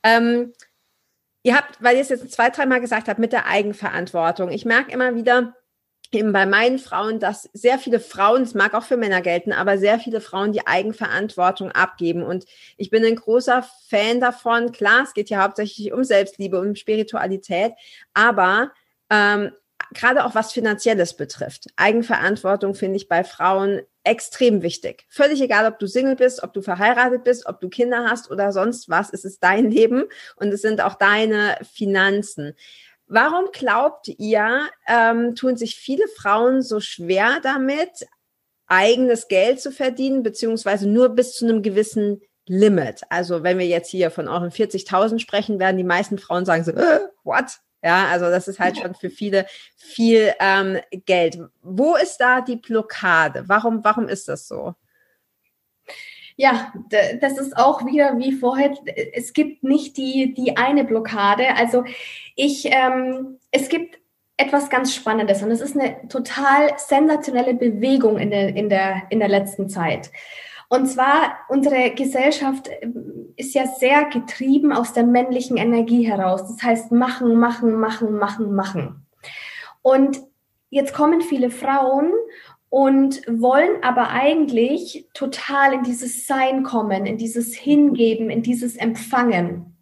Ähm, 0.04 0.54
ihr 1.44 1.56
habt, 1.56 1.82
weil 1.82 1.96
ihr 1.96 2.02
es 2.02 2.10
jetzt 2.10 2.32
zwei, 2.32 2.50
dreimal 2.50 2.82
gesagt 2.82 3.08
habt, 3.08 3.20
mit 3.20 3.34
der 3.34 3.48
Eigenverantwortung. 3.48 4.52
Ich 4.52 4.66
merke 4.66 4.92
immer 4.92 5.16
wieder, 5.16 5.56
eben 6.16 6.32
bei 6.32 6.46
meinen 6.46 6.80
Frauen, 6.80 7.20
dass 7.20 7.50
sehr 7.54 7.80
viele 7.80 8.00
Frauen, 8.00 8.44
es 8.44 8.54
mag 8.54 8.74
auch 8.74 8.84
für 8.84 8.98
Männer 8.98 9.22
gelten, 9.22 9.52
aber 9.52 9.78
sehr 9.78 10.00
viele 10.00 10.22
Frauen 10.22 10.52
die 10.52 10.66
Eigenverantwortung 10.66 11.72
abgeben. 11.72 12.24
Und 12.24 12.46
ich 12.78 12.90
bin 12.90 13.04
ein 13.06 13.16
großer 13.16 13.66
Fan 13.90 14.20
davon. 14.20 14.72
Klar, 14.72 15.04
es 15.04 15.14
geht 15.14 15.30
ja 15.30 15.44
hauptsächlich 15.44 15.92
um 15.92 16.04
Selbstliebe, 16.04 16.60
um 16.60 16.76
Spiritualität, 16.76 17.74
aber 18.14 18.72
ähm, 19.10 19.52
gerade 19.94 20.26
auch 20.26 20.36
was 20.36 20.52
Finanzielles 20.52 21.16
betrifft. 21.16 21.68
Eigenverantwortung 21.76 22.76
finde 22.76 22.98
ich 22.98 23.08
bei 23.08 23.24
Frauen 23.24 23.82
extrem 24.04 24.62
wichtig. 24.62 25.06
Völlig 25.10 25.42
egal, 25.42 25.66
ob 25.66 25.80
du 25.80 25.88
Single 25.88 26.16
bist, 26.16 26.44
ob 26.44 26.54
du 26.54 26.62
verheiratet 26.62 27.24
bist, 27.24 27.46
ob 27.46 27.62
du 27.62 27.70
Kinder 27.70 28.06
hast 28.10 28.30
oder 28.30 28.52
sonst 28.52 28.90
was, 28.90 29.14
es 29.14 29.24
ist 29.24 29.44
dein 29.44 29.72
Leben 29.72 30.04
und 30.36 30.54
es 30.54 30.62
sind 30.62 30.82
auch 30.82 30.96
deine 30.96 31.58
Finanzen. 31.72 32.56
Warum 33.08 33.46
glaubt 33.52 34.08
ihr, 34.08 34.70
ähm, 34.88 35.36
tun 35.36 35.58
sich 35.58 35.76
viele 35.76 36.08
Frauen 36.08 36.62
so 36.62 36.80
schwer 36.80 37.40
damit, 37.44 38.08
eigenes 38.68 39.28
Geld 39.28 39.62
zu 39.62 39.72
verdienen, 39.72 40.24
beziehungsweise 40.24 40.88
nur 40.88 41.10
bis 41.10 41.34
zu 41.34 41.46
einem 41.46 41.62
gewissen 41.62 42.22
Limit? 42.48 43.02
Also 43.10 43.44
wenn 43.44 43.60
wir 43.60 43.68
jetzt 43.68 43.90
hier 43.90 44.10
von 44.10 44.28
euren 44.28 44.52
40.000 44.52 45.20
sprechen, 45.20 45.60
werden 45.60 45.78
die 45.78 45.84
meisten 45.84 46.18
Frauen 46.18 46.46
sagen 46.46 46.64
so, 46.64 46.72
äh, 46.72 47.02
what? 47.24 47.60
Ja, 47.84 48.08
also 48.08 48.30
das 48.30 48.48
ist 48.48 48.60
halt 48.60 48.78
schon 48.78 48.96
für 48.96 49.10
viele 49.10 49.46
viel 49.76 50.34
ähm, 50.40 50.80
Geld. 51.06 51.38
Wo 51.62 51.98
ist 51.98 52.18
da 52.18 52.40
die 52.40 52.56
Blockade? 52.56 53.44
Warum, 53.48 53.84
warum 53.84 54.08
ist 54.08 54.30
das 54.30 54.48
so? 54.48 54.74
Ja, 56.36 56.74
das 57.22 57.38
ist 57.38 57.56
auch 57.58 57.86
wieder 57.86 58.18
wie 58.18 58.32
vorher. 58.32 58.74
Es 59.14 59.34
gibt 59.34 59.64
nicht 59.64 59.98
die, 59.98 60.34
die 60.34 60.58
eine 60.58 60.84
Blockade. 60.84 61.56
Also 61.56 61.84
ich, 62.36 62.68
ähm, 62.72 63.40
es 63.52 63.70
gibt 63.70 64.00
etwas 64.38 64.70
ganz 64.70 64.96
Spannendes 64.96 65.44
und 65.44 65.52
es 65.52 65.62
ist 65.62 65.78
eine 65.78 66.08
total 66.08 66.72
sensationelle 66.78 67.54
Bewegung 67.54 68.18
in 68.18 68.32
der, 68.32 68.56
in 68.56 68.70
der, 68.70 69.04
in 69.10 69.20
der 69.20 69.30
letzten 69.30 69.70
Zeit. 69.70 70.12
Und 70.70 70.88
zwar, 70.88 71.38
unsere 71.50 71.92
Gesellschaft 71.92 72.68
ähm, 72.82 73.34
ist 73.36 73.54
ja 73.54 73.68
sehr 73.68 74.06
getrieben 74.06 74.74
aus 74.74 74.92
der 74.94 75.04
männlichen 75.04 75.58
Energie 75.58 76.04
heraus. 76.04 76.48
Das 76.48 76.64
heißt, 76.64 76.92
machen, 76.92 77.36
machen, 77.36 77.74
machen, 77.76 78.18
machen, 78.18 78.56
machen. 78.56 79.06
Und 79.84 80.22
jetzt 80.72 80.94
kommen 80.94 81.22
viele 81.22 81.52
Frauen 81.52 82.12
und 82.74 83.22
wollen 83.28 83.84
aber 83.84 84.10
eigentlich 84.10 85.08
total 85.14 85.74
in 85.74 85.84
dieses 85.84 86.26
Sein 86.26 86.64
kommen, 86.64 87.06
in 87.06 87.20
dieses 87.20 87.54
Hingeben, 87.54 88.32
in 88.32 88.42
dieses 88.42 88.78
Empfangen. 88.78 89.78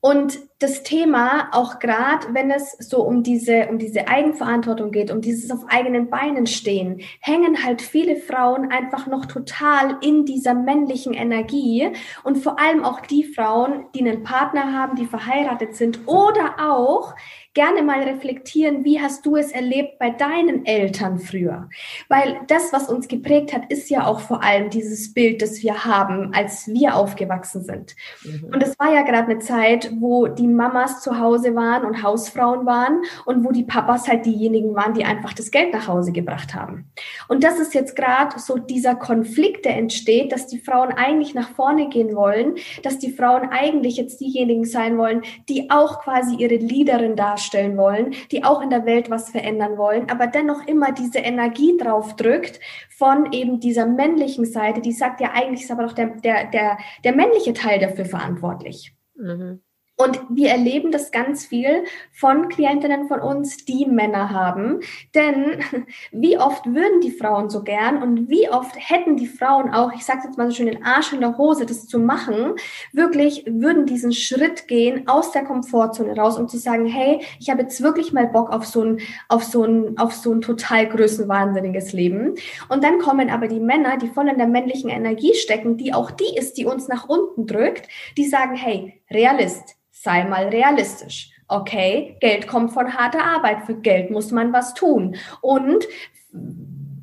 Und 0.00 0.38
das 0.58 0.82
Thema, 0.82 1.48
auch 1.52 1.78
gerade 1.78 2.28
wenn 2.32 2.50
es 2.50 2.70
so 2.78 3.02
um 3.02 3.22
diese, 3.22 3.66
um 3.68 3.78
diese 3.78 4.08
Eigenverantwortung 4.08 4.92
geht, 4.92 5.10
um 5.10 5.20
dieses 5.20 5.50
auf 5.50 5.66
eigenen 5.68 6.08
Beinen 6.08 6.46
stehen, 6.46 7.02
hängen 7.20 7.62
halt 7.62 7.82
viele 7.82 8.16
Frauen 8.16 8.70
einfach 8.70 9.06
noch 9.06 9.26
total 9.26 9.98
in 10.00 10.24
dieser 10.24 10.54
männlichen 10.54 11.12
Energie 11.12 11.90
und 12.24 12.38
vor 12.38 12.58
allem 12.58 12.82
auch 12.82 13.00
die 13.00 13.24
Frauen, 13.24 13.86
die 13.94 14.00
einen 14.00 14.22
Partner 14.22 14.72
haben, 14.72 14.96
die 14.96 15.04
verheiratet 15.04 15.76
sind 15.76 16.00
oder 16.06 16.54
auch 16.60 17.14
gerne 17.56 17.82
mal 17.82 18.02
reflektieren, 18.02 18.84
wie 18.84 19.00
hast 19.00 19.24
du 19.24 19.34
es 19.34 19.50
erlebt 19.50 19.98
bei 19.98 20.10
deinen 20.10 20.66
Eltern 20.66 21.18
früher? 21.18 21.70
Weil 22.10 22.38
das, 22.48 22.70
was 22.70 22.90
uns 22.90 23.08
geprägt 23.08 23.54
hat, 23.54 23.72
ist 23.72 23.88
ja 23.88 24.06
auch 24.06 24.20
vor 24.20 24.42
allem 24.42 24.68
dieses 24.68 25.14
Bild, 25.14 25.40
das 25.40 25.62
wir 25.62 25.86
haben, 25.86 26.34
als 26.34 26.68
wir 26.68 26.94
aufgewachsen 26.94 27.64
sind. 27.64 27.96
Mhm. 28.24 28.50
Und 28.52 28.62
es 28.62 28.78
war 28.78 28.92
ja 28.92 29.00
gerade 29.02 29.30
eine 29.30 29.38
Zeit, 29.38 29.90
wo 29.98 30.26
die 30.26 30.46
Mamas 30.46 31.00
zu 31.00 31.18
Hause 31.18 31.54
waren 31.54 31.86
und 31.86 32.02
Hausfrauen 32.02 32.66
waren 32.66 33.00
und 33.24 33.42
wo 33.42 33.52
die 33.52 33.64
Papas 33.64 34.06
halt 34.06 34.26
diejenigen 34.26 34.74
waren, 34.74 34.92
die 34.92 35.06
einfach 35.06 35.32
das 35.32 35.50
Geld 35.50 35.72
nach 35.72 35.88
Hause 35.88 36.12
gebracht 36.12 36.54
haben. 36.54 36.92
Und 37.26 37.42
das 37.42 37.58
ist 37.58 37.72
jetzt 37.72 37.96
gerade 37.96 38.38
so 38.38 38.58
dieser 38.58 38.96
Konflikt, 38.96 39.64
der 39.64 39.78
entsteht, 39.78 40.30
dass 40.30 40.46
die 40.46 40.58
Frauen 40.58 40.92
eigentlich 40.92 41.32
nach 41.32 41.48
vorne 41.54 41.88
gehen 41.88 42.14
wollen, 42.14 42.56
dass 42.82 42.98
die 42.98 43.12
Frauen 43.12 43.48
eigentlich 43.48 43.96
jetzt 43.96 44.20
diejenigen 44.20 44.66
sein 44.66 44.98
wollen, 44.98 45.22
die 45.48 45.70
auch 45.70 46.00
quasi 46.02 46.36
ihre 46.36 46.56
Leaderin 46.56 47.16
darstellen 47.16 47.45
darstellen 47.46 47.76
wollen, 47.76 48.14
die 48.30 48.44
auch 48.44 48.60
in 48.60 48.70
der 48.70 48.84
Welt 48.86 49.10
was 49.10 49.30
verändern 49.30 49.78
wollen, 49.78 50.10
aber 50.10 50.26
dennoch 50.26 50.66
immer 50.66 50.92
diese 50.92 51.18
Energie 51.18 51.76
drauf 51.76 52.16
drückt 52.16 52.60
von 52.90 53.32
eben 53.32 53.60
dieser 53.60 53.86
männlichen 53.86 54.44
Seite, 54.44 54.80
die 54.80 54.92
sagt 54.92 55.20
ja 55.20 55.32
eigentlich 55.32 55.62
ist 55.62 55.70
aber 55.70 55.84
doch 55.84 55.92
der, 55.92 56.16
der, 56.16 56.50
der, 56.50 56.78
der 57.04 57.14
männliche 57.14 57.52
Teil 57.52 57.78
dafür 57.78 58.04
verantwortlich. 58.04 58.94
Mhm. 59.16 59.60
Und 59.98 60.20
wir 60.28 60.50
erleben 60.50 60.92
das 60.92 61.10
ganz 61.10 61.46
viel 61.46 61.84
von 62.12 62.50
Klientinnen 62.50 63.08
von 63.08 63.20
uns, 63.20 63.64
die 63.64 63.86
Männer 63.86 64.30
haben. 64.30 64.80
Denn 65.14 65.60
wie 66.12 66.38
oft 66.38 66.66
würden 66.66 67.00
die 67.00 67.10
Frauen 67.10 67.48
so 67.48 67.62
gern 67.62 68.02
und 68.02 68.28
wie 68.28 68.50
oft 68.50 68.76
hätten 68.76 69.16
die 69.16 69.26
Frauen 69.26 69.72
auch, 69.72 69.92
ich 69.94 70.04
sage 70.04 70.20
jetzt 70.24 70.36
mal 70.36 70.48
so 70.48 70.54
schön, 70.54 70.66
den 70.66 70.84
Arsch 70.84 71.14
in 71.14 71.20
der 71.20 71.38
Hose, 71.38 71.64
das 71.64 71.86
zu 71.86 71.98
machen, 71.98 72.56
wirklich 72.92 73.44
würden 73.46 73.86
diesen 73.86 74.12
Schritt 74.12 74.68
gehen 74.68 75.08
aus 75.08 75.32
der 75.32 75.44
Komfortzone 75.44 76.14
raus, 76.14 76.38
um 76.38 76.46
zu 76.46 76.58
sagen, 76.58 76.84
hey, 76.84 77.20
ich 77.40 77.48
habe 77.48 77.62
jetzt 77.62 77.82
wirklich 77.82 78.12
mal 78.12 78.26
Bock 78.26 78.50
auf 78.50 78.66
so 78.66 78.82
ein, 78.82 79.00
auf 79.28 79.44
so 79.44 79.64
ein, 79.64 79.96
auf 79.96 80.12
so 80.12 80.30
ein 80.30 80.42
total 80.42 80.86
größenwahnsinniges 80.88 81.94
Leben. 81.94 82.34
Und 82.68 82.84
dann 82.84 82.98
kommen 82.98 83.30
aber 83.30 83.48
die 83.48 83.60
Männer, 83.60 83.96
die 83.96 84.08
voll 84.08 84.28
in 84.28 84.36
der 84.36 84.46
männlichen 84.46 84.90
Energie 84.90 85.32
stecken, 85.34 85.78
die 85.78 85.94
auch 85.94 86.10
die 86.10 86.36
ist, 86.36 86.58
die 86.58 86.66
uns 86.66 86.86
nach 86.86 87.08
unten 87.08 87.46
drückt, 87.46 87.88
die 88.18 88.26
sagen, 88.26 88.56
hey, 88.56 89.00
Realist, 89.10 89.76
sei 90.06 90.24
mal 90.24 90.46
realistisch. 90.48 91.32
Okay, 91.48 92.16
Geld 92.20 92.46
kommt 92.46 92.72
von 92.72 92.94
harter 92.94 93.24
Arbeit. 93.24 93.64
Für 93.66 93.74
Geld 93.74 94.10
muss 94.10 94.30
man 94.30 94.52
was 94.52 94.72
tun. 94.72 95.16
Und 95.40 95.86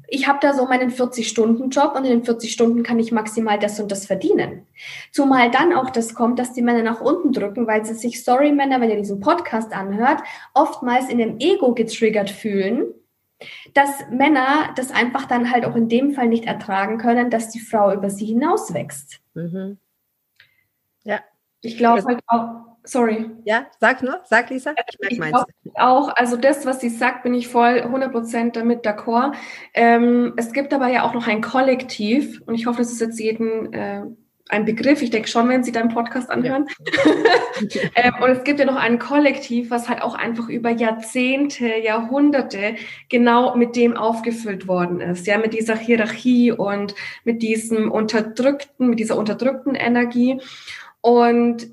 ich 0.08 0.28
habe 0.28 0.40
da 0.42 0.54
so 0.54 0.66
meinen 0.66 0.90
40-Stunden-Job 0.90 1.96
und 1.96 2.06
in 2.06 2.12
den 2.12 2.24
40 2.24 2.52
Stunden 2.52 2.82
kann 2.84 3.00
ich 3.00 3.12
maximal 3.12 3.60
das 3.60 3.80
und 3.80 3.92
das 3.92 4.06
verdienen. 4.06 4.66
Zumal 5.12 5.52
dann 5.52 5.74
auch 5.74 5.90
das 5.90 6.14
kommt, 6.14 6.40
dass 6.40 6.54
die 6.54 6.62
Männer 6.62 6.84
nach 6.84 7.02
unten 7.02 7.34
drücken, 7.34 7.68
weil 7.68 7.84
sie 7.84 7.94
sich, 7.94 8.24
sorry 8.24 8.52
Männer, 8.52 8.80
wenn 8.80 8.90
ihr 8.90 8.98
diesen 8.98 9.20
Podcast 9.20 9.74
anhört, 9.74 10.22
oftmals 10.54 11.10
in 11.10 11.18
dem 11.18 11.40
Ego 11.40 11.74
getriggert 11.74 12.30
fühlen, 12.30 12.94
dass 13.74 13.90
Männer 14.12 14.70
das 14.76 14.92
einfach 14.92 15.26
dann 15.26 15.52
halt 15.52 15.66
auch 15.66 15.76
in 15.76 15.90
dem 15.90 16.12
Fall 16.12 16.28
nicht 16.28 16.46
ertragen 16.46 16.98
können, 17.00 17.30
dass 17.30 17.50
die 17.50 17.60
Frau 17.60 17.94
über 17.94 18.10
sie 18.10 18.26
hinauswächst. 18.26 19.20
Mhm. 19.34 19.78
Ja. 21.04 21.20
Ich 21.62 21.78
glaube 21.78 22.04
halt 22.06 22.20
auch, 22.28 22.73
Sorry. 22.86 23.30
Ja, 23.46 23.68
sag 23.80 24.04
nur, 24.04 24.22
sag 24.26 24.50
Lisa. 24.50 24.74
Ich, 25.08 25.20
ich 25.20 25.22
auch, 25.76 26.10
also 26.16 26.36
das, 26.36 26.66
was 26.66 26.82
sie 26.82 26.90
sagt, 26.90 27.24
bin 27.24 27.34
ich 27.34 27.48
voll 27.48 27.80
100% 27.80 28.52
damit 28.52 28.86
d'accord. 28.86 29.34
Ähm, 29.74 30.34
es 30.36 30.52
gibt 30.52 30.74
aber 30.74 30.88
ja 30.88 31.04
auch 31.04 31.14
noch 31.14 31.28
ein 31.28 31.42
Kollektiv 31.42 32.42
und 32.46 32.56
ich 32.56 32.66
hoffe, 32.66 32.80
das 32.80 32.92
ist 32.92 33.00
jetzt 33.00 33.20
jeden 33.20 33.72
äh, 33.72 34.04
ein 34.50 34.66
Begriff. 34.66 35.02
Ich 35.02 35.10
denke 35.10 35.30
schon, 35.30 35.48
wenn 35.48 35.64
Sie 35.64 35.72
deinen 35.72 35.90
Podcast 35.90 36.30
anhören. 36.30 36.68
Ja. 36.96 37.12
ähm, 37.96 38.14
und 38.22 38.30
es 38.30 38.44
gibt 38.44 38.60
ja 38.60 38.66
noch 38.66 38.76
ein 38.76 39.00
Kollektiv, 39.00 39.72
was 39.72 39.88
halt 39.88 40.02
auch 40.02 40.16
einfach 40.16 40.50
über 40.50 40.70
Jahrzehnte, 40.70 41.66
Jahrhunderte 41.66 42.76
genau 43.10 43.56
mit 43.56 43.76
dem 43.76 43.96
aufgefüllt 43.96 44.68
worden 44.68 45.00
ist. 45.00 45.26
Ja, 45.26 45.38
mit 45.38 45.54
dieser 45.54 45.78
Hierarchie 45.78 46.52
und 46.52 46.94
mit 47.24 47.42
diesem 47.42 47.90
unterdrückten, 47.92 48.90
mit 48.90 49.00
dieser 49.00 49.18
unterdrückten 49.18 49.76
Energie. 49.76 50.42
Und 51.00 51.68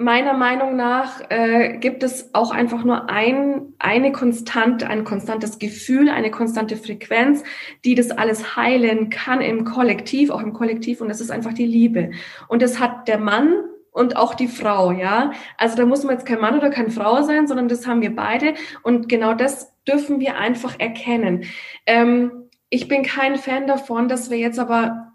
meiner 0.00 0.32
Meinung 0.32 0.76
nach 0.76 1.20
äh, 1.28 1.76
gibt 1.76 2.02
es 2.02 2.34
auch 2.34 2.52
einfach 2.52 2.84
nur 2.84 3.10
ein, 3.10 3.74
eine 3.78 4.12
konstante, 4.12 4.88
ein 4.88 5.04
konstantes 5.04 5.58
Gefühl, 5.58 6.08
eine 6.08 6.30
konstante 6.30 6.78
Frequenz, 6.78 7.44
die 7.84 7.94
das 7.94 8.10
alles 8.10 8.56
heilen 8.56 9.10
kann 9.10 9.42
im 9.42 9.64
Kollektiv, 9.64 10.30
auch 10.30 10.40
im 10.40 10.54
Kollektiv. 10.54 11.02
Und 11.02 11.08
das 11.08 11.20
ist 11.20 11.30
einfach 11.30 11.52
die 11.52 11.66
Liebe. 11.66 12.12
Und 12.48 12.62
das 12.62 12.80
hat 12.80 13.08
der 13.08 13.18
Mann 13.18 13.62
und 13.92 14.16
auch 14.16 14.34
die 14.34 14.48
Frau, 14.48 14.90
ja. 14.90 15.32
Also 15.58 15.76
da 15.76 15.84
muss 15.84 16.02
man 16.02 16.14
jetzt 16.14 16.26
kein 16.26 16.40
Mann 16.40 16.56
oder 16.56 16.70
keine 16.70 16.90
Frau 16.90 17.20
sein, 17.20 17.46
sondern 17.46 17.68
das 17.68 17.86
haben 17.86 18.00
wir 18.00 18.16
beide. 18.16 18.54
Und 18.82 19.06
genau 19.08 19.34
das 19.34 19.70
dürfen 19.86 20.18
wir 20.18 20.38
einfach 20.38 20.80
erkennen. 20.80 21.44
Ähm, 21.84 22.48
ich 22.70 22.88
bin 22.88 23.02
kein 23.02 23.36
Fan 23.36 23.66
davon, 23.66 24.08
dass 24.08 24.30
wir 24.30 24.38
jetzt 24.38 24.58
aber 24.58 25.09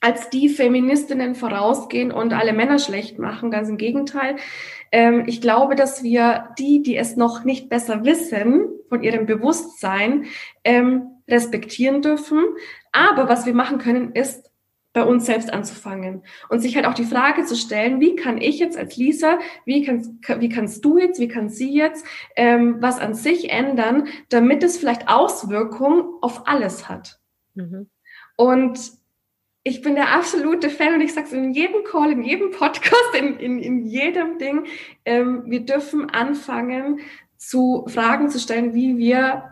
als 0.00 0.30
die 0.30 0.48
Feministinnen 0.48 1.34
vorausgehen 1.34 2.10
und 2.10 2.32
alle 2.32 2.52
Männer 2.52 2.78
schlecht 2.78 3.18
machen. 3.18 3.50
Ganz 3.50 3.68
im 3.68 3.76
Gegenteil. 3.76 4.36
Ähm, 4.92 5.24
ich 5.26 5.40
glaube, 5.40 5.76
dass 5.76 6.02
wir 6.02 6.48
die, 6.58 6.82
die 6.82 6.96
es 6.96 7.16
noch 7.16 7.44
nicht 7.44 7.68
besser 7.68 8.04
wissen, 8.04 8.68
von 8.88 9.02
ihrem 9.02 9.26
Bewusstsein 9.26 10.24
ähm, 10.64 11.06
respektieren 11.28 12.02
dürfen. 12.02 12.44
Aber 12.92 13.28
was 13.28 13.46
wir 13.46 13.54
machen 13.54 13.78
können, 13.78 14.12
ist 14.12 14.50
bei 14.92 15.04
uns 15.04 15.26
selbst 15.26 15.52
anzufangen 15.52 16.22
und 16.48 16.60
sich 16.60 16.74
halt 16.74 16.84
auch 16.86 16.94
die 16.94 17.04
Frage 17.04 17.44
zu 17.44 17.54
stellen, 17.54 18.00
wie 18.00 18.16
kann 18.16 18.38
ich 18.38 18.58
jetzt 18.58 18.76
als 18.76 18.96
Lisa, 18.96 19.38
wie 19.64 19.84
kannst, 19.84 20.10
wie 20.40 20.48
kannst 20.48 20.84
du 20.84 20.98
jetzt, 20.98 21.20
wie 21.20 21.28
kann 21.28 21.48
sie 21.48 21.72
jetzt 21.72 22.04
ähm, 22.34 22.78
was 22.80 22.98
an 22.98 23.14
sich 23.14 23.50
ändern, 23.50 24.08
damit 24.30 24.64
es 24.64 24.78
vielleicht 24.78 25.08
Auswirkungen 25.08 26.04
auf 26.22 26.48
alles 26.48 26.88
hat. 26.88 27.20
Mhm. 27.54 27.88
Und 28.36 28.99
ich 29.70 29.82
bin 29.82 29.94
der 29.94 30.12
absolute 30.12 30.68
Fan 30.68 30.94
und 30.94 31.00
ich 31.00 31.14
sage 31.14 31.28
es 31.28 31.32
in 31.32 31.54
jedem 31.54 31.84
Call, 31.84 32.10
in 32.10 32.22
jedem 32.22 32.50
Podcast, 32.50 33.14
in, 33.16 33.38
in, 33.38 33.58
in 33.60 33.86
jedem 33.86 34.36
Ding. 34.38 34.66
Ähm, 35.04 35.44
wir 35.46 35.60
dürfen 35.60 36.10
anfangen, 36.10 37.00
zu 37.36 37.86
Fragen 37.88 38.28
zu 38.28 38.40
stellen, 38.40 38.74
wie 38.74 38.98
wir 38.98 39.44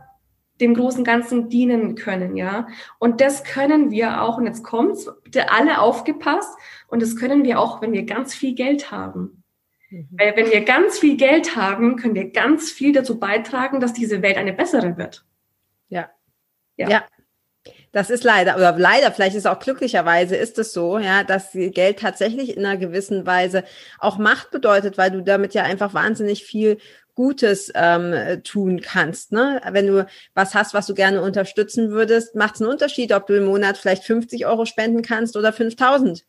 dem 0.61 0.75
großen 0.75 1.05
Ganzen 1.05 1.49
dienen 1.49 1.95
können, 1.95 2.37
ja. 2.37 2.67
Und 2.99 3.21
das 3.21 3.45
können 3.45 3.93
wir 3.93 4.21
auch, 4.21 4.39
und 4.39 4.47
jetzt 4.47 4.65
kommt's, 4.65 5.09
bitte 5.23 5.53
alle 5.53 5.81
aufgepasst, 5.81 6.59
und 6.89 7.01
das 7.01 7.15
können 7.15 7.45
wir 7.45 7.61
auch, 7.61 7.81
wenn 7.81 7.93
wir 7.93 8.05
ganz 8.05 8.35
viel 8.35 8.57
Geld 8.57 8.91
haben. 8.91 9.45
Mhm. 9.89 10.09
Weil 10.11 10.37
wenn 10.37 10.51
wir 10.51 10.65
ganz 10.65 10.99
viel 10.99 11.17
Geld 11.17 11.55
haben, 11.55 11.95
können 11.95 12.17
wir 12.17 12.31
ganz 12.33 12.73
viel 12.73 12.93
dazu 12.93 13.21
beitragen, 13.21 13.79
dass 13.79 13.93
diese 13.93 14.21
Welt 14.21 14.37
eine 14.37 14.53
bessere 14.53 14.97
wird. 14.97 15.25
Ja. 15.89 16.11
Ja. 16.77 16.89
ja. 16.89 17.05
Das 17.93 18.11
ist 18.11 18.23
leider, 18.23 18.57
oder 18.57 18.77
leider, 18.77 19.13
vielleicht 19.13 19.35
ist 19.35 19.47
auch 19.47 19.59
glücklicherweise 19.61 20.37
ist 20.37 20.59
es 20.59 20.73
so, 20.73 20.99
ja, 20.99 21.25
dass 21.25 21.53
Geld 21.53 21.99
tatsächlich 22.01 22.57
in 22.57 22.65
einer 22.65 22.77
gewissen 22.77 23.25
Weise 23.25 23.65
auch 23.99 24.19
Macht 24.19 24.51
bedeutet, 24.51 24.99
weil 24.99 25.11
du 25.11 25.23
damit 25.23 25.55
ja 25.55 25.63
einfach 25.63 25.95
wahnsinnig 25.95 26.45
viel 26.45 26.79
Gutes 27.15 27.73
ähm, 27.75 28.43
tun 28.45 28.81
kannst. 28.81 29.33
Ne? 29.33 29.61
Wenn 29.73 29.89
du 29.89 30.07
was 30.35 30.55
hast, 30.55 30.73
was 30.73 30.87
du 30.87 30.95
gerne 30.95 31.21
unterstützen 31.21 31.91
würdest, 31.91 32.37
macht 32.37 32.55
es 32.55 32.61
einen 32.61 32.71
Unterschied, 32.71 33.13
ob 33.13 33.27
du 33.27 33.37
im 33.37 33.47
Monat 33.47 33.77
vielleicht 33.77 34.05
50 34.05 34.47
Euro 34.47 34.67
spenden 34.67 35.03
kannst 35.03 35.37
oder 35.37 35.53
5000. 35.53 36.25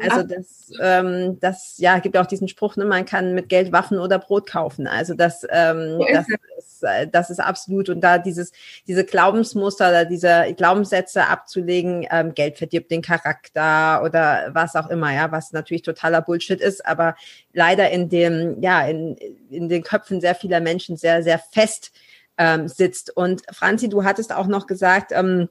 Also 0.00 0.22
das, 0.22 0.72
ähm, 0.80 1.38
das 1.40 1.78
ja 1.78 1.98
gibt 1.98 2.16
auch 2.16 2.26
diesen 2.26 2.48
Spruch, 2.48 2.76
ne, 2.76 2.84
man 2.84 3.04
kann 3.04 3.34
mit 3.34 3.48
Geld 3.48 3.72
Waffen 3.72 3.98
oder 3.98 4.18
Brot 4.18 4.48
kaufen. 4.48 4.86
Also 4.86 5.14
das, 5.14 5.46
ähm, 5.50 6.00
das, 6.12 6.26
ist, 6.58 6.82
äh, 6.82 7.08
das 7.08 7.30
ist 7.30 7.40
absolut 7.40 7.88
und 7.88 8.00
da 8.00 8.18
dieses 8.18 8.52
diese 8.86 9.04
Glaubensmuster 9.04 9.88
oder 9.88 10.04
diese 10.04 10.54
Glaubenssätze 10.56 11.26
abzulegen, 11.28 12.06
ähm, 12.10 12.34
Geld 12.34 12.58
verdirbt 12.58 12.90
den 12.90 13.02
Charakter 13.02 14.02
oder 14.04 14.50
was 14.52 14.76
auch 14.76 14.88
immer, 14.88 15.12
ja, 15.12 15.32
was 15.32 15.52
natürlich 15.52 15.82
totaler 15.82 16.22
Bullshit 16.22 16.60
ist, 16.60 16.84
aber 16.86 17.16
leider 17.52 17.90
in 17.90 18.08
dem 18.08 18.60
ja 18.60 18.86
in 18.86 19.16
in 19.50 19.68
den 19.68 19.82
Köpfen 19.82 20.20
sehr 20.20 20.34
vieler 20.34 20.60
Menschen 20.60 20.96
sehr 20.96 21.22
sehr 21.22 21.38
fest 21.38 21.92
ähm, 22.38 22.68
sitzt. 22.68 23.16
Und 23.16 23.42
Franzi, 23.52 23.88
du 23.88 24.04
hattest 24.04 24.32
auch 24.34 24.46
noch 24.46 24.66
gesagt. 24.66 25.12
Ähm, 25.12 25.48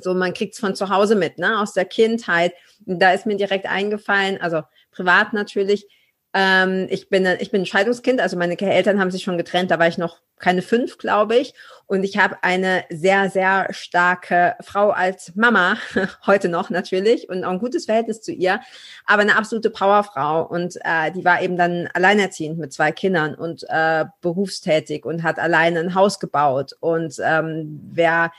so, 0.00 0.14
man 0.14 0.34
kriegt's 0.34 0.58
von 0.58 0.74
zu 0.74 0.90
Hause 0.90 1.14
mit, 1.14 1.38
ne, 1.38 1.60
aus 1.60 1.72
der 1.72 1.84
Kindheit. 1.84 2.52
Da 2.84 3.12
ist 3.12 3.26
mir 3.26 3.36
direkt 3.36 3.66
eingefallen, 3.66 4.40
also 4.40 4.62
privat 4.90 5.32
natürlich. 5.32 5.86
Ähm, 6.34 6.86
ich 6.90 7.08
bin, 7.08 7.26
ich 7.38 7.50
bin 7.50 7.62
ein 7.62 7.66
Scheidungskind, 7.66 8.20
also 8.20 8.36
meine 8.36 8.60
Eltern 8.60 9.00
haben 9.00 9.10
sich 9.10 9.22
schon 9.22 9.38
getrennt, 9.38 9.70
da 9.70 9.78
war 9.78 9.88
ich 9.88 9.96
noch 9.96 10.18
keine 10.38 10.60
fünf, 10.60 10.98
glaube 10.98 11.36
ich. 11.36 11.54
Und 11.86 12.04
ich 12.04 12.18
habe 12.18 12.36
eine 12.42 12.84
sehr, 12.90 13.30
sehr 13.30 13.68
starke 13.70 14.54
Frau 14.60 14.90
als 14.90 15.34
Mama, 15.34 15.78
heute 16.26 16.50
noch 16.50 16.68
natürlich, 16.68 17.30
und 17.30 17.42
auch 17.44 17.52
ein 17.52 17.58
gutes 17.58 17.86
Verhältnis 17.86 18.20
zu 18.20 18.32
ihr, 18.32 18.60
aber 19.06 19.22
eine 19.22 19.36
absolute 19.36 19.70
Powerfrau. 19.70 20.46
Und 20.46 20.76
äh, 20.84 21.10
die 21.12 21.24
war 21.24 21.40
eben 21.40 21.56
dann 21.56 21.88
alleinerziehend 21.94 22.58
mit 22.58 22.72
zwei 22.74 22.92
Kindern 22.92 23.34
und 23.34 23.64
äh, 23.70 24.04
berufstätig 24.20 25.06
und 25.06 25.22
hat 25.22 25.38
alleine 25.38 25.80
ein 25.80 25.94
Haus 25.94 26.20
gebaut. 26.20 26.76
Und 26.80 27.16
ähm, 27.24 27.80
wer 27.92 28.30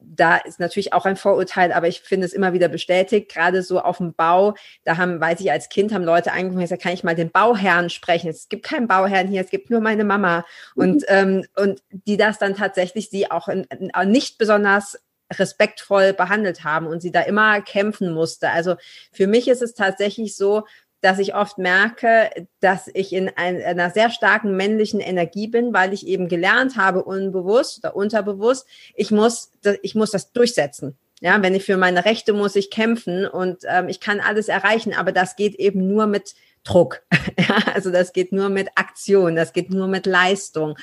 da 0.00 0.36
ist 0.36 0.60
natürlich 0.60 0.92
auch 0.92 1.06
ein 1.06 1.16
Vorurteil, 1.16 1.72
aber 1.72 1.88
ich 1.88 2.00
finde 2.00 2.26
es 2.26 2.32
immer 2.32 2.52
wieder 2.52 2.68
bestätigt, 2.68 3.32
gerade 3.32 3.62
so 3.62 3.80
auf 3.80 3.98
dem 3.98 4.14
Bau, 4.14 4.54
da 4.84 4.96
haben, 4.96 5.20
weiß 5.20 5.40
ich, 5.40 5.50
als 5.50 5.68
Kind 5.68 5.92
haben 5.92 6.04
Leute 6.04 6.32
angefangen, 6.32 6.60
gesagt, 6.60 6.82
kann 6.82 6.92
ich 6.92 7.04
mal 7.04 7.14
den 7.14 7.30
Bauherrn 7.30 7.90
sprechen? 7.90 8.30
Es 8.30 8.48
gibt 8.48 8.64
keinen 8.64 8.86
Bauherrn 8.86 9.28
hier, 9.28 9.40
es 9.40 9.50
gibt 9.50 9.70
nur 9.70 9.80
meine 9.80 10.04
Mama. 10.04 10.44
Mhm. 10.74 10.82
Und, 10.82 11.04
ähm, 11.08 11.46
und 11.56 11.82
die 11.90 12.16
das 12.16 12.38
dann 12.38 12.54
tatsächlich 12.54 13.10
sie 13.10 13.30
auch 13.30 13.48
in, 13.48 13.64
in, 13.64 13.90
nicht 14.10 14.38
besonders 14.38 14.98
respektvoll 15.32 16.14
behandelt 16.14 16.64
haben 16.64 16.86
und 16.86 17.00
sie 17.00 17.12
da 17.12 17.20
immer 17.20 17.60
kämpfen 17.60 18.12
musste. 18.12 18.50
Also 18.50 18.76
für 19.12 19.26
mich 19.26 19.48
ist 19.48 19.62
es 19.62 19.74
tatsächlich 19.74 20.36
so, 20.36 20.64
dass 21.00 21.18
ich 21.18 21.34
oft 21.34 21.58
merke, 21.58 22.30
dass 22.60 22.88
ich 22.92 23.12
in 23.12 23.30
einer 23.36 23.90
sehr 23.90 24.10
starken 24.10 24.56
männlichen 24.56 25.00
Energie 25.00 25.46
bin, 25.46 25.72
weil 25.72 25.92
ich 25.92 26.06
eben 26.06 26.28
gelernt 26.28 26.76
habe, 26.76 27.04
unbewusst 27.04 27.78
oder 27.78 27.94
unterbewusst, 27.94 28.66
ich 28.94 29.10
muss, 29.10 29.52
ich 29.82 29.94
muss 29.94 30.10
das 30.10 30.32
durchsetzen. 30.32 30.96
Ja, 31.20 31.42
wenn 31.42 31.54
ich 31.54 31.64
für 31.64 31.76
meine 31.76 32.04
Rechte 32.04 32.32
muss 32.32 32.54
ich 32.54 32.70
kämpfen 32.70 33.26
und 33.26 33.58
ähm, 33.68 33.88
ich 33.88 33.98
kann 33.98 34.20
alles 34.20 34.46
erreichen, 34.46 34.94
aber 34.94 35.10
das 35.10 35.34
geht 35.34 35.56
eben 35.56 35.88
nur 35.88 36.06
mit 36.06 36.34
Druck. 36.62 37.02
ja, 37.38 37.56
also 37.74 37.90
das 37.90 38.12
geht 38.12 38.30
nur 38.30 38.50
mit 38.50 38.68
Aktion, 38.76 39.34
das 39.34 39.52
geht 39.52 39.70
nur 39.70 39.88
mit 39.88 40.06
Leistung. 40.06 40.76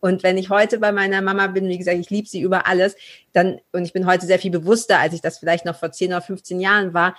Und 0.00 0.22
wenn 0.22 0.38
ich 0.38 0.48
heute 0.48 0.78
bei 0.78 0.92
meiner 0.92 1.20
Mama 1.20 1.46
bin, 1.48 1.68
wie 1.68 1.78
gesagt, 1.78 1.98
ich 1.98 2.10
liebe 2.10 2.28
sie 2.28 2.40
über 2.40 2.66
alles, 2.66 2.96
dann, 3.32 3.60
und 3.72 3.84
ich 3.84 3.92
bin 3.92 4.06
heute 4.06 4.26
sehr 4.26 4.38
viel 4.38 4.50
bewusster, 4.50 4.98
als 4.98 5.14
ich 5.14 5.20
das 5.20 5.38
vielleicht 5.38 5.64
noch 5.64 5.76
vor 5.76 5.92
10 5.92 6.08
oder 6.08 6.22
15 6.22 6.60
Jahren 6.60 6.94
war 6.94 7.14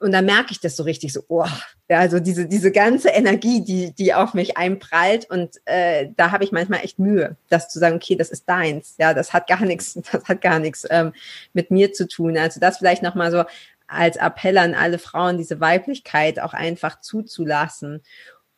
und 0.00 0.12
dann 0.12 0.26
merke 0.26 0.52
ich 0.52 0.60
das 0.60 0.76
so 0.76 0.82
richtig 0.82 1.12
so, 1.12 1.22
oh, 1.28 1.46
ja, 1.88 1.98
also 1.98 2.20
diese, 2.20 2.46
diese 2.46 2.70
ganze 2.70 3.08
Energie, 3.08 3.62
die, 3.62 3.92
die 3.94 4.12
auf 4.12 4.34
mich 4.34 4.56
einprallt 4.56 5.30
und 5.30 5.56
äh, 5.64 6.10
da 6.16 6.30
habe 6.30 6.44
ich 6.44 6.52
manchmal 6.52 6.80
echt 6.84 6.98
Mühe, 6.98 7.36
das 7.48 7.68
zu 7.68 7.78
sagen, 7.78 7.96
okay, 7.96 8.16
das 8.16 8.30
ist 8.30 8.48
deins, 8.48 8.94
ja, 8.98 9.14
das 9.14 9.32
hat 9.32 9.46
gar 9.46 9.64
nichts, 9.64 9.94
das 10.12 10.24
hat 10.24 10.40
gar 10.40 10.58
nichts 10.58 10.86
ähm, 10.90 11.12
mit 11.52 11.70
mir 11.70 11.92
zu 11.92 12.06
tun. 12.06 12.36
Also 12.36 12.60
das 12.60 12.78
vielleicht 12.78 13.02
nochmal 13.02 13.30
so 13.30 13.44
als 13.86 14.16
Appell 14.16 14.58
an 14.58 14.74
alle 14.74 14.98
Frauen, 14.98 15.38
diese 15.38 15.60
Weiblichkeit 15.60 16.40
auch 16.40 16.52
einfach 16.52 17.00
zuzulassen. 17.00 18.02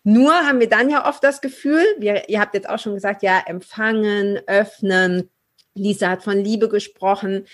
Nur 0.03 0.33
haben 0.33 0.61
wir 0.61 0.69
dann 0.69 0.91
ja 0.91 1.09
oft 1.09 1.23
das 1.23 1.41
Gefühl, 1.41 1.85
wir, 1.99 2.29
ihr 2.29 2.41
habt 2.41 2.55
jetzt 2.55 2.69
auch 2.69 2.79
schon 2.79 2.95
gesagt, 2.95 3.23
ja, 3.23 3.41
empfangen, 3.47 4.41
öffnen. 4.47 5.31
Lisa 5.75 6.09
hat 6.09 6.25
von 6.25 6.39
Liebe 6.39 6.69
gesprochen 6.69 7.47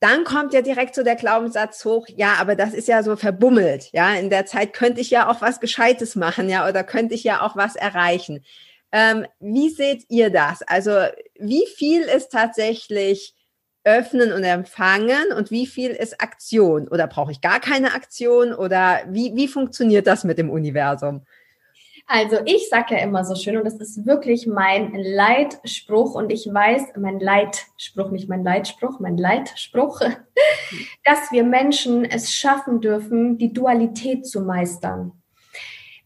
dann 0.00 0.24
kommt 0.24 0.52
ja 0.52 0.60
direkt 0.60 0.94
so 0.94 1.02
der 1.02 1.16
Glaubenssatz 1.16 1.84
hoch, 1.84 2.06
ja, 2.08 2.34
aber 2.38 2.54
das 2.54 2.74
ist 2.74 2.88
ja 2.88 3.02
so 3.02 3.16
verbummelt, 3.16 3.90
ja, 3.92 4.14
in 4.14 4.30
der 4.30 4.46
Zeit 4.46 4.72
könnte 4.72 5.00
ich 5.00 5.10
ja 5.10 5.30
auch 5.30 5.40
was 5.40 5.60
Gescheites 5.60 6.16
machen, 6.16 6.48
ja, 6.48 6.68
oder 6.68 6.84
könnte 6.84 7.14
ich 7.14 7.24
ja 7.24 7.40
auch 7.40 7.56
was 7.56 7.76
erreichen. 7.76 8.44
Ähm, 8.92 9.26
wie 9.40 9.70
seht 9.70 10.04
ihr 10.08 10.30
das? 10.30 10.62
Also 10.62 10.92
wie 11.38 11.66
viel 11.76 12.02
ist 12.02 12.30
tatsächlich 12.30 13.34
öffnen 13.84 14.32
und 14.32 14.42
empfangen 14.42 15.32
und 15.36 15.50
wie 15.50 15.66
viel 15.66 15.90
ist 15.90 16.20
Aktion? 16.20 16.88
Oder 16.88 17.06
brauche 17.06 17.30
ich 17.30 17.40
gar 17.40 17.60
keine 17.60 17.94
Aktion? 17.94 18.52
Oder 18.52 19.02
wie, 19.08 19.34
wie 19.36 19.48
funktioniert 19.48 20.06
das 20.06 20.24
mit 20.24 20.38
dem 20.38 20.50
Universum? 20.50 21.24
Also 22.08 22.36
ich 22.44 22.68
sage 22.68 22.94
ja 22.94 23.00
immer 23.02 23.24
so 23.24 23.34
schön 23.34 23.56
und 23.56 23.64
das 23.64 23.80
ist 23.80 24.06
wirklich 24.06 24.46
mein 24.46 24.94
Leitspruch 24.94 26.14
und 26.14 26.30
ich 26.30 26.46
weiß, 26.46 26.92
mein 26.96 27.18
Leitspruch, 27.18 28.12
nicht 28.12 28.28
mein 28.28 28.44
Leitspruch, 28.44 29.00
mein 29.00 29.16
Leitspruch, 29.16 30.00
dass 31.04 31.32
wir 31.32 31.42
Menschen 31.42 32.04
es 32.04 32.32
schaffen 32.32 32.80
dürfen, 32.80 33.38
die 33.38 33.52
Dualität 33.52 34.24
zu 34.24 34.40
meistern. 34.40 35.12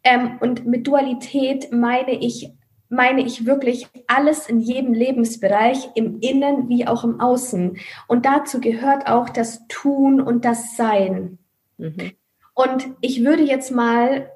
Ähm, 0.03 0.39
und 0.41 0.67
mit 0.67 0.87
Dualität 0.87 1.71
meine 1.71 2.13
ich 2.13 2.51
meine 2.93 3.23
ich 3.23 3.47
wirklich 3.47 3.87
alles 4.09 4.49
in 4.49 4.59
jedem 4.59 4.93
Lebensbereich, 4.93 5.91
im 5.95 6.19
Innen 6.21 6.69
wie 6.69 6.89
auch 6.89 7.05
im 7.05 7.21
Außen. 7.21 7.79
Und 8.09 8.27
dazu 8.27 8.61
gehört 8.61 9.07
auch 9.07 9.29
das 9.29 9.61
Tun 9.69 10.21
und 10.21 10.45
das 10.45 10.77
Sein. 10.77 11.39
Mhm. 11.79 12.13
Und 12.53 12.89
ich 13.01 13.25
würde 13.25 13.45
jetzt 13.45 13.71
mal 13.71 14.29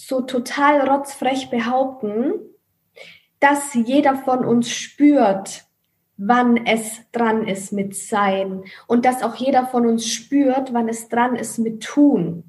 so 0.00 0.20
total 0.20 0.88
rotzfrech 0.88 1.50
behaupten, 1.50 2.34
dass 3.40 3.74
jeder 3.74 4.14
von 4.14 4.44
uns 4.44 4.70
spürt, 4.70 5.64
wann 6.16 6.66
es 6.66 7.00
dran 7.10 7.48
ist 7.48 7.72
mit 7.72 7.96
Sein 7.96 8.62
und 8.86 9.04
dass 9.04 9.24
auch 9.24 9.34
jeder 9.34 9.66
von 9.66 9.86
uns 9.86 10.06
spürt, 10.06 10.72
wann 10.72 10.88
es 10.88 11.08
dran 11.08 11.34
ist 11.34 11.58
mit 11.58 11.82
Tun. 11.82 12.44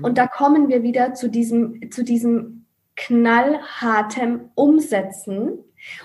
Und 0.00 0.16
da 0.16 0.26
kommen 0.26 0.68
wir 0.68 0.82
wieder 0.82 1.12
zu 1.12 1.28
diesem, 1.28 1.90
zu 1.90 2.04
diesem 2.04 2.64
knallhartem 2.96 4.48
Umsetzen, 4.54 5.58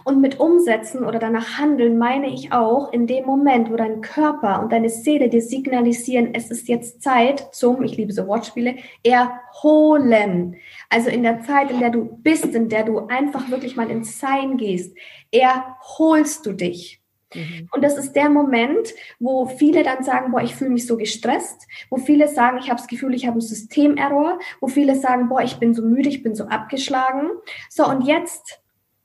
und 0.04 0.22
mit 0.22 0.40
umsetzen 0.40 1.04
oder 1.04 1.20
danach 1.20 1.58
handeln 1.58 1.98
meine 1.98 2.28
ich 2.28 2.52
auch 2.52 2.92
in 2.94 3.08
dem 3.08 3.26
Moment, 3.26 3.72
wo 3.72 3.76
dein 3.76 4.02
Körper 4.02 4.62
und 4.62 4.72
deine 4.72 4.90
Seele 4.90 5.30
dir 5.30 5.42
signalisieren, 5.42 6.34
es 6.34 6.52
ist 6.52 6.68
jetzt 6.68 7.02
Zeit 7.02 7.54
zum, 7.54 7.84
ich 7.84 7.98
liebe 7.98 8.14
so 8.14 8.28
Wortspiele, 8.28 8.76
erholen. 9.04 10.56
Also 10.90 11.10
in 11.10 11.24
der 11.24 11.42
Zeit, 11.42 11.72
in 11.72 11.80
der 11.80 11.90
du 11.90 12.06
bist, 12.06 12.54
in 12.56 12.70
der 12.70 12.84
du 12.84 13.08
einfach 13.08 13.50
wirklich 13.50 13.76
mal 13.76 13.90
ins 13.90 14.20
Sein 14.20 14.58
gehst, 14.58 14.96
erholst 15.32 16.46
du 16.46 16.54
dich. 16.54 17.00
Mhm. 17.34 17.70
Und 17.72 17.84
das 17.84 17.98
ist 17.98 18.14
der 18.14 18.30
Moment, 18.30 18.94
wo 19.20 19.46
viele 19.46 19.84
dann 19.84 20.04
sagen, 20.04 20.32
boah, 20.32 20.42
ich 20.42 20.56
fühle 20.56 20.72
mich 20.72 20.88
so 20.88 20.98
gestresst, 20.98 21.68
wo 21.90 21.98
viele 21.98 22.28
sagen, 22.28 22.58
ich 22.58 22.70
habe 22.70 22.80
das 22.80 22.88
Gefühl, 22.88 23.14
ich 23.14 23.26
habe 23.26 23.34
einen 23.34 23.42
Systemerror, 23.42 24.40
wo 24.60 24.68
viele 24.68 24.96
sagen, 24.96 25.30
boah, 25.30 25.42
ich 25.42 25.58
bin 25.58 25.74
so 25.74 25.84
müde, 25.84 26.10
ich 26.10 26.24
bin 26.24 26.36
so 26.36 26.46
abgeschlagen. 26.46 27.30
So, 27.70 27.88
und 27.88 28.02
jetzt 28.08 28.62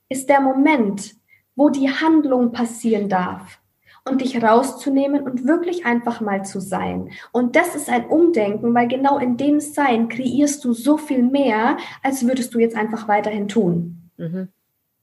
ist 0.08 0.28
der 0.28 0.40
Moment, 0.40 1.14
wo 1.56 1.70
die 1.70 1.90
Handlung 1.90 2.52
passieren 2.52 3.08
darf 3.08 3.60
und 4.04 4.20
dich 4.20 4.42
rauszunehmen 4.42 5.22
und 5.22 5.46
wirklich 5.46 5.86
einfach 5.86 6.20
mal 6.20 6.44
zu 6.44 6.60
sein. 6.60 7.10
Und 7.32 7.56
das 7.56 7.74
ist 7.74 7.88
ein 7.88 8.06
Umdenken, 8.06 8.74
weil 8.74 8.88
genau 8.88 9.18
in 9.18 9.36
dem 9.36 9.60
Sein 9.60 10.08
kreierst 10.08 10.64
du 10.64 10.74
so 10.74 10.98
viel 10.98 11.22
mehr, 11.22 11.78
als 12.02 12.26
würdest 12.26 12.54
du 12.54 12.58
jetzt 12.58 12.76
einfach 12.76 13.08
weiterhin 13.08 13.48
tun. 13.48 14.10
Mhm. 14.16 14.48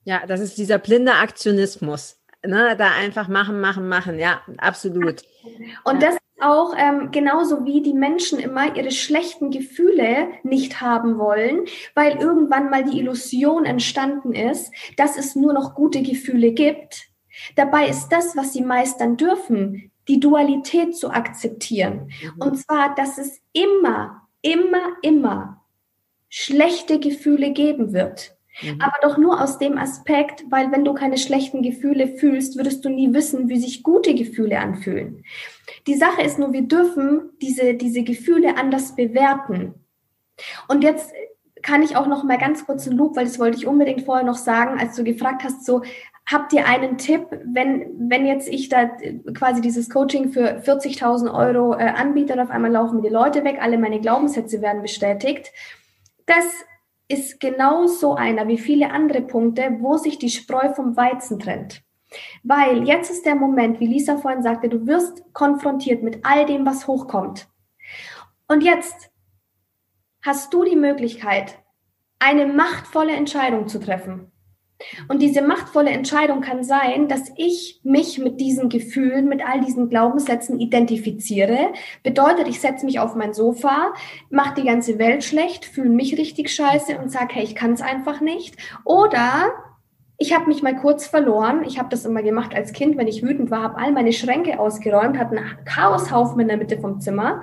Ja, 0.03 0.25
das 0.25 0.39
ist 0.39 0.57
dieser 0.57 0.77
blinde 0.77 1.13
Aktionismus. 1.13 2.17
Ne, 2.43 2.75
da 2.75 2.91
einfach 2.99 3.27
machen, 3.27 3.61
machen, 3.61 3.87
machen. 3.87 4.17
Ja, 4.17 4.41
absolut. 4.57 5.21
Und 5.83 6.01
das 6.01 6.17
auch 6.41 6.75
ähm, 6.77 7.11
genauso 7.11 7.65
wie 7.65 7.81
die 7.81 7.93
Menschen 7.93 8.39
immer 8.39 8.75
ihre 8.75 8.91
schlechten 8.91 9.51
Gefühle 9.51 10.29
nicht 10.43 10.81
haben 10.81 11.17
wollen, 11.17 11.65
weil 11.95 12.17
irgendwann 12.17 12.69
mal 12.69 12.83
die 12.83 12.99
Illusion 12.99 13.65
entstanden 13.65 14.33
ist, 14.33 14.71
dass 14.97 15.17
es 15.17 15.35
nur 15.35 15.53
noch 15.53 15.75
gute 15.75 16.01
Gefühle 16.01 16.51
gibt, 16.51 17.11
Dabei 17.55 17.87
ist 17.87 18.09
das, 18.09 18.35
was 18.35 18.53
sie 18.53 18.61
meistern 18.61 19.17
dürfen, 19.17 19.91
die 20.07 20.19
Dualität 20.19 20.95
zu 20.95 21.09
akzeptieren. 21.11 22.11
Mhm. 22.21 22.41
Und 22.41 22.57
zwar, 22.57 22.95
dass 22.95 23.17
es 23.17 23.41
immer, 23.53 24.27
immer, 24.41 24.97
immer 25.01 25.63
schlechte 26.29 26.99
Gefühle 26.99 27.51
geben 27.51 27.93
wird. 27.93 28.37
Mhm. 28.61 28.81
Aber 28.81 28.93
doch 29.01 29.17
nur 29.17 29.41
aus 29.41 29.57
dem 29.57 29.77
Aspekt, 29.77 30.43
weil 30.49 30.71
wenn 30.71 30.83
du 30.83 30.93
keine 30.93 31.17
schlechten 31.17 31.61
Gefühle 31.61 32.07
fühlst, 32.07 32.57
würdest 32.57 32.83
du 32.83 32.89
nie 32.89 33.13
wissen, 33.13 33.49
wie 33.49 33.59
sich 33.59 33.83
gute 33.83 34.13
Gefühle 34.13 34.59
anfühlen. 34.59 35.23
Die 35.87 35.95
Sache 35.95 36.21
ist 36.21 36.37
nur, 36.37 36.53
wir 36.53 36.63
dürfen 36.63 37.29
diese, 37.41 37.73
diese 37.75 38.03
Gefühle 38.03 38.57
anders 38.57 38.95
bewerten. 38.95 39.73
Und 40.67 40.83
jetzt 40.83 41.11
kann 41.61 41.83
ich 41.83 41.95
auch 41.95 42.07
noch 42.07 42.23
mal 42.23 42.37
ganz 42.37 42.65
kurz 42.65 42.87
einen 42.87 42.97
Loop, 42.97 43.15
weil 43.15 43.25
das 43.25 43.39
wollte 43.39 43.57
ich 43.57 43.67
unbedingt 43.67 44.01
vorher 44.01 44.25
noch 44.25 44.37
sagen, 44.37 44.79
als 44.79 44.95
du 44.95 45.03
gefragt 45.03 45.43
hast, 45.43 45.65
so 45.65 45.83
habt 46.25 46.53
ihr 46.53 46.65
einen 46.65 46.97
Tipp, 46.97 47.25
wenn, 47.45 48.09
wenn 48.09 48.25
jetzt 48.25 48.47
ich 48.47 48.69
da 48.69 48.89
quasi 49.33 49.61
dieses 49.61 49.89
Coaching 49.89 50.31
für 50.31 50.61
40.000 50.61 51.33
Euro 51.33 51.73
äh, 51.73 51.83
anbiete 51.83 52.33
und 52.33 52.39
auf 52.39 52.49
einmal 52.49 52.71
laufen 52.71 52.97
mir 52.97 53.09
die 53.09 53.13
Leute 53.13 53.43
weg, 53.43 53.57
alle 53.59 53.77
meine 53.77 53.99
Glaubenssätze 53.99 54.61
werden 54.61 54.81
bestätigt. 54.81 55.51
Das 56.25 56.45
ist 57.11 57.39
genau 57.39 57.87
so 57.87 58.15
einer 58.15 58.47
wie 58.47 58.57
viele 58.57 58.91
andere 58.91 59.21
Punkte, 59.21 59.77
wo 59.79 59.97
sich 59.97 60.17
die 60.17 60.29
Spreu 60.29 60.73
vom 60.73 60.95
Weizen 60.95 61.39
trennt. 61.39 61.83
Weil 62.43 62.87
jetzt 62.87 63.09
ist 63.11 63.25
der 63.25 63.35
Moment, 63.35 63.79
wie 63.79 63.87
Lisa 63.87 64.17
vorhin 64.17 64.43
sagte, 64.43 64.69
du 64.69 64.85
wirst 64.87 65.23
konfrontiert 65.33 66.03
mit 66.03 66.19
all 66.23 66.45
dem, 66.45 66.65
was 66.65 66.87
hochkommt. 66.87 67.47
Und 68.47 68.63
jetzt 68.63 69.11
hast 70.23 70.53
du 70.53 70.63
die 70.63 70.75
Möglichkeit, 70.75 71.57
eine 72.19 72.45
machtvolle 72.45 73.13
Entscheidung 73.13 73.67
zu 73.67 73.79
treffen. 73.79 74.31
Und 75.07 75.21
diese 75.21 75.41
machtvolle 75.41 75.91
Entscheidung 75.91 76.41
kann 76.41 76.63
sein, 76.63 77.07
dass 77.07 77.31
ich 77.35 77.79
mich 77.83 78.17
mit 78.19 78.39
diesen 78.39 78.69
Gefühlen, 78.69 79.27
mit 79.27 79.41
all 79.45 79.61
diesen 79.61 79.89
Glaubenssätzen 79.89 80.59
identifiziere. 80.59 81.73
Bedeutet, 82.03 82.47
ich 82.47 82.59
setze 82.59 82.85
mich 82.85 82.99
auf 82.99 83.15
mein 83.15 83.33
Sofa, 83.33 83.93
mache 84.29 84.61
die 84.61 84.67
ganze 84.67 84.99
Welt 84.99 85.23
schlecht, 85.23 85.65
fühle 85.65 85.89
mich 85.89 86.17
richtig 86.17 86.49
scheiße 86.49 86.97
und 86.97 87.11
sage, 87.11 87.35
hey, 87.35 87.43
ich 87.43 87.55
kann 87.55 87.73
es 87.73 87.81
einfach 87.81 88.21
nicht. 88.21 88.57
Oder 88.83 89.51
ich 90.21 90.35
habe 90.35 90.47
mich 90.47 90.61
mal 90.61 90.75
kurz 90.75 91.07
verloren. 91.07 91.63
Ich 91.65 91.79
habe 91.79 91.89
das 91.89 92.05
immer 92.05 92.21
gemacht 92.21 92.53
als 92.53 92.73
Kind, 92.73 92.95
wenn 92.95 93.07
ich 93.07 93.23
wütend 93.23 93.49
war, 93.49 93.63
habe 93.63 93.77
all 93.77 93.91
meine 93.91 94.13
Schränke 94.13 94.59
ausgeräumt, 94.59 95.17
hatte 95.17 95.35
einen 95.35 95.65
Chaoshaufen 95.65 96.39
in 96.39 96.47
der 96.47 96.57
Mitte 96.57 96.79
vom 96.79 96.99
Zimmer. 96.99 97.41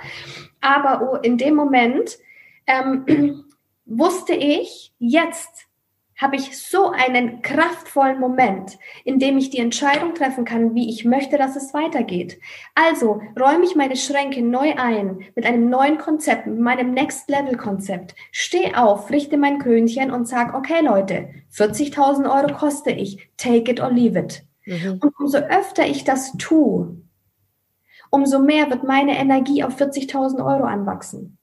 Aber 0.60 1.10
oh, 1.12 1.16
in 1.16 1.38
dem 1.38 1.56
Moment 1.56 2.18
ähm, 2.68 3.44
wusste 3.84 4.34
ich, 4.34 4.92
jetzt 4.98 5.67
habe 6.18 6.34
ich 6.34 6.58
so 6.58 6.90
einen 6.90 7.42
kraftvollen 7.42 8.18
Moment, 8.18 8.76
in 9.04 9.20
dem 9.20 9.38
ich 9.38 9.50
die 9.50 9.60
Entscheidung 9.60 10.14
treffen 10.14 10.44
kann, 10.44 10.74
wie 10.74 10.90
ich 10.90 11.04
möchte, 11.04 11.38
dass 11.38 11.54
es 11.54 11.72
weitergeht. 11.72 12.40
Also 12.74 13.22
räume 13.38 13.64
ich 13.64 13.76
meine 13.76 13.96
Schränke 13.96 14.42
neu 14.42 14.74
ein 14.76 15.20
mit 15.36 15.46
einem 15.46 15.70
neuen 15.70 15.96
Konzept, 15.96 16.46
mit 16.46 16.58
meinem 16.58 16.92
Next 16.92 17.30
Level 17.30 17.56
Konzept. 17.56 18.16
Steh 18.32 18.74
auf, 18.74 19.10
richte 19.10 19.38
mein 19.38 19.60
Krönchen 19.60 20.10
und 20.10 20.26
sag, 20.26 20.54
okay 20.54 20.80
Leute, 20.82 21.28
40.000 21.54 22.28
Euro 22.28 22.52
koste 22.52 22.90
ich, 22.90 23.30
take 23.36 23.70
it 23.70 23.80
or 23.80 23.90
leave 23.90 24.18
it. 24.18 24.44
Mhm. 24.66 24.98
Und 25.00 25.14
umso 25.20 25.38
öfter 25.38 25.86
ich 25.86 26.02
das 26.02 26.32
tue, 26.36 26.96
umso 28.10 28.40
mehr 28.40 28.70
wird 28.70 28.82
meine 28.82 29.16
Energie 29.16 29.62
auf 29.62 29.80
40.000 29.80 30.44
Euro 30.44 30.64
anwachsen. 30.64 31.37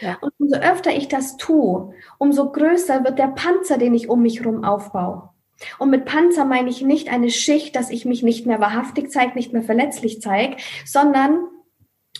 Ja. 0.00 0.18
Und 0.20 0.32
umso 0.38 0.56
öfter 0.56 0.90
ich 0.94 1.08
das 1.08 1.36
tue, 1.36 1.94
umso 2.18 2.50
größer 2.52 3.04
wird 3.04 3.18
der 3.18 3.28
Panzer, 3.28 3.78
den 3.78 3.94
ich 3.94 4.08
um 4.08 4.22
mich 4.22 4.40
herum 4.40 4.64
aufbaue. 4.64 5.30
Und 5.78 5.90
mit 5.90 6.04
Panzer 6.04 6.44
meine 6.44 6.68
ich 6.68 6.82
nicht 6.82 7.10
eine 7.10 7.30
Schicht, 7.30 7.76
dass 7.76 7.90
ich 7.90 8.04
mich 8.04 8.22
nicht 8.22 8.46
mehr 8.46 8.60
wahrhaftig 8.60 9.10
zeige, 9.10 9.34
nicht 9.34 9.52
mehr 9.52 9.62
verletzlich 9.62 10.20
zeige, 10.20 10.56
sondern 10.84 11.48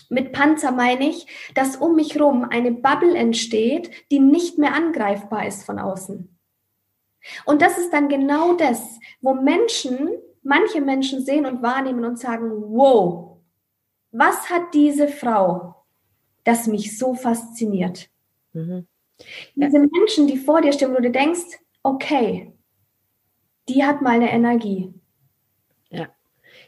mit 0.09 0.31
Panzer 0.31 0.71
meine 0.71 1.09
ich, 1.09 1.27
dass 1.53 1.75
um 1.75 1.95
mich 1.95 2.15
herum 2.15 2.47
eine 2.49 2.71
Bubble 2.71 3.15
entsteht, 3.15 3.91
die 4.11 4.19
nicht 4.19 4.57
mehr 4.57 4.73
angreifbar 4.73 5.45
ist 5.45 5.63
von 5.63 5.79
außen. 5.79 6.35
Und 7.45 7.61
das 7.61 7.77
ist 7.77 7.91
dann 7.91 8.09
genau 8.09 8.53
das, 8.53 8.99
wo 9.21 9.33
Menschen, 9.33 10.09
manche 10.43 10.81
Menschen 10.81 11.23
sehen 11.23 11.45
und 11.45 11.61
wahrnehmen 11.61 12.05
und 12.05 12.17
sagen, 12.17 12.49
wow, 12.69 13.37
was 14.11 14.49
hat 14.49 14.73
diese 14.73 15.07
Frau 15.07 15.75
das 16.47 16.67
mich 16.67 16.97
so 16.97 17.13
fasziniert. 17.13 18.09
Mhm. 18.53 18.87
Ja. 19.55 19.67
Diese 19.67 19.79
Menschen, 19.79 20.27
die 20.27 20.37
vor 20.37 20.61
dir 20.61 20.73
stehen, 20.73 20.93
wo 20.93 21.01
du 21.01 21.11
denkst, 21.11 21.59
okay, 21.83 22.53
die 23.67 23.83
hat 23.83 24.01
mal 24.01 24.15
eine 24.15 24.31
Energie. 24.31 24.93
Ja. 25.89 26.07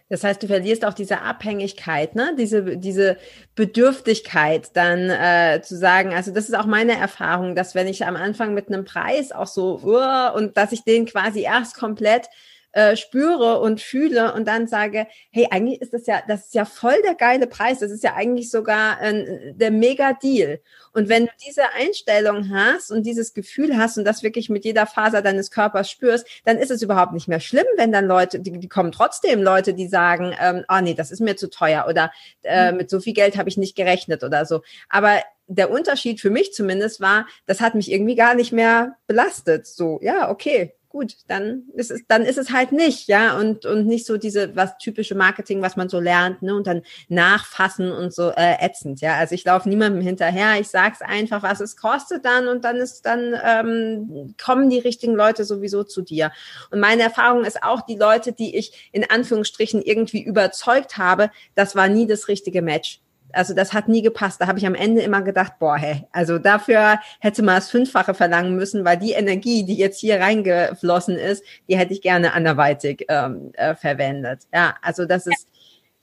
Das 0.10 0.24
heißt, 0.24 0.42
du 0.42 0.48
verlierst 0.48 0.84
auch 0.84 0.94
diese 0.94 1.22
Abhängigkeit, 1.22 2.16
ne? 2.16 2.36
diese, 2.38 2.78
diese 2.78 3.18
Bedürftigkeit, 3.56 4.76
dann 4.76 5.10
äh, 5.10 5.62
zu 5.62 5.78
sagen, 5.78 6.14
also 6.14 6.34
das 6.34 6.50
ist 6.50 6.56
auch 6.56 6.66
meine 6.66 6.98
Erfahrung, 6.98 7.56
dass 7.56 7.76
wenn 7.76 7.88
ich 7.88 8.06
am 8.06 8.16
Anfang 8.16 8.56
mit 8.56 8.68
einem 8.68 8.86
Preis 8.86 9.32
auch 9.32 9.48
so, 9.48 9.80
uh, 9.84 10.36
und 10.36 10.58
dass 10.58 10.72
ich 10.72 10.84
den 10.84 11.06
quasi 11.06 11.42
erst 11.42 11.76
komplett 11.76 12.28
äh, 12.72 12.95
spüre 12.95 13.59
und 13.59 13.82
fühle 13.82 14.34
und 14.34 14.47
dann 14.47 14.67
sage, 14.67 15.07
hey, 15.32 15.47
eigentlich 15.51 15.82
ist 15.82 15.93
das 15.93 16.05
ja, 16.05 16.22
das 16.28 16.47
ist 16.47 16.53
ja 16.53 16.65
voll 16.65 17.01
der 17.03 17.15
geile 17.15 17.47
Preis, 17.47 17.80
das 17.80 17.91
ist 17.91 18.03
ja 18.03 18.15
eigentlich 18.15 18.51
sogar 18.51 19.01
äh, 19.01 19.53
der 19.53 19.72
Mega-Deal. 19.72 20.59
Und 20.93 21.09
wenn 21.09 21.26
du 21.26 21.32
diese 21.47 21.63
Einstellung 21.74 22.49
hast 22.53 22.91
und 22.91 23.05
dieses 23.05 23.34
Gefühl 23.34 23.78
hast 23.78 23.97
und 23.97 24.05
das 24.05 24.24
wirklich 24.24 24.49
mit 24.49 24.65
jeder 24.65 24.86
Faser 24.86 25.22
deines 25.22 25.51
Körpers 25.51 25.89
spürst, 25.89 26.28
dann 26.45 26.57
ist 26.57 26.72
es 26.72 26.82
überhaupt 26.82 27.13
nicht 27.13 27.28
mehr 27.28 27.39
schlimm, 27.39 27.65
wenn 27.78 27.91
dann 27.91 28.05
Leute, 28.05 28.39
die, 28.39 28.59
die 28.59 28.70
kommen 28.70 28.91
trotzdem 28.91 29.41
Leute, 29.41 29.74
die 29.74 29.88
sagen, 29.88 30.36
ähm, 30.39 30.63
oh 30.70 30.80
nee, 30.82 30.93
das 30.93 31.11
ist 31.11 31.22
mir 31.22 31.36
zu 31.36 31.49
teuer 31.49 31.86
oder 31.88 32.11
äh, 32.43 32.72
mhm. 32.72 32.78
mit 32.78 32.89
so 32.89 32.99
viel 32.99 33.13
Geld 33.13 33.38
habe 33.38 33.49
ich 33.49 33.57
nicht 33.57 33.76
gerechnet 33.76 34.24
oder 34.24 34.45
so. 34.45 34.61
Aber 34.89 35.20
der 35.47 35.72
Unterschied 35.72 36.22
für 36.22 36.30
mich 36.30 36.53
zumindest 36.53 37.01
war, 37.01 37.28
das 37.47 37.61
hat 37.61 37.74
mich 37.74 37.91
irgendwie 37.91 38.15
gar 38.15 38.36
nicht 38.36 38.51
mehr 38.51 38.97
belastet. 39.07 39.65
So, 39.65 39.99
ja, 40.01 40.30
okay, 40.30 40.76
gut, 40.90 41.18
dann 41.28 41.66
ist 41.76 41.92
es, 41.92 42.02
dann 42.08 42.24
ist 42.24 42.40
es 42.40 42.52
halt 42.52 42.72
nicht, 42.72 43.08
ja, 43.08 43.38
und, 43.38 43.66
und 43.66 43.86
nicht 43.86 44.08
so 44.08 44.18
diese, 44.18 44.56
was 44.56 44.78
typische 44.80 45.14
Marketing, 45.14 45.62
was 45.62 45.78
man 45.78 45.88
so 45.88 46.00
lernt, 46.00 46.42
ne, 46.42 46.56
und 46.56 46.66
dann 46.66 46.82
nachfassen 47.08 47.92
und 47.92 48.14
so 48.14 48.32
äh, 48.32 48.56
ätzend, 48.60 49.00
ja. 49.00 49.16
Also 49.18 49.36
ich 49.36 49.46
laufe 49.46 49.70
niemandem 49.70 50.02
hinterher, 50.02 50.60
ich 50.60 50.68
sag's 50.68 51.02
einfach, 51.02 51.44
was 51.44 51.60
es 51.60 51.78
kostet 51.78 52.26
dann 52.26 52.48
und 52.48 52.66
dann 52.66 52.78
ist, 52.78 53.06
dann 53.06 53.36
ähm, 53.46 54.36
kommen 54.44 54.70
die 54.70 54.80
richtigen 54.80 55.14
Leute 55.14 55.46
sowieso 55.46 55.84
zu 55.84 56.02
dir. 56.02 56.32
Und 56.72 56.80
meine 56.80 57.04
Erfahrung 57.04 57.46
ist 57.46 57.62
auch, 57.62 57.82
die 57.82 57.96
Leute, 57.96 58.34
die 58.34 58.58
ich 58.58 58.90
in 58.92 59.10
Anführungsstrichen 59.10 59.84
irgendwie 59.84 60.24
überzeugt 60.24 60.98
habe, 60.98 61.30
das 61.54 61.76
war 61.76 61.88
nie 61.88 62.08
das 62.08 62.28
richtige 62.28 62.64
Match 62.64 63.00
also 63.34 63.54
das 63.54 63.74
hat 63.74 63.88
nie 63.88 64.02
gepasst. 64.02 64.42
Da 64.42 64.48
habe 64.48 64.60
ich 64.60 64.66
am 64.66 64.76
Ende 64.76 65.02
immer 65.02 65.22
gedacht, 65.22 65.54
boah, 65.60 65.78
hey, 65.78 66.08
also 66.12 66.40
dafür 66.40 67.00
hätte 67.20 67.44
man 67.44 67.56
das 67.56 67.70
Fünffache 67.70 68.14
verlangen 68.14 68.56
müssen, 68.56 68.86
weil 68.86 68.98
die 68.98 69.12
Energie, 69.12 69.64
die 69.64 69.76
jetzt 69.76 70.00
hier 70.00 70.20
reingeflossen 70.20 71.18
ist, 71.18 71.44
die 71.68 71.78
hätte 71.78 71.94
ich 71.94 72.02
gerne 72.02 72.34
anderweitig 72.34 73.06
ähm, 73.10 73.52
äh, 73.54 73.76
verwendet. 73.76 74.42
Ja, 74.54 74.76
also 74.82 75.06
das 75.06 75.28
ist 75.28 75.48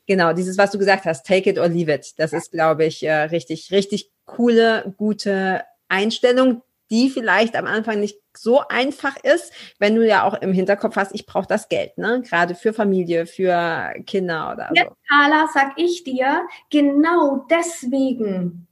genau 0.06 0.32
dieses, 0.32 0.58
was 0.58 0.70
du 0.70 0.78
gesagt 0.78 1.04
hast, 1.04 1.26
take 1.26 1.50
it 1.50 1.58
or 1.58 1.68
leave 1.68 1.92
it. 1.92 2.14
Das 2.18 2.32
ist, 2.32 2.52
glaube 2.52 2.84
ich, 2.84 3.02
äh, 3.02 3.12
richtig, 3.12 3.70
richtig 3.72 4.10
coole, 4.24 4.94
gute 4.96 5.62
Einstellung, 5.88 6.62
die 6.90 7.10
vielleicht 7.10 7.56
am 7.56 7.66
Anfang 7.66 8.00
nicht 8.00 8.20
so 8.36 8.60
einfach 8.68 9.16
ist, 9.22 9.52
wenn 9.78 9.94
du 9.94 10.06
ja 10.06 10.24
auch 10.24 10.34
im 10.34 10.52
Hinterkopf 10.52 10.96
hast, 10.96 11.14
ich 11.14 11.26
brauche 11.26 11.46
das 11.46 11.68
Geld, 11.68 11.96
ne? 11.98 12.22
Gerade 12.22 12.54
für 12.54 12.72
Familie, 12.72 13.26
für 13.26 13.94
Kinder 14.06 14.52
oder 14.52 14.70
so. 14.74 14.94
Carla, 15.08 15.48
sag 15.52 15.72
ich 15.76 16.04
dir, 16.04 16.46
genau 16.70 17.46
deswegen 17.50 18.66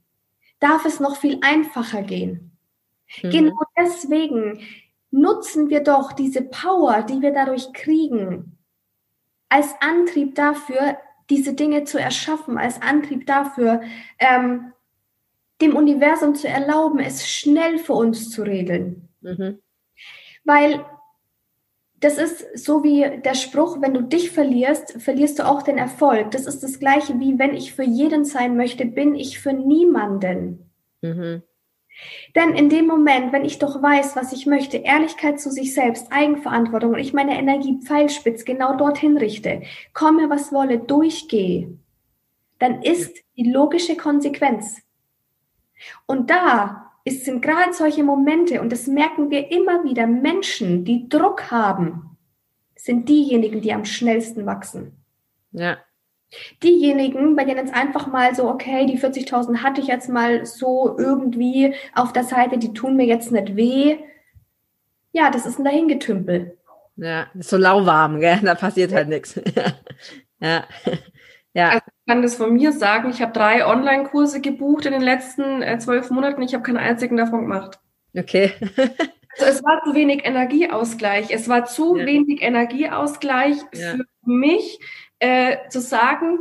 darf 0.59 0.85
es 0.85 0.99
noch 0.99 1.17
viel 1.17 1.39
einfacher 1.41 2.01
gehen. 2.01 2.57
Mhm. 3.21 3.29
Genau 3.29 3.59
deswegen 3.77 4.61
nutzen 5.11 5.69
wir 5.69 5.81
doch 5.81 6.13
diese 6.13 6.41
Power, 6.41 7.03
die 7.03 7.21
wir 7.21 7.31
dadurch 7.31 7.73
kriegen, 7.73 8.57
als 9.49 9.73
Antrieb 9.79 10.35
dafür, 10.35 10.97
diese 11.29 11.53
Dinge 11.53 11.85
zu 11.85 11.99
erschaffen, 11.99 12.57
als 12.57 12.81
Antrieb 12.81 13.25
dafür, 13.25 13.81
ähm, 14.19 14.73
dem 15.61 15.75
Universum 15.75 16.35
zu 16.35 16.47
erlauben, 16.47 16.99
es 16.99 17.27
schnell 17.27 17.77
für 17.77 17.93
uns 17.93 18.29
zu 18.29 18.43
regeln. 18.43 19.09
Mhm. 19.21 19.59
Weil 20.43 20.85
das 21.99 22.17
ist 22.17 22.57
so 22.57 22.83
wie 22.83 23.21
der 23.23 23.35
Spruch, 23.35 23.81
wenn 23.81 23.93
du 23.93 24.01
dich 24.01 24.31
verlierst, 24.31 25.01
verlierst 25.01 25.39
du 25.39 25.47
auch 25.47 25.63
den 25.63 25.77
Erfolg. 25.77 26.31
Das 26.31 26.45
ist 26.45 26.61
das 26.61 26.79
gleiche 26.79 27.19
wie, 27.19 27.39
wenn 27.39 27.55
ich 27.55 27.73
für 27.73 27.83
jeden 27.83 28.25
sein 28.25 28.57
möchte, 28.57 28.85
bin 28.85 29.15
ich 29.15 29.39
für 29.39 29.53
niemanden. 29.53 30.69
Mhm. 31.01 31.41
Denn 32.35 32.53
in 32.53 32.69
dem 32.69 32.87
Moment, 32.87 33.31
wenn 33.31 33.45
ich 33.45 33.59
doch 33.59 33.81
weiß, 33.81 34.17
was 34.17 34.33
ich 34.33 34.45
möchte, 34.45 34.77
Ehrlichkeit 34.77 35.39
zu 35.39 35.49
sich 35.49 35.73
selbst, 35.73 36.11
Eigenverantwortung 36.11 36.93
und 36.93 36.99
ich 36.99 37.13
meine 37.13 37.39
Energie 37.39 37.79
pfeilspitz 37.81 38.43
genau 38.43 38.75
dorthin 38.75 39.17
richte, 39.17 39.61
komme 39.93 40.29
was 40.29 40.51
wolle, 40.51 40.79
durchgehe, 40.79 41.79
dann 42.59 42.81
ist 42.81 43.17
die 43.37 43.49
logische 43.49 43.95
Konsequenz, 43.95 44.81
und 46.05 46.29
da 46.29 46.91
ist, 47.05 47.25
sind 47.25 47.41
gerade 47.41 47.73
solche 47.73 48.03
Momente, 48.03 48.61
und 48.61 48.71
das 48.71 48.87
merken 48.87 49.29
wir 49.29 49.51
immer 49.51 49.83
wieder, 49.83 50.07
Menschen, 50.07 50.83
die 50.85 51.07
Druck 51.07 51.51
haben, 51.51 52.17
sind 52.75 53.07
diejenigen, 53.07 53.61
die 53.61 53.73
am 53.73 53.85
schnellsten 53.85 54.45
wachsen. 54.45 54.93
Ja. 55.51 55.77
Diejenigen, 56.63 57.35
bei 57.35 57.45
denen 57.45 57.67
es 57.67 57.73
einfach 57.73 58.07
mal 58.07 58.35
so, 58.35 58.49
okay, 58.49 58.87
die 58.87 58.99
40.000 58.99 59.57
hatte 59.57 59.81
ich 59.81 59.87
jetzt 59.87 60.09
mal 60.09 60.45
so 60.45 60.97
irgendwie 60.97 61.75
auf 61.93 62.11
der 62.11 62.23
Seite, 62.23 62.57
die 62.57 62.73
tun 62.73 62.95
mir 62.95 63.05
jetzt 63.05 63.31
nicht 63.31 63.55
weh. 63.55 63.97
Ja, 65.13 65.29
das 65.29 65.45
ist 65.45 65.59
ein 65.59 65.65
Dahingetümpel. 65.65 66.57
Ja, 66.97 67.27
ist 67.37 67.49
so 67.49 67.57
lauwarm, 67.57 68.19
gell? 68.19 68.39
Da 68.41 68.55
passiert 68.55 68.93
halt 68.93 69.09
nichts. 69.09 69.39
ja. 70.39 70.65
Ja. 71.55 71.69
Also 71.69 71.85
ich 71.87 72.05
kann 72.05 72.21
das 72.21 72.35
von 72.35 72.53
mir 72.53 72.73
sagen, 72.73 73.09
ich 73.09 73.21
habe 73.21 73.31
drei 73.31 73.65
Online-Kurse 73.65 74.41
gebucht 74.41 74.85
in 74.85 74.91
den 74.91 75.01
letzten 75.01 75.61
äh, 75.61 75.79
zwölf 75.79 76.09
Monaten. 76.11 76.41
Ich 76.41 76.53
habe 76.53 76.63
keinen 76.63 76.77
einzigen 76.77 77.15
davon 77.15 77.41
gemacht. 77.41 77.79
Okay. 78.15 78.51
also 78.75 79.45
es 79.45 79.63
war 79.63 79.81
zu 79.85 79.95
wenig 79.95 80.25
Energieausgleich. 80.25 81.31
Es 81.31 81.47
war 81.47 81.63
zu 81.63 81.95
ja. 81.95 82.05
wenig 82.05 82.41
Energieausgleich 82.41 83.55
ja. 83.73 83.93
für 83.93 84.05
mich, 84.25 84.79
äh, 85.19 85.69
zu 85.69 85.79
sagen, 85.79 86.39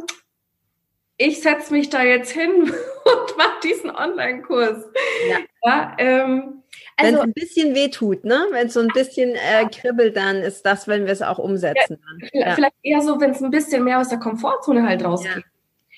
ich 1.17 1.41
setze 1.41 1.73
mich 1.73 1.91
da 1.91 2.03
jetzt 2.03 2.33
hin 2.33 2.51
und 2.62 3.37
mache 3.37 3.61
diesen 3.62 3.91
Online-Kurs. 3.91 4.85
Ja. 5.31 5.39
ja 5.62 5.97
ähm, 5.99 6.64
also, 6.97 7.12
wenn 7.12 7.14
es 7.14 7.20
ein 7.22 7.32
bisschen 7.32 7.74
weh 7.74 7.88
tut, 7.88 8.24
ne? 8.24 8.47
Wenn 8.51 8.66
es 8.68 8.74
so 8.74 8.80
ein 8.80 8.88
bisschen 8.88 9.30
äh, 9.30 9.66
kribbelt, 9.70 10.16
dann 10.16 10.36
ist 10.36 10.64
das, 10.64 10.86
wenn 10.86 11.07
wir 11.07 11.12
es 11.12 11.22
auch 11.22 11.38
umsetzen. 11.38 11.99
Ja, 12.32 12.55
vielleicht 12.55 12.74
eher 12.82 13.01
so, 13.03 13.20
wenn 13.20 13.30
es 13.30 13.42
ein 13.42 13.51
bisschen 13.51 13.84
mehr 13.84 13.99
aus 14.01 14.09
der 14.09 14.18
Komfortzone 14.18 14.86
halt 14.86 15.05
rausgeht. 15.05 15.45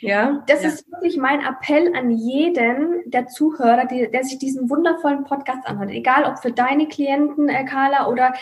Ja. 0.00 0.42
Das 0.46 0.62
ja. 0.62 0.68
ist 0.68 0.90
wirklich 0.90 1.16
mein 1.16 1.40
Appell 1.40 1.94
an 1.94 2.10
jeden 2.10 3.10
der 3.10 3.26
Zuhörer, 3.28 3.86
die, 3.86 4.10
der 4.10 4.24
sich 4.24 4.38
diesen 4.38 4.68
wundervollen 4.68 5.24
Podcast 5.24 5.66
anhört. 5.66 5.90
Egal 5.90 6.24
ob 6.24 6.38
für 6.38 6.52
deine 6.52 6.86
Klienten, 6.88 7.48
äh, 7.48 7.64
Carla, 7.64 8.08
oder 8.08 8.34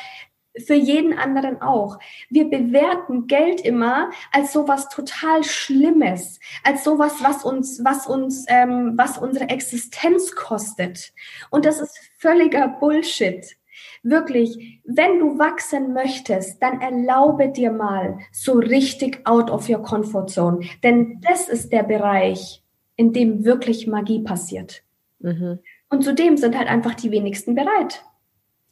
für 0.66 0.74
jeden 0.74 1.18
anderen 1.18 1.60
auch. 1.62 1.98
Wir 2.30 2.48
bewerten 2.48 3.26
Geld 3.26 3.60
immer 3.60 4.10
als 4.30 4.52
sowas 4.52 4.88
total 4.88 5.42
Schlimmes, 5.42 6.38
als 6.62 6.84
sowas, 6.84 7.16
was 7.22 7.44
uns, 7.44 7.84
was 7.84 8.06
uns, 8.06 8.44
ähm, 8.48 8.92
was 8.96 9.18
unsere 9.18 9.48
Existenz 9.48 10.34
kostet. 10.36 11.12
Und 11.50 11.64
das 11.64 11.80
ist 11.80 11.98
völliger 12.24 12.68
Bullshit. 12.80 13.56
Wirklich, 14.02 14.80
wenn 14.84 15.18
du 15.18 15.38
wachsen 15.38 15.92
möchtest, 15.92 16.62
dann 16.62 16.80
erlaube 16.80 17.50
dir 17.50 17.70
mal 17.70 18.18
so 18.32 18.54
richtig 18.54 19.20
out 19.26 19.50
of 19.50 19.68
your 19.68 19.82
comfort 19.82 20.28
zone. 20.28 20.60
Denn 20.82 21.20
das 21.20 21.48
ist 21.48 21.70
der 21.70 21.82
Bereich, 21.82 22.62
in 22.96 23.12
dem 23.12 23.44
wirklich 23.44 23.86
Magie 23.86 24.22
passiert. 24.22 24.82
Mhm. 25.18 25.58
Und 25.90 26.02
zudem 26.02 26.36
sind 26.36 26.56
halt 26.56 26.68
einfach 26.68 26.94
die 26.94 27.10
wenigsten 27.10 27.54
bereit. 27.54 28.04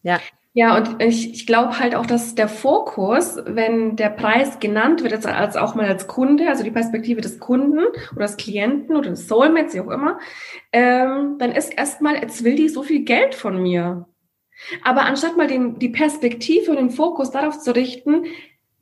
Ja. 0.03 0.19
Ja, 0.55 0.77
und 0.77 1.03
ich, 1.03 1.33
ich 1.33 1.47
glaube 1.47 1.79
halt 1.79 1.95
auch, 1.95 2.05
dass 2.05 2.35
der 2.35 2.49
Fokus, 2.49 3.39
wenn 3.47 3.97
der 3.97 4.11
Preis 4.11 4.61
genannt 4.61 5.03
wird, 5.03 5.25
als 5.25 5.57
auch 5.57 5.75
mal 5.75 5.87
als 5.87 6.07
Kunde, 6.07 6.49
also 6.49 6.63
die 6.63 6.71
Perspektive 6.71 7.23
des 7.23 7.39
Kunden 7.39 7.81
oder 8.15 8.27
des 8.27 8.37
Klienten 8.37 8.95
oder 8.95 9.11
des 9.11 9.29
Soulmates, 9.29 9.75
wie 9.75 9.81
auch 9.81 9.91
immer, 9.91 10.19
ähm, 10.73 11.37
dann 11.39 11.53
ist 11.53 11.71
erstmal, 11.71 12.17
jetzt 12.17 12.45
will 12.45 12.57
die 12.57 12.69
so 12.69 12.83
viel 12.83 13.05
Geld 13.05 13.35
von 13.35 13.63
mir. 13.63 14.07
Aber 14.85 15.03
anstatt 15.07 15.39
mal 15.39 15.49
den, 15.49 15.79
die 15.79 15.89
Perspektive 15.89 16.71
und 16.71 16.77
den 16.77 16.91
Fokus 16.91 17.31
darauf 17.31 17.59
zu 17.59 17.75
richten, 17.75 18.27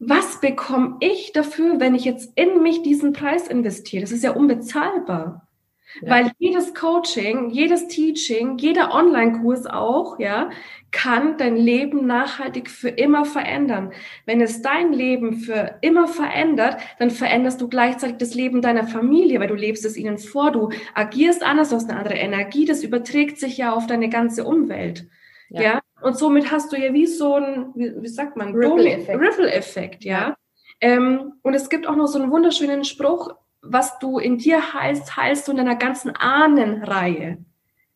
was 0.01 0.41
bekomme 0.41 0.97
ich 0.99 1.33
dafür, 1.33 1.79
wenn 1.79 1.95
ich 1.95 2.05
jetzt 2.05 2.33
in 2.35 2.63
mich 2.63 2.83
diesen 2.83 3.13
Preis 3.13 3.47
investiere? 3.47 4.03
Das 4.03 4.13
ist 4.13 4.25
ja 4.25 4.33
unbezahlbar. 4.33 5.47
Ja. 6.01 6.11
Weil 6.11 6.33
jedes 6.39 6.75
Coaching, 6.75 7.51
jedes 7.51 7.89
Teaching, 7.89 8.59
jeder 8.59 8.95
Online-Kurs 8.95 9.67
auch, 9.67 10.19
ja, 10.19 10.51
kann 10.93 11.37
dein 11.37 11.57
Leben 11.57 12.07
nachhaltig 12.07 12.71
für 12.71 12.89
immer 12.89 13.25
verändern. 13.25 13.93
Wenn 14.27 14.41
es 14.41 14.63
dein 14.63 14.93
Leben 14.93 15.35
für 15.35 15.79
immer 15.83 16.09
verändert, 16.09 16.79
dann 16.99 17.11
veränderst 17.11 17.61
du 17.61 17.69
gleichzeitig 17.69 18.17
das 18.19 18.35
Leben 18.35 18.63
deiner 18.63 18.87
Familie, 18.87 19.41
weil 19.41 19.49
du 19.49 19.55
lebst 19.55 19.85
es 19.85 19.97
ihnen 19.97 20.19
vor, 20.19 20.51
du 20.51 20.71
agierst 20.95 21.43
anders, 21.43 21.71
du 21.71 21.77
hast 21.77 21.91
eine 21.91 21.99
andere 21.99 22.19
Energie, 22.19 22.65
das 22.65 22.83
überträgt 22.83 23.39
sich 23.39 23.59
ja 23.59 23.73
auf 23.73 23.87
deine 23.87 24.09
ganze 24.09 24.45
Umwelt. 24.45 25.09
Ja. 25.49 25.63
ja? 25.63 25.81
Und 26.01 26.17
somit 26.17 26.51
hast 26.51 26.73
du 26.73 26.77
ja 26.77 26.93
wie 26.93 27.07
so 27.07 27.35
ein, 27.35 27.73
wie, 27.75 27.93
wie 28.01 28.09
sagt 28.09 28.37
man, 28.37 28.55
Ripple-Effekt, 28.55 29.21
Ripple 29.21 29.51
ja. 30.01 30.19
ja. 30.19 30.37
Ähm, 30.81 31.35
und 31.43 31.55
es 31.55 31.69
gibt 31.69 31.87
auch 31.87 31.97
noch 31.97 32.07
so 32.07 32.21
einen 32.21 32.31
wunderschönen 32.31 32.85
Spruch, 32.85 33.35
was 33.63 33.99
du 33.99 34.19
in 34.19 34.39
dir 34.39 34.75
heilst, 34.75 35.17
heilst 35.17 35.47
du 35.47 35.53
in 35.53 35.59
deiner 35.59 35.77
ganzen 35.77 36.15
Ahnenreihe. 36.15 37.39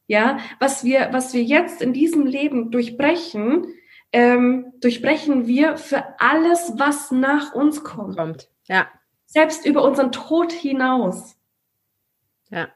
Ja, 0.07 0.39
was 0.61 0.85
wir, 0.85 1.09
was 1.13 1.33
wir 1.33 1.43
jetzt 1.43 1.81
in 1.81 1.93
diesem 1.93 2.27
Leben 2.27 2.71
durchbrechen, 2.71 3.67
ähm, 4.13 4.73
durchbrechen 4.81 5.47
wir 5.47 5.77
für 5.77 6.05
alles, 6.21 6.75
was 6.77 7.11
nach 7.11 7.55
uns 7.55 7.83
kommt. 7.83 8.17
Kommt, 8.17 8.51
ja. 8.67 8.87
Selbst 9.27 9.67
über 9.67 9.83
unseren 9.83 10.13
Tod 10.13 10.53
hinaus. 10.53 11.37
Ja. 12.51 12.69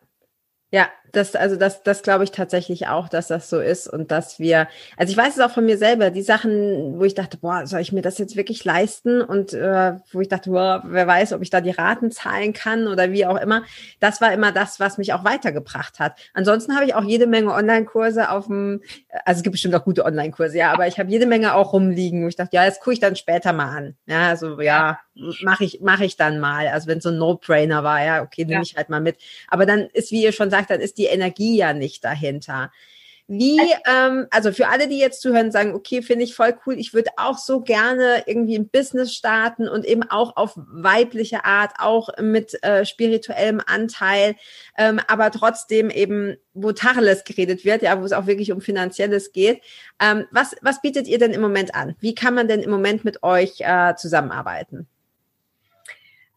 Ja, 0.71 0.91
das, 1.13 1.35
also 1.35 1.57
das, 1.57 1.83
das 1.83 2.03
glaube 2.03 2.25
ich 2.25 2.31
tatsächlich 2.31 2.89
auch, 2.89 3.09
dass 3.09 3.29
das 3.29 3.51
so 3.51 3.61
ist 3.61 3.89
und 3.89 4.11
dass 4.11 4.39
wir, 4.39 4.69
also 4.97 5.11
ich 5.11 5.17
weiß 5.17 5.37
es 5.37 5.41
auch 5.41 5.51
von 5.51 5.65
mir 5.65 5.79
selber, 5.79 6.11
die 6.11 6.23
Sachen, 6.23 6.99
wo 6.99 7.05
ich 7.05 7.15
dachte, 7.15 7.37
boah, 7.39 7.67
soll 7.67 7.81
ich 7.81 7.93
mir 7.93 8.03
das 8.03 8.19
jetzt 8.19 8.37
wirklich 8.37 8.65
leisten 8.65 9.21
und 9.21 9.53
äh, 9.53 9.95
wo 10.13 10.21
ich 10.21 10.29
dachte, 10.29 10.51
boah, 10.51 10.83
wer 10.87 11.07
weiß, 11.07 11.33
ob 11.33 11.43
ich 11.43 11.51
da 11.51 11.61
die 11.61 11.71
Raten 11.71 12.11
zahlen 12.11 12.53
kann 12.53 12.87
oder 12.87 13.13
wie 13.13 13.27
auch 13.27 13.41
immer, 13.41 13.63
das 14.01 14.21
war 14.21 14.33
immer 14.33 14.53
das, 14.53 14.81
was 14.81 14.99
mich 14.99 15.13
auch 15.13 15.25
weitergebracht 15.25 15.99
hat. 15.99 16.19
Ansonsten 16.35 16.75
habe 16.75 16.87
ich 16.87 16.95
auch 16.95 17.05
jede 17.05 17.27
Menge 17.27 17.53
Online-Kurse 17.53 18.31
auf 18.31 18.47
dem, 18.47 18.83
also 19.25 19.39
es 19.39 19.43
gibt 19.43 19.53
bestimmt 19.53 19.75
auch 19.75 19.85
gute 19.85 20.05
Online-Kurse, 20.05 20.59
ja, 20.59 20.73
aber 20.73 20.87
ich 20.87 20.99
habe 20.99 21.11
jede 21.11 21.27
Menge 21.27 21.55
auch 21.55 21.73
rumliegen, 21.73 22.25
wo 22.25 22.29
ich 22.29 22.37
dachte, 22.37 22.57
ja, 22.57 22.67
das 22.67 22.81
gucke 22.81 22.93
ich 22.93 23.01
dann 23.01 23.17
später 23.17 23.53
mal 23.53 23.77
an. 23.77 23.97
Ja, 24.07 24.29
also 24.29 24.61
ja, 24.61 24.99
mache 25.43 25.65
ich, 25.65 25.81
mache 25.81 26.05
ich 26.05 26.17
dann 26.17 26.41
mal. 26.41 26.69
Also 26.69 26.89
wenn 26.89 27.01
so 27.01 27.09
ein 27.11 27.19
No-Brainer 27.19 27.85
war, 27.85 28.05
ja, 28.05 28.23
okay, 28.23 28.45
nehme 28.45 28.57
ja. 28.57 28.63
ich 28.63 28.77
halt 28.77 28.89
mal 28.89 29.01
mit. 29.01 29.17
Aber 29.49 29.67
dann 29.67 29.89
ist, 29.93 30.11
wie 30.11 30.23
ihr 30.23 30.33
schon 30.33 30.51
sagt, 30.51 30.71
dann 30.71 30.81
ist 30.81 30.98
die 30.99 31.07
Energie 31.07 31.57
ja 31.57 31.73
nicht 31.73 32.05
dahinter. 32.05 32.71
Wie, 33.31 33.61
ähm, 33.87 34.27
also 34.31 34.53
für 34.53 34.69
alle, 34.69 34.89
die 34.89 34.99
jetzt 34.99 35.21
zuhören, 35.21 35.53
sagen, 35.53 35.75
okay, 35.75 36.01
finde 36.01 36.25
ich 36.25 36.35
voll 36.35 36.59
cool, 36.65 36.79
ich 36.79 36.95
würde 36.95 37.11
auch 37.19 37.37
so 37.37 37.61
gerne 37.61 38.23
irgendwie 38.25 38.57
ein 38.57 38.71
Business 38.71 39.15
starten 39.15 39.69
und 39.69 39.85
eben 39.85 40.03
auch 40.03 40.39
auf 40.39 40.55
weibliche 40.57 41.45
Art, 41.45 41.73
auch 41.79 42.09
mit 42.23 42.57
äh, 42.65 42.87
spirituellem 42.87 43.61
Anteil, 43.67 44.35
ähm, 44.79 44.99
aber 45.09 45.31
trotzdem 45.31 45.91
eben, 45.91 46.39
wo 46.55 46.73
Tacheles 46.73 47.25
geredet 47.25 47.67
wird, 47.67 47.83
ja, 47.83 48.01
wo 48.01 48.05
es 48.07 48.13
auch 48.13 48.27
wirklich 48.27 48.51
um 48.51 48.63
Finanzielles 48.63 49.33
geht. 49.33 49.61
Ähm, 50.01 50.25
was, 50.31 50.57
was 50.63 50.81
bietet 50.81 51.07
ihr 51.07 51.19
denn 51.19 51.33
im 51.33 51.43
Moment 51.43 51.75
an? 51.75 51.97
Wie 52.01 52.15
kann 52.15 52.35
man 52.35 52.49
denn 52.49 52.63
im 52.63 52.71
Moment 52.71 53.05
mit 53.05 53.23
euch 53.23 53.61
äh, 53.61 53.95
zusammenarbeiten? 53.95 54.89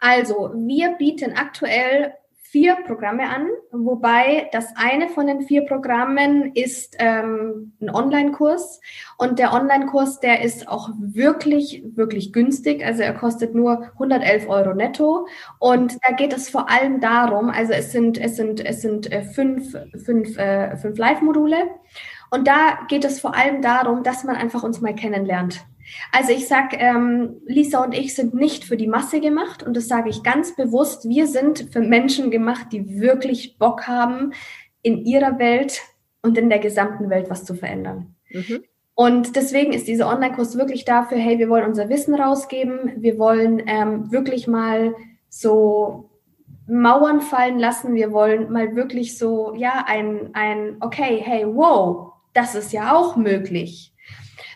Also, 0.01 0.51
wir 0.55 0.95
bieten 0.97 1.38
aktuell 1.38 2.16
vier 2.51 2.75
Programme 2.85 3.29
an, 3.29 3.47
wobei 3.71 4.49
das 4.51 4.75
eine 4.75 5.07
von 5.07 5.25
den 5.25 5.43
vier 5.43 5.65
Programmen 5.65 6.51
ist 6.53 6.97
ähm, 6.99 7.71
ein 7.81 7.89
Online-Kurs. 7.89 8.81
Und 9.17 9.39
der 9.39 9.53
Online-Kurs, 9.53 10.19
der 10.19 10.41
ist 10.41 10.67
auch 10.67 10.89
wirklich, 10.99 11.81
wirklich 11.95 12.33
günstig, 12.33 12.85
also 12.85 13.03
er 13.03 13.13
kostet 13.13 13.55
nur 13.55 13.83
111 13.93 14.49
Euro 14.49 14.73
netto. 14.73 15.27
Und 15.59 15.97
da 16.05 16.13
geht 16.13 16.33
es 16.33 16.49
vor 16.49 16.69
allem 16.69 16.99
darum, 16.99 17.49
also 17.49 17.71
es 17.71 17.93
sind, 17.93 18.17
es 18.17 18.35
sind, 18.35 18.65
es 18.65 18.81
sind 18.81 19.09
äh, 19.09 19.21
fünf, 19.23 19.73
fünf, 20.03 20.37
äh, 20.37 20.75
fünf 20.75 20.97
Live-Module. 20.97 21.69
Und 22.31 22.47
da 22.47 22.79
geht 22.89 23.05
es 23.05 23.21
vor 23.21 23.33
allem 23.33 23.61
darum, 23.61 24.03
dass 24.03 24.25
man 24.25 24.35
einfach 24.35 24.63
uns 24.63 24.81
mal 24.81 24.93
kennenlernt. 24.93 25.65
Also 26.11 26.31
ich 26.31 26.47
sag, 26.47 26.73
ähm, 26.73 27.41
Lisa 27.45 27.83
und 27.83 27.93
ich 27.93 28.15
sind 28.15 28.33
nicht 28.33 28.63
für 28.63 28.77
die 28.77 28.87
Masse 28.87 29.19
gemacht 29.19 29.63
und 29.63 29.75
das 29.75 29.87
sage 29.87 30.09
ich 30.09 30.23
ganz 30.23 30.55
bewusst. 30.55 31.07
Wir 31.07 31.27
sind 31.27 31.69
für 31.71 31.81
Menschen 31.81 32.31
gemacht, 32.31 32.67
die 32.71 32.99
wirklich 32.99 33.57
Bock 33.57 33.87
haben, 33.87 34.33
in 34.83 35.05
ihrer 35.05 35.37
Welt 35.39 35.81
und 36.21 36.37
in 36.37 36.49
der 36.49 36.59
gesamten 36.59 37.09
Welt 37.09 37.29
was 37.29 37.45
zu 37.45 37.53
verändern. 37.55 38.15
Mhm. 38.29 38.63
Und 38.93 39.35
deswegen 39.35 39.73
ist 39.73 39.87
dieser 39.87 40.07
Online-Kurs 40.09 40.57
wirklich 40.57 40.85
dafür, 40.85 41.17
hey, 41.17 41.39
wir 41.39 41.49
wollen 41.49 41.65
unser 41.65 41.89
Wissen 41.89 42.13
rausgeben, 42.13 42.93
wir 42.97 43.17
wollen 43.17 43.61
ähm, 43.65 44.11
wirklich 44.11 44.47
mal 44.47 44.95
so 45.29 46.09
Mauern 46.67 47.21
fallen 47.21 47.57
lassen, 47.57 47.95
wir 47.95 48.11
wollen 48.11 48.51
mal 48.51 48.75
wirklich 48.75 49.17
so, 49.17 49.55
ja, 49.55 49.85
ein, 49.87 50.29
ein, 50.33 50.77
okay, 50.81 51.21
hey, 51.23 51.45
wow, 51.47 52.13
das 52.33 52.53
ist 52.55 52.73
ja 52.73 52.95
auch 52.95 53.15
möglich. 53.15 53.90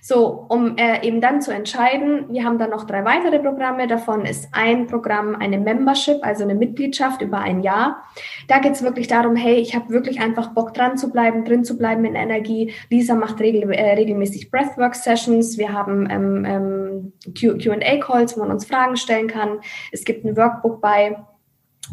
So, 0.07 0.45
um 0.49 0.77
äh, 0.77 1.03
eben 1.03 1.19
dann 1.19 1.41
zu 1.41 1.51
entscheiden, 1.51 2.25
wir 2.29 2.43
haben 2.43 2.59
dann 2.59 2.69
noch 2.69 2.83
drei 2.83 3.03
weitere 3.05 3.39
Programme. 3.39 3.87
Davon 3.87 4.23
ist 4.23 4.49
ein 4.51 4.85
Programm 4.85 5.33
eine 5.33 5.57
Membership, 5.57 6.17
also 6.21 6.43
eine 6.43 6.53
Mitgliedschaft 6.53 7.23
über 7.23 7.39
ein 7.39 7.63
Jahr. 7.63 8.03
Da 8.47 8.59
geht 8.59 8.73
es 8.73 8.83
wirklich 8.83 9.07
darum, 9.07 9.35
hey, 9.35 9.55
ich 9.55 9.75
habe 9.75 9.89
wirklich 9.89 10.21
einfach 10.21 10.53
Bock 10.53 10.75
dran 10.75 10.95
zu 10.95 11.11
bleiben, 11.11 11.43
drin 11.43 11.63
zu 11.63 11.75
bleiben 11.75 12.05
in 12.05 12.13
Energie. 12.13 12.71
Lisa 12.91 13.15
macht 13.15 13.39
regel, 13.39 13.71
äh, 13.71 13.93
regelmäßig 13.95 14.51
Breathwork-Sessions. 14.51 15.57
Wir 15.57 15.73
haben 15.73 16.07
ähm, 16.11 16.45
ähm, 16.45 17.13
QA-Calls, 17.33 18.37
wo 18.37 18.41
man 18.41 18.51
uns 18.51 18.65
Fragen 18.65 18.97
stellen 18.97 19.27
kann. 19.27 19.57
Es 19.91 20.05
gibt 20.05 20.23
ein 20.23 20.37
Workbook 20.37 20.81
bei. 20.81 21.17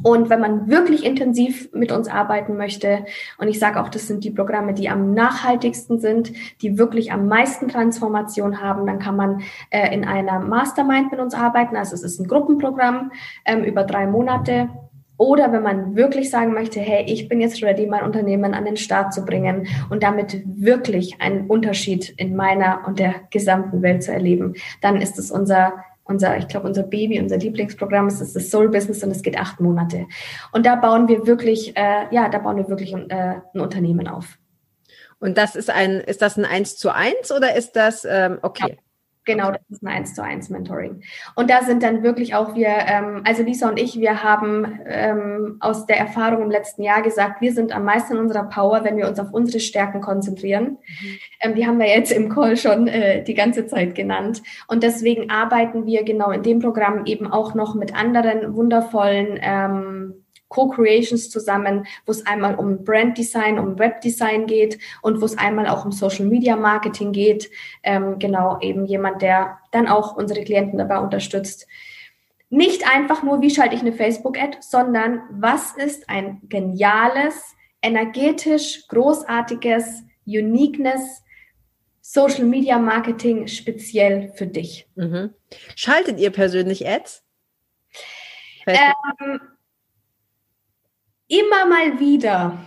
Und 0.03 0.31
wenn 0.31 0.41
man 0.41 0.69
wirklich 0.69 1.05
intensiv 1.05 1.71
mit 1.73 1.93
uns 1.93 2.09
arbeiten 2.09 2.57
möchte, 2.57 3.05
und 3.39 3.49
ich 3.49 3.59
sage 3.59 3.81
auch, 3.81 3.89
das 3.89 4.07
sind 4.07 4.25
die 4.25 4.31
Programme, 4.31 4.75
die 4.75 4.89
am 4.89 5.13
nachhaltigsten 5.13 6.01
sind, 6.01 6.33
die 6.63 6.79
wirklich 6.79 7.13
am 7.13 7.29
meisten 7.29 7.69
Transformation 7.69 8.61
haben, 8.61 8.87
dann 8.87 8.99
kann 8.99 9.17
man 9.17 9.43
äh, 9.71 9.95
in 9.95 10.05
einer 10.05 10.41
Mastermind 10.41 11.11
mit 11.11 11.21
uns 11.21 11.35
arbeiten. 11.35 11.77
Also 11.77 11.95
es 11.95 12.03
ist 12.03 12.19
ein 12.19 12.29
Gruppenprogramm 12.29 13.13
ähm, 13.45 13.65
über 13.65 13.85
drei 13.85 14.07
Monate. 14.07 14.69
Oder 15.19 15.53
wenn 15.53 15.63
man 15.63 15.95
wirklich 15.95 16.31
sagen 16.31 16.53
möchte, 16.53 16.81
hey, 16.81 17.05
ich 17.07 17.29
bin 17.29 17.41
jetzt 17.41 17.63
ready, 17.63 17.87
mein 17.87 18.03
Unternehmen 18.03 18.55
an 18.55 18.65
den 18.65 18.77
Start 18.77 19.13
zu 19.13 19.25
bringen 19.25 19.69
und 19.89 20.03
damit 20.03 20.43
wirklich 20.45 21.21
einen 21.21 21.47
Unterschied 21.47 22.13
in 22.17 22.35
meiner 22.35 22.81
und 22.87 22.99
der 22.99 23.15
gesamten 23.31 23.83
Welt 23.83 24.03
zu 24.03 24.13
erleben, 24.13 24.55
dann 24.81 25.01
ist 25.01 25.19
es 25.21 25.31
unser 25.31 25.75
unser, 26.05 26.37
ich 26.37 26.49
glaube, 26.49 26.67
unser 26.67 26.83
Baby, 26.83 27.21
unser 27.21 27.37
Lieblingsprogramm 27.37 28.09
ist 28.09 28.21
das 28.21 28.51
Soul 28.51 28.69
Business 28.69 29.03
und 29.03 29.11
es 29.11 29.23
geht 29.23 29.39
acht 29.39 29.61
Monate. 29.61 30.07
Und 30.53 30.67
da 30.67 30.77
bauen 30.77 31.09
wir 31.09 31.27
wirklich, 31.27 31.77
äh, 31.77 32.07
ja, 32.11 32.29
da 32.29 32.39
bauen 32.39 32.57
wir 32.57 32.69
wirklich 32.69 32.95
ein, 32.95 33.09
äh, 33.11 33.41
ein 33.55 33.61
Unternehmen 33.61 34.09
auf. 34.09 34.39
Und 35.21 35.39
das 35.39 35.55
ist 35.55 35.71
ein, 35.71 36.01
ist 36.01 36.21
das 36.21 36.37
ein 36.37 36.45
Eins 36.45 36.77
zu 36.77 36.91
eins 36.93 37.31
oder 37.31 37.55
ist 37.55 37.77
das 37.77 38.05
ähm, 38.05 38.39
okay? 38.43 38.71
Ja. 38.71 38.92
Genau, 39.25 39.53
das 39.53 39.61
ist 39.69 39.83
ein 39.85 39.89
1 39.89 40.15
zu 40.15 40.23
1 40.23 40.51
Mentoring. 40.51 41.03
Und 41.37 41.49
da 41.49 41.63
sind 41.63 41.85
dann 41.85 42.03
wirklich 42.03 42.35
auch 42.35 42.57
wir, 42.57 42.69
ähm, 42.69 43.23
also 43.25 43.45
Lisa 43.45 43.69
und 43.69 43.79
ich, 43.79 44.01
wir 44.01 44.25
haben 44.25 44.81
ähm, 44.85 45.59
aus 45.61 45.87
der 45.87 45.99
Erfahrung 45.99 46.43
im 46.43 46.51
letzten 46.51 46.83
Jahr 46.83 47.03
gesagt, 47.03 47.41
wir 47.41 47.53
sind 47.53 47.75
am 47.75 47.85
meisten 47.85 48.15
in 48.15 48.19
unserer 48.19 48.49
Power, 48.49 48.83
wenn 48.83 48.97
wir 48.97 49.07
uns 49.07 49.21
auf 49.21 49.33
unsere 49.33 49.61
Stärken 49.61 50.01
konzentrieren. 50.01 50.79
Mhm. 50.81 51.19
Ähm, 51.41 51.55
die 51.55 51.67
haben 51.67 51.79
wir 51.79 51.89
jetzt 51.89 52.11
im 52.11 52.31
Call 52.31 52.57
schon 52.57 52.89
äh, 52.89 53.23
die 53.23 53.35
ganze 53.35 53.67
Zeit 53.67 53.95
genannt. 53.95 54.43
Und 54.67 54.83
deswegen 54.83 55.31
arbeiten 55.31 55.87
wir 55.87 56.03
genau 56.03 56.33
in 56.33 56.43
dem 56.43 56.59
Programm 56.59 57.07
eben 57.07 57.31
auch 57.31 57.55
noch 57.55 57.77
mit 57.77 57.95
anderen 57.95 58.57
wundervollen 58.57 59.39
ähm, 59.41 60.22
Co-Creations 60.53 61.31
zusammen, 61.31 61.87
wo 62.05 62.13
es 62.13 62.27
einmal 62.27 62.57
um 62.57 62.85
Brand 62.85 63.17
Design, 63.17 63.59
um 63.59 63.79
Webdesign 63.79 64.47
geht 64.47 64.79
und 65.01 65.21
wo 65.21 65.25
es 65.25 65.39
einmal 65.39 65.67
auch 65.67 65.85
um 65.85 65.93
Social 65.93 66.27
Media 66.27 66.57
Marketing 66.57 67.13
geht. 67.13 67.51
Ähm, 67.83 68.19
genau, 68.19 68.59
eben 68.61 68.85
jemand, 68.85 69.23
der 69.23 69.59
dann 69.71 69.89
auch 69.89 70.15
unsere 70.15 70.45
Klienten 70.45 70.79
dabei 70.79 70.99
unterstützt. 70.99 71.67
Nicht 72.51 72.87
einfach 72.95 73.23
nur, 73.23 73.41
wie 73.41 73.49
schalte 73.49 73.75
ich 73.75 73.81
eine 73.81 73.95
Facebook-Ad, 73.95 74.59
sondern 74.61 75.23
was 75.31 75.75
ist 75.77 76.11
ein 76.11 76.43
geniales, 76.51 77.57
energetisch, 77.81 78.87
großartiges, 78.89 80.03
uniqueness 80.27 81.23
Social 82.03 82.45
Media 82.45 82.79
Marketing 82.79 83.47
speziell 83.47 84.33
für 84.35 84.47
dich. 84.47 84.87
Mhm. 84.97 85.33
Schaltet 85.77 86.21
ihr 86.21 86.31
persönlich 86.31 86.87
Ads? 86.87 87.25
Ähm, 88.67 89.41
Immer 91.29 91.67
mal 91.67 92.01
wieder. 92.01 92.59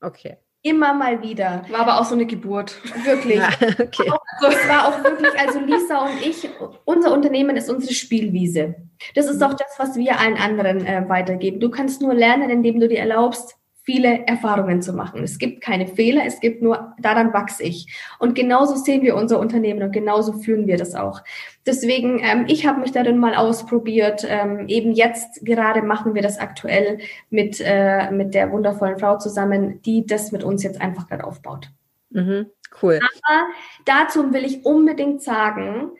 Okay. 0.00 0.36
Immer 0.62 0.94
mal 0.94 1.22
wieder. 1.22 1.64
War 1.70 1.80
aber 1.80 2.00
auch 2.00 2.04
so 2.04 2.14
eine 2.14 2.26
Geburt. 2.26 2.80
Wirklich. 3.04 3.36
Ja, 3.36 3.50
okay. 3.78 4.10
Also, 4.40 4.56
es 4.58 4.68
war 4.68 4.88
auch 4.88 5.04
wirklich, 5.04 5.38
also 5.38 5.60
Lisa 5.60 6.04
und 6.04 6.20
ich, 6.26 6.48
unser 6.84 7.12
Unternehmen 7.12 7.56
ist 7.56 7.70
unsere 7.70 7.94
Spielwiese. 7.94 8.74
Das 9.14 9.26
ist 9.26 9.42
auch 9.42 9.54
das, 9.54 9.78
was 9.78 9.96
wir 9.96 10.18
allen 10.18 10.36
anderen 10.36 10.84
äh, 10.84 11.08
weitergeben. 11.08 11.60
Du 11.60 11.70
kannst 11.70 12.02
nur 12.02 12.14
lernen, 12.14 12.50
indem 12.50 12.80
du 12.80 12.88
dir 12.88 12.98
erlaubst, 12.98 13.56
viele 13.86 14.26
Erfahrungen 14.26 14.82
zu 14.82 14.92
machen. 14.92 15.22
Es 15.22 15.38
gibt 15.38 15.62
keine 15.62 15.86
Fehler, 15.86 16.24
es 16.26 16.40
gibt 16.40 16.60
nur, 16.60 16.94
daran 16.98 17.32
wachse 17.32 17.62
ich. 17.62 17.86
Und 18.18 18.34
genauso 18.34 18.74
sehen 18.74 19.02
wir 19.02 19.14
unser 19.14 19.38
Unternehmen 19.38 19.80
und 19.84 19.92
genauso 19.92 20.32
führen 20.32 20.66
wir 20.66 20.76
das 20.76 20.96
auch. 20.96 21.22
Deswegen, 21.64 22.18
ähm, 22.18 22.46
ich 22.48 22.66
habe 22.66 22.80
mich 22.80 22.90
darin 22.90 23.18
mal 23.18 23.36
ausprobiert. 23.36 24.26
Ähm, 24.28 24.66
eben 24.66 24.90
jetzt 24.92 25.46
gerade 25.46 25.82
machen 25.82 26.14
wir 26.14 26.22
das 26.22 26.38
aktuell 26.38 26.98
mit, 27.30 27.62
äh, 27.64 28.10
mit 28.10 28.34
der 28.34 28.50
wundervollen 28.50 28.98
Frau 28.98 29.18
zusammen, 29.18 29.80
die 29.82 30.04
das 30.04 30.32
mit 30.32 30.42
uns 30.42 30.64
jetzt 30.64 30.80
einfach 30.80 31.06
gerade 31.06 31.22
aufbaut. 31.22 31.70
Mhm, 32.10 32.46
cool. 32.82 32.98
Aber 33.22 33.46
dazu 33.84 34.32
will 34.32 34.44
ich 34.44 34.64
unbedingt 34.64 35.22
sagen, 35.22 35.92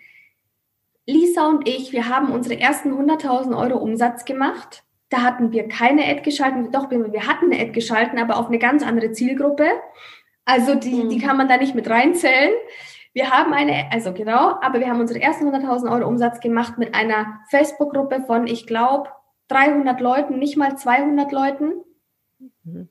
Lisa 1.06 1.48
und 1.48 1.68
ich, 1.68 1.92
wir 1.92 2.08
haben 2.08 2.32
unsere 2.32 2.58
ersten 2.58 2.92
100.000 2.92 3.56
Euro 3.56 3.78
Umsatz 3.78 4.24
gemacht 4.24 4.82
da 5.08 5.22
hatten 5.22 5.52
wir 5.52 5.68
keine 5.68 6.04
Ad 6.04 6.22
geschalten. 6.22 6.72
Doch, 6.72 6.90
wir 6.90 7.26
hatten 7.26 7.52
eine 7.52 7.62
Ad 7.62 7.72
geschalten, 7.72 8.18
aber 8.18 8.38
auf 8.38 8.48
eine 8.48 8.58
ganz 8.58 8.82
andere 8.82 9.12
Zielgruppe. 9.12 9.68
Also 10.44 10.74
die, 10.74 11.04
mhm. 11.04 11.08
die 11.08 11.18
kann 11.18 11.36
man 11.36 11.48
da 11.48 11.56
nicht 11.56 11.74
mit 11.74 11.88
reinzählen. 11.88 12.52
Wir 13.12 13.30
haben 13.30 13.52
eine, 13.52 13.90
also 13.92 14.12
genau, 14.12 14.58
aber 14.60 14.80
wir 14.80 14.88
haben 14.88 15.00
unsere 15.00 15.20
ersten 15.20 15.48
100.000 15.48 15.90
Euro 15.90 16.06
Umsatz 16.06 16.40
gemacht 16.40 16.76
mit 16.76 16.94
einer 16.94 17.40
Facebook-Gruppe 17.50 18.24
von, 18.26 18.46
ich 18.46 18.66
glaube, 18.66 19.10
300 19.48 20.00
Leuten, 20.00 20.38
nicht 20.38 20.56
mal 20.56 20.76
200 20.76 21.32
Leuten. 21.32 21.72
Mhm. 22.64 22.88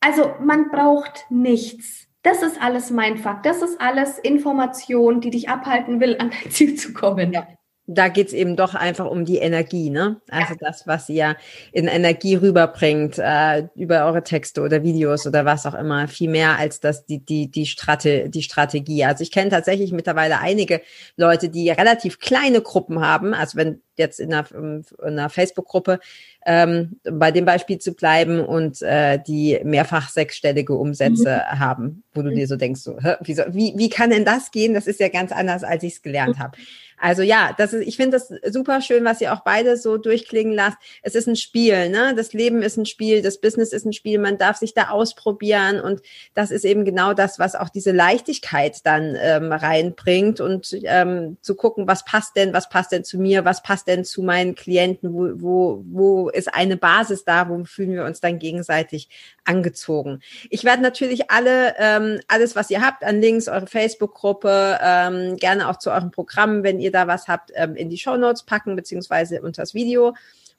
Also 0.00 0.32
man 0.40 0.70
braucht 0.70 1.26
nichts. 1.28 2.08
Das 2.22 2.42
ist 2.42 2.60
alles 2.62 2.90
mein 2.90 3.18
Fakt. 3.18 3.46
Das 3.46 3.62
ist 3.62 3.80
alles 3.80 4.18
Information, 4.18 5.20
die 5.20 5.30
dich 5.30 5.48
abhalten 5.48 6.00
will, 6.00 6.16
an 6.18 6.30
dein 6.30 6.50
Ziel 6.50 6.76
zu 6.76 6.92
kommen. 6.92 7.32
Ja 7.32 7.46
da 7.88 8.08
geht's 8.08 8.32
eben 8.32 8.56
doch 8.56 8.74
einfach 8.74 9.06
um 9.06 9.24
die 9.24 9.38
Energie, 9.38 9.90
ne? 9.90 10.20
Also 10.28 10.54
ja. 10.54 10.58
das, 10.60 10.86
was 10.86 11.08
ihr 11.08 11.36
in 11.72 11.86
Energie 11.86 12.34
rüberbringt, 12.34 13.18
äh, 13.18 13.68
über 13.76 14.06
eure 14.06 14.24
Texte 14.24 14.62
oder 14.62 14.82
Videos 14.82 15.26
oder 15.26 15.44
was 15.44 15.66
auch 15.66 15.74
immer, 15.74 16.08
viel 16.08 16.28
mehr 16.28 16.58
als 16.58 16.80
das 16.80 17.06
die 17.06 17.24
die 17.24 17.48
die, 17.48 17.66
Strate, 17.66 18.28
die 18.28 18.42
Strategie. 18.42 19.04
Also 19.04 19.22
ich 19.22 19.30
kenne 19.30 19.50
tatsächlich 19.50 19.92
mittlerweile 19.92 20.40
einige 20.40 20.80
Leute, 21.16 21.48
die 21.48 21.70
relativ 21.70 22.18
kleine 22.18 22.60
Gruppen 22.60 23.00
haben. 23.00 23.34
Also 23.34 23.56
wenn 23.56 23.80
jetzt 23.96 24.20
in 24.20 24.32
einer, 24.32 24.50
in 24.52 24.84
einer 25.00 25.30
Facebook-Gruppe 25.30 26.00
ähm, 26.44 27.00
bei 27.04 27.30
dem 27.30 27.44
Beispiel 27.44 27.78
zu 27.78 27.94
bleiben 27.94 28.40
und 28.40 28.82
äh, 28.82 29.18
die 29.26 29.60
mehrfach 29.64 30.08
sechsstellige 30.08 30.74
Umsätze 30.74 31.42
mhm. 31.50 31.58
haben, 31.58 32.02
wo 32.12 32.22
du 32.22 32.30
dir 32.30 32.46
so 32.46 32.56
denkst, 32.56 32.80
so, 32.80 32.98
wie, 33.22 33.34
so, 33.34 33.42
wie, 33.48 33.74
wie 33.76 33.88
kann 33.88 34.10
denn 34.10 34.24
das 34.24 34.50
gehen? 34.50 34.74
Das 34.74 34.86
ist 34.86 35.00
ja 35.00 35.08
ganz 35.08 35.32
anders, 35.32 35.64
als 35.64 35.82
ich 35.82 35.94
es 35.94 36.02
gelernt 36.02 36.38
habe. 36.38 36.56
Also 36.98 37.22
ja, 37.22 37.54
das 37.56 37.72
ist, 37.72 37.86
ich 37.86 37.96
finde 37.96 38.18
das 38.18 38.52
super 38.52 38.80
schön, 38.80 39.04
was 39.04 39.20
ihr 39.20 39.32
auch 39.32 39.40
beide 39.40 39.76
so 39.76 39.96
durchklingen 39.96 40.54
lasst. 40.54 40.78
Es 41.02 41.14
ist 41.14 41.28
ein 41.28 41.36
Spiel, 41.36 41.88
ne? 41.90 42.14
Das 42.16 42.32
Leben 42.32 42.62
ist 42.62 42.76
ein 42.76 42.86
Spiel, 42.86 43.22
das 43.22 43.38
Business 43.38 43.72
ist 43.72 43.84
ein 43.84 43.92
Spiel, 43.92 44.18
man 44.18 44.38
darf 44.38 44.56
sich 44.56 44.74
da 44.74 44.88
ausprobieren 44.88 45.80
und 45.80 46.00
das 46.34 46.50
ist 46.50 46.64
eben 46.64 46.84
genau 46.84 47.12
das, 47.12 47.38
was 47.38 47.54
auch 47.54 47.68
diese 47.68 47.92
Leichtigkeit 47.92 48.78
dann 48.84 49.16
ähm, 49.20 49.52
reinbringt 49.52 50.40
und 50.40 50.76
ähm, 50.84 51.36
zu 51.40 51.54
gucken, 51.54 51.86
was 51.86 52.04
passt 52.04 52.36
denn, 52.36 52.52
was 52.52 52.68
passt 52.68 52.92
denn 52.92 53.04
zu 53.04 53.18
mir, 53.18 53.44
was 53.44 53.62
passt 53.62 53.88
denn 53.88 54.04
zu 54.04 54.22
meinen 54.22 54.54
Klienten, 54.54 55.12
wo, 55.12 55.30
wo, 55.34 55.84
wo 55.86 56.28
ist 56.30 56.52
eine 56.54 56.76
Basis 56.76 57.24
da, 57.24 57.48
wo 57.48 57.64
fühlen 57.64 57.92
wir 57.92 58.04
uns 58.04 58.20
dann 58.20 58.38
gegenseitig 58.38 59.08
angezogen. 59.44 60.20
Ich 60.50 60.64
werde 60.64 60.82
natürlich 60.82 61.30
alle, 61.30 61.74
ähm, 61.78 62.20
alles, 62.28 62.56
was 62.56 62.70
ihr 62.70 62.80
habt 62.84 63.04
an 63.04 63.20
Links, 63.20 63.48
eure 63.48 63.66
Facebook-Gruppe, 63.66 64.78
ähm, 64.82 65.36
gerne 65.36 65.68
auch 65.68 65.78
zu 65.78 65.90
eurem 65.90 66.10
Programm, 66.10 66.62
wenn 66.62 66.80
ihr 66.80 66.85
da 66.90 67.06
was 67.06 67.28
habt, 67.28 67.52
ähm, 67.54 67.76
in 67.76 67.90
die 67.90 67.98
Show 67.98 68.16
Notes 68.16 68.44
packen, 68.44 68.76
beziehungsweise 68.76 69.42
unter 69.42 69.62
das 69.62 69.74
Video. 69.74 70.14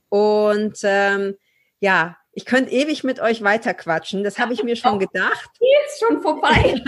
Und 0.10 0.80
ähm, 0.84 1.36
ja, 1.80 2.18
ich 2.32 2.46
könnte 2.46 2.72
ewig 2.72 3.04
mit 3.04 3.20
euch 3.20 3.42
weiterquatschen. 3.42 4.24
Das 4.24 4.38
habe 4.38 4.54
ich 4.54 4.64
mir 4.64 4.76
schon 4.76 5.00
gedacht. 5.00 5.50
Die 5.60 5.88
ist 5.88 6.00
schon 6.00 6.22
vorbei. 6.22 6.82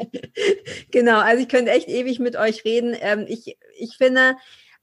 genau, 0.90 1.18
also 1.18 1.42
ich 1.42 1.48
könnte 1.48 1.70
echt 1.70 1.88
ewig 1.88 2.18
mit 2.18 2.36
euch 2.36 2.64
reden. 2.64 2.96
Ähm, 2.98 3.26
ich, 3.28 3.58
ich 3.76 3.96
finde, 3.96 4.36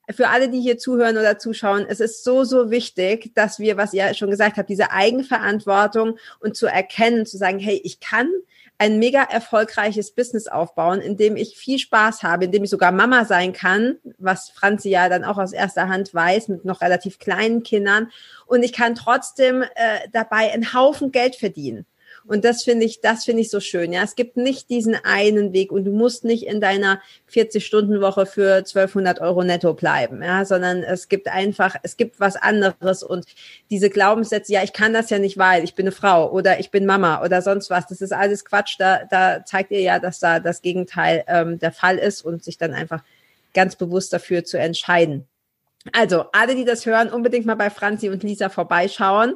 für 0.09 0.29
alle, 0.29 0.49
die 0.49 0.61
hier 0.61 0.77
zuhören 0.77 1.17
oder 1.17 1.37
zuschauen, 1.37 1.85
es 1.87 1.99
ist 1.99 2.23
so, 2.23 2.43
so 2.43 2.69
wichtig, 2.69 3.33
dass 3.33 3.59
wir, 3.59 3.77
was 3.77 3.93
ihr 3.93 4.13
schon 4.13 4.29
gesagt 4.29 4.57
habt, 4.57 4.69
diese 4.69 4.91
Eigenverantwortung 4.91 6.17
und 6.39 6.55
zu 6.55 6.67
erkennen, 6.67 7.25
zu 7.25 7.37
sagen, 7.37 7.59
hey, 7.59 7.79
ich 7.83 7.99
kann 7.99 8.29
ein 8.81 8.97
mega 8.97 9.21
erfolgreiches 9.21 10.09
Business 10.09 10.47
aufbauen, 10.47 11.01
in 11.01 11.15
dem 11.15 11.35
ich 11.35 11.55
viel 11.55 11.77
Spaß 11.77 12.23
habe, 12.23 12.45
in 12.45 12.51
dem 12.51 12.63
ich 12.63 12.71
sogar 12.71 12.91
Mama 12.91 13.25
sein 13.25 13.53
kann, 13.53 13.99
was 14.17 14.49
Franzi 14.49 14.89
ja 14.89 15.07
dann 15.07 15.23
auch 15.23 15.37
aus 15.37 15.53
erster 15.53 15.87
Hand 15.87 16.15
weiß, 16.15 16.47
mit 16.47 16.65
noch 16.65 16.81
relativ 16.81 17.19
kleinen 17.19 17.61
Kindern. 17.61 18.09
Und 18.47 18.63
ich 18.63 18.73
kann 18.73 18.95
trotzdem 18.95 19.61
äh, 19.61 19.99
dabei 20.11 20.51
einen 20.51 20.73
Haufen 20.73 21.11
Geld 21.11 21.35
verdienen. 21.35 21.85
Und 22.25 22.45
das 22.45 22.63
finde 22.63 22.85
ich, 22.85 23.01
das 23.01 23.25
finde 23.25 23.41
ich 23.41 23.49
so 23.49 23.59
schön. 23.59 23.93
Ja, 23.93 24.03
es 24.03 24.15
gibt 24.15 24.37
nicht 24.37 24.69
diesen 24.69 24.95
einen 24.95 25.53
Weg 25.53 25.71
und 25.71 25.85
du 25.85 25.91
musst 25.91 26.23
nicht 26.23 26.45
in 26.45 26.61
deiner 26.61 27.01
40-Stunden-Woche 27.31 28.25
für 28.25 28.57
1200 28.57 29.21
Euro 29.21 29.43
netto 29.43 29.73
bleiben, 29.73 30.21
ja, 30.21 30.45
sondern 30.45 30.83
es 30.83 31.09
gibt 31.09 31.27
einfach, 31.27 31.75
es 31.83 31.97
gibt 31.97 32.19
was 32.19 32.35
anderes 32.35 33.03
und 33.03 33.25
diese 33.69 33.89
Glaubenssätze, 33.89 34.53
ja, 34.53 34.63
ich 34.63 34.73
kann 34.73 34.93
das 34.93 35.09
ja 35.09 35.19
nicht, 35.19 35.37
weil 35.37 35.63
ich 35.63 35.75
bin 35.75 35.85
eine 35.85 35.91
Frau 35.91 36.31
oder 36.31 36.59
ich 36.59 36.69
bin 36.71 36.85
Mama 36.85 37.23
oder 37.23 37.41
sonst 37.41 37.69
was, 37.69 37.87
das 37.87 38.01
ist 38.01 38.13
alles 38.13 38.45
Quatsch. 38.45 38.75
Da, 38.77 39.01
da 39.09 39.43
zeigt 39.43 39.71
ihr 39.71 39.81
ja, 39.81 39.99
dass 39.99 40.19
da 40.19 40.39
das 40.39 40.61
Gegenteil 40.61 41.23
ähm, 41.27 41.59
der 41.59 41.71
Fall 41.71 41.97
ist 41.97 42.23
und 42.23 42.43
sich 42.43 42.57
dann 42.57 42.73
einfach 42.73 43.03
ganz 43.53 43.75
bewusst 43.75 44.13
dafür 44.13 44.43
zu 44.43 44.57
entscheiden. 44.57 45.27
Also, 45.93 46.25
alle, 46.31 46.55
die 46.55 46.65
das 46.65 46.85
hören, 46.85 47.09
unbedingt 47.09 47.45
mal 47.45 47.55
bei 47.55 47.69
Franzi 47.71 48.09
und 48.09 48.23
Lisa 48.23 48.49
vorbeischauen. 48.49 49.35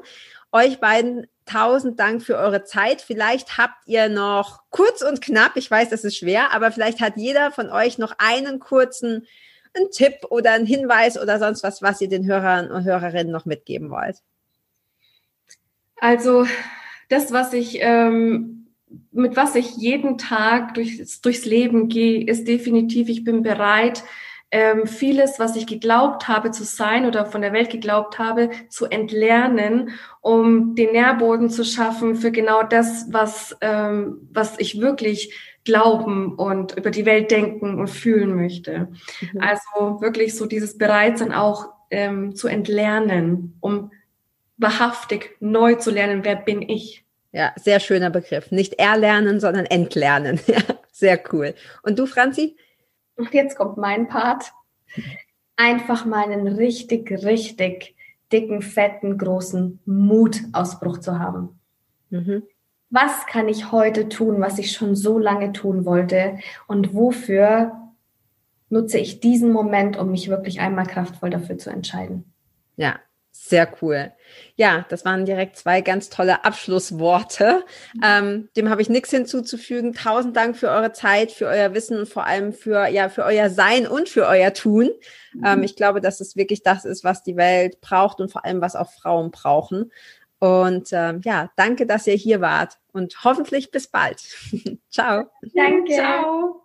Euch 0.51 0.79
beiden 0.79 1.27
tausend 1.45 1.99
Dank 1.99 2.23
für 2.23 2.37
eure 2.37 2.63
Zeit. 2.63 3.01
Vielleicht 3.01 3.57
habt 3.57 3.87
ihr 3.87 4.09
noch 4.09 4.63
kurz 4.69 5.01
und 5.01 5.21
knapp, 5.21 5.55
ich 5.55 5.69
weiß, 5.69 5.89
das 5.89 6.03
ist 6.03 6.17
schwer, 6.17 6.53
aber 6.53 6.71
vielleicht 6.71 7.01
hat 7.01 7.17
jeder 7.17 7.51
von 7.51 7.69
euch 7.69 7.97
noch 7.97 8.15
einen 8.17 8.59
kurzen 8.59 9.27
einen 9.75 9.91
Tipp 9.91 10.13
oder 10.29 10.53
einen 10.53 10.65
Hinweis 10.65 11.21
oder 11.21 11.39
sonst 11.39 11.63
was, 11.63 11.81
was 11.81 12.01
ihr 12.01 12.09
den 12.09 12.25
Hörern 12.25 12.71
und 12.71 12.85
Hörerinnen 12.85 13.31
noch 13.31 13.45
mitgeben 13.45 13.89
wollt. 13.89 14.17
Also 15.97 16.45
das, 17.09 17.31
was 17.31 17.53
ich, 17.53 17.77
ähm, 17.81 18.67
mit 19.11 19.35
was 19.35 19.55
ich 19.55 19.75
jeden 19.75 20.17
Tag 20.17 20.73
durch, 20.75 21.21
durchs 21.21 21.45
Leben 21.45 21.89
gehe, 21.89 22.25
ist 22.25 22.47
definitiv, 22.47 23.09
ich 23.09 23.23
bin 23.23 23.43
bereit, 23.43 24.03
ähm, 24.51 24.87
vieles, 24.87 25.39
was 25.39 25.55
ich 25.55 25.67
geglaubt 25.67 26.27
habe 26.27 26.51
zu 26.51 26.63
sein 26.63 27.05
oder 27.05 27.25
von 27.25 27.41
der 27.41 27.53
Welt 27.53 27.69
geglaubt 27.69 28.19
habe, 28.19 28.49
zu 28.69 28.85
entlernen, 28.85 29.91
um 30.21 30.75
den 30.75 30.91
Nährboden 30.91 31.49
zu 31.49 31.65
schaffen 31.65 32.15
für 32.15 32.31
genau 32.31 32.63
das, 32.63 33.07
was, 33.11 33.57
ähm, 33.61 34.29
was 34.31 34.59
ich 34.59 34.79
wirklich 34.79 35.33
glauben 35.65 36.35
und 36.35 36.77
über 36.77 36.91
die 36.91 37.05
Welt 37.05 37.31
denken 37.31 37.79
und 37.79 37.89
fühlen 37.89 38.35
möchte. 38.35 38.87
Mhm. 39.33 39.41
Also 39.41 40.01
wirklich 40.01 40.35
so 40.35 40.45
dieses 40.45 40.77
Bereitsein 40.77 41.33
auch 41.33 41.69
ähm, 41.89 42.35
zu 42.35 42.47
entlernen, 42.47 43.57
um 43.59 43.91
wahrhaftig 44.57 45.35
neu 45.39 45.75
zu 45.75 45.91
lernen, 45.91 46.23
wer 46.23 46.35
bin 46.35 46.61
ich. 46.61 47.03
Ja, 47.31 47.51
sehr 47.57 47.81
schöner 47.81 48.09
Begriff. 48.09 48.51
Nicht 48.51 48.75
erlernen, 48.75 49.39
sondern 49.39 49.65
entlernen. 49.65 50.39
Ja, 50.47 50.61
sehr 50.91 51.19
cool. 51.33 51.53
Und 51.83 51.99
du, 51.99 52.05
Franzi? 52.05 52.55
Und 53.15 53.33
jetzt 53.33 53.57
kommt 53.57 53.77
mein 53.77 54.07
Part. 54.07 54.51
Einfach 55.55 56.05
mal 56.05 56.25
einen 56.25 56.47
richtig, 56.47 57.11
richtig 57.11 57.95
dicken, 58.31 58.61
fetten, 58.61 59.17
großen 59.17 59.79
Mutausbruch 59.85 60.99
zu 60.99 61.19
haben. 61.19 61.59
Mhm. 62.09 62.43
Was 62.89 63.25
kann 63.25 63.47
ich 63.47 63.71
heute 63.71 64.09
tun, 64.09 64.41
was 64.41 64.59
ich 64.59 64.71
schon 64.71 64.95
so 64.95 65.17
lange 65.17 65.53
tun 65.53 65.85
wollte? 65.85 66.39
Und 66.67 66.93
wofür 66.93 67.71
nutze 68.69 68.97
ich 68.99 69.19
diesen 69.19 69.51
Moment, 69.51 69.97
um 69.97 70.11
mich 70.11 70.29
wirklich 70.29 70.59
einmal 70.59 70.85
kraftvoll 70.85 71.29
dafür 71.29 71.57
zu 71.57 71.69
entscheiden? 71.69 72.33
Ja, 72.77 72.99
sehr 73.37 73.71
cool. 73.81 74.11
Ja, 74.55 74.85
das 74.89 75.05
waren 75.05 75.25
direkt 75.25 75.57
zwei 75.57 75.81
ganz 75.81 76.09
tolle 76.09 76.45
Abschlussworte. 76.45 77.63
Ähm, 78.03 78.49
dem 78.55 78.69
habe 78.69 78.81
ich 78.81 78.89
nichts 78.89 79.11
hinzuzufügen. 79.11 79.93
Tausend 79.93 80.35
Dank 80.35 80.57
für 80.57 80.69
eure 80.69 80.93
Zeit, 80.93 81.31
für 81.31 81.45
euer 81.45 81.73
Wissen 81.73 81.99
und 81.99 82.09
vor 82.09 82.25
allem 82.25 82.53
für, 82.53 82.87
ja, 82.87 83.09
für 83.09 83.23
euer 83.23 83.49
Sein 83.49 83.87
und 83.87 84.09
für 84.09 84.25
euer 84.25 84.53
Tun. 84.53 84.89
Ähm, 85.43 85.63
ich 85.63 85.75
glaube, 85.75 86.01
dass 86.01 86.21
es 86.21 86.35
wirklich 86.35 86.63
das 86.63 86.85
ist, 86.85 87.03
was 87.03 87.23
die 87.23 87.35
Welt 87.35 87.81
braucht 87.81 88.19
und 88.19 88.31
vor 88.31 88.45
allem, 88.45 88.61
was 88.61 88.75
auch 88.75 88.91
Frauen 88.91 89.31
brauchen. 89.31 89.91
Und 90.39 90.89
ähm, 90.91 91.21
ja, 91.23 91.51
danke, 91.55 91.85
dass 91.85 92.07
ihr 92.07 92.15
hier 92.15 92.41
wart 92.41 92.77
und 92.93 93.23
hoffentlich 93.23 93.69
bis 93.69 93.87
bald. 93.87 94.21
Ciao. 94.89 95.25
Danke. 95.53 95.93
Ciao. 95.93 96.64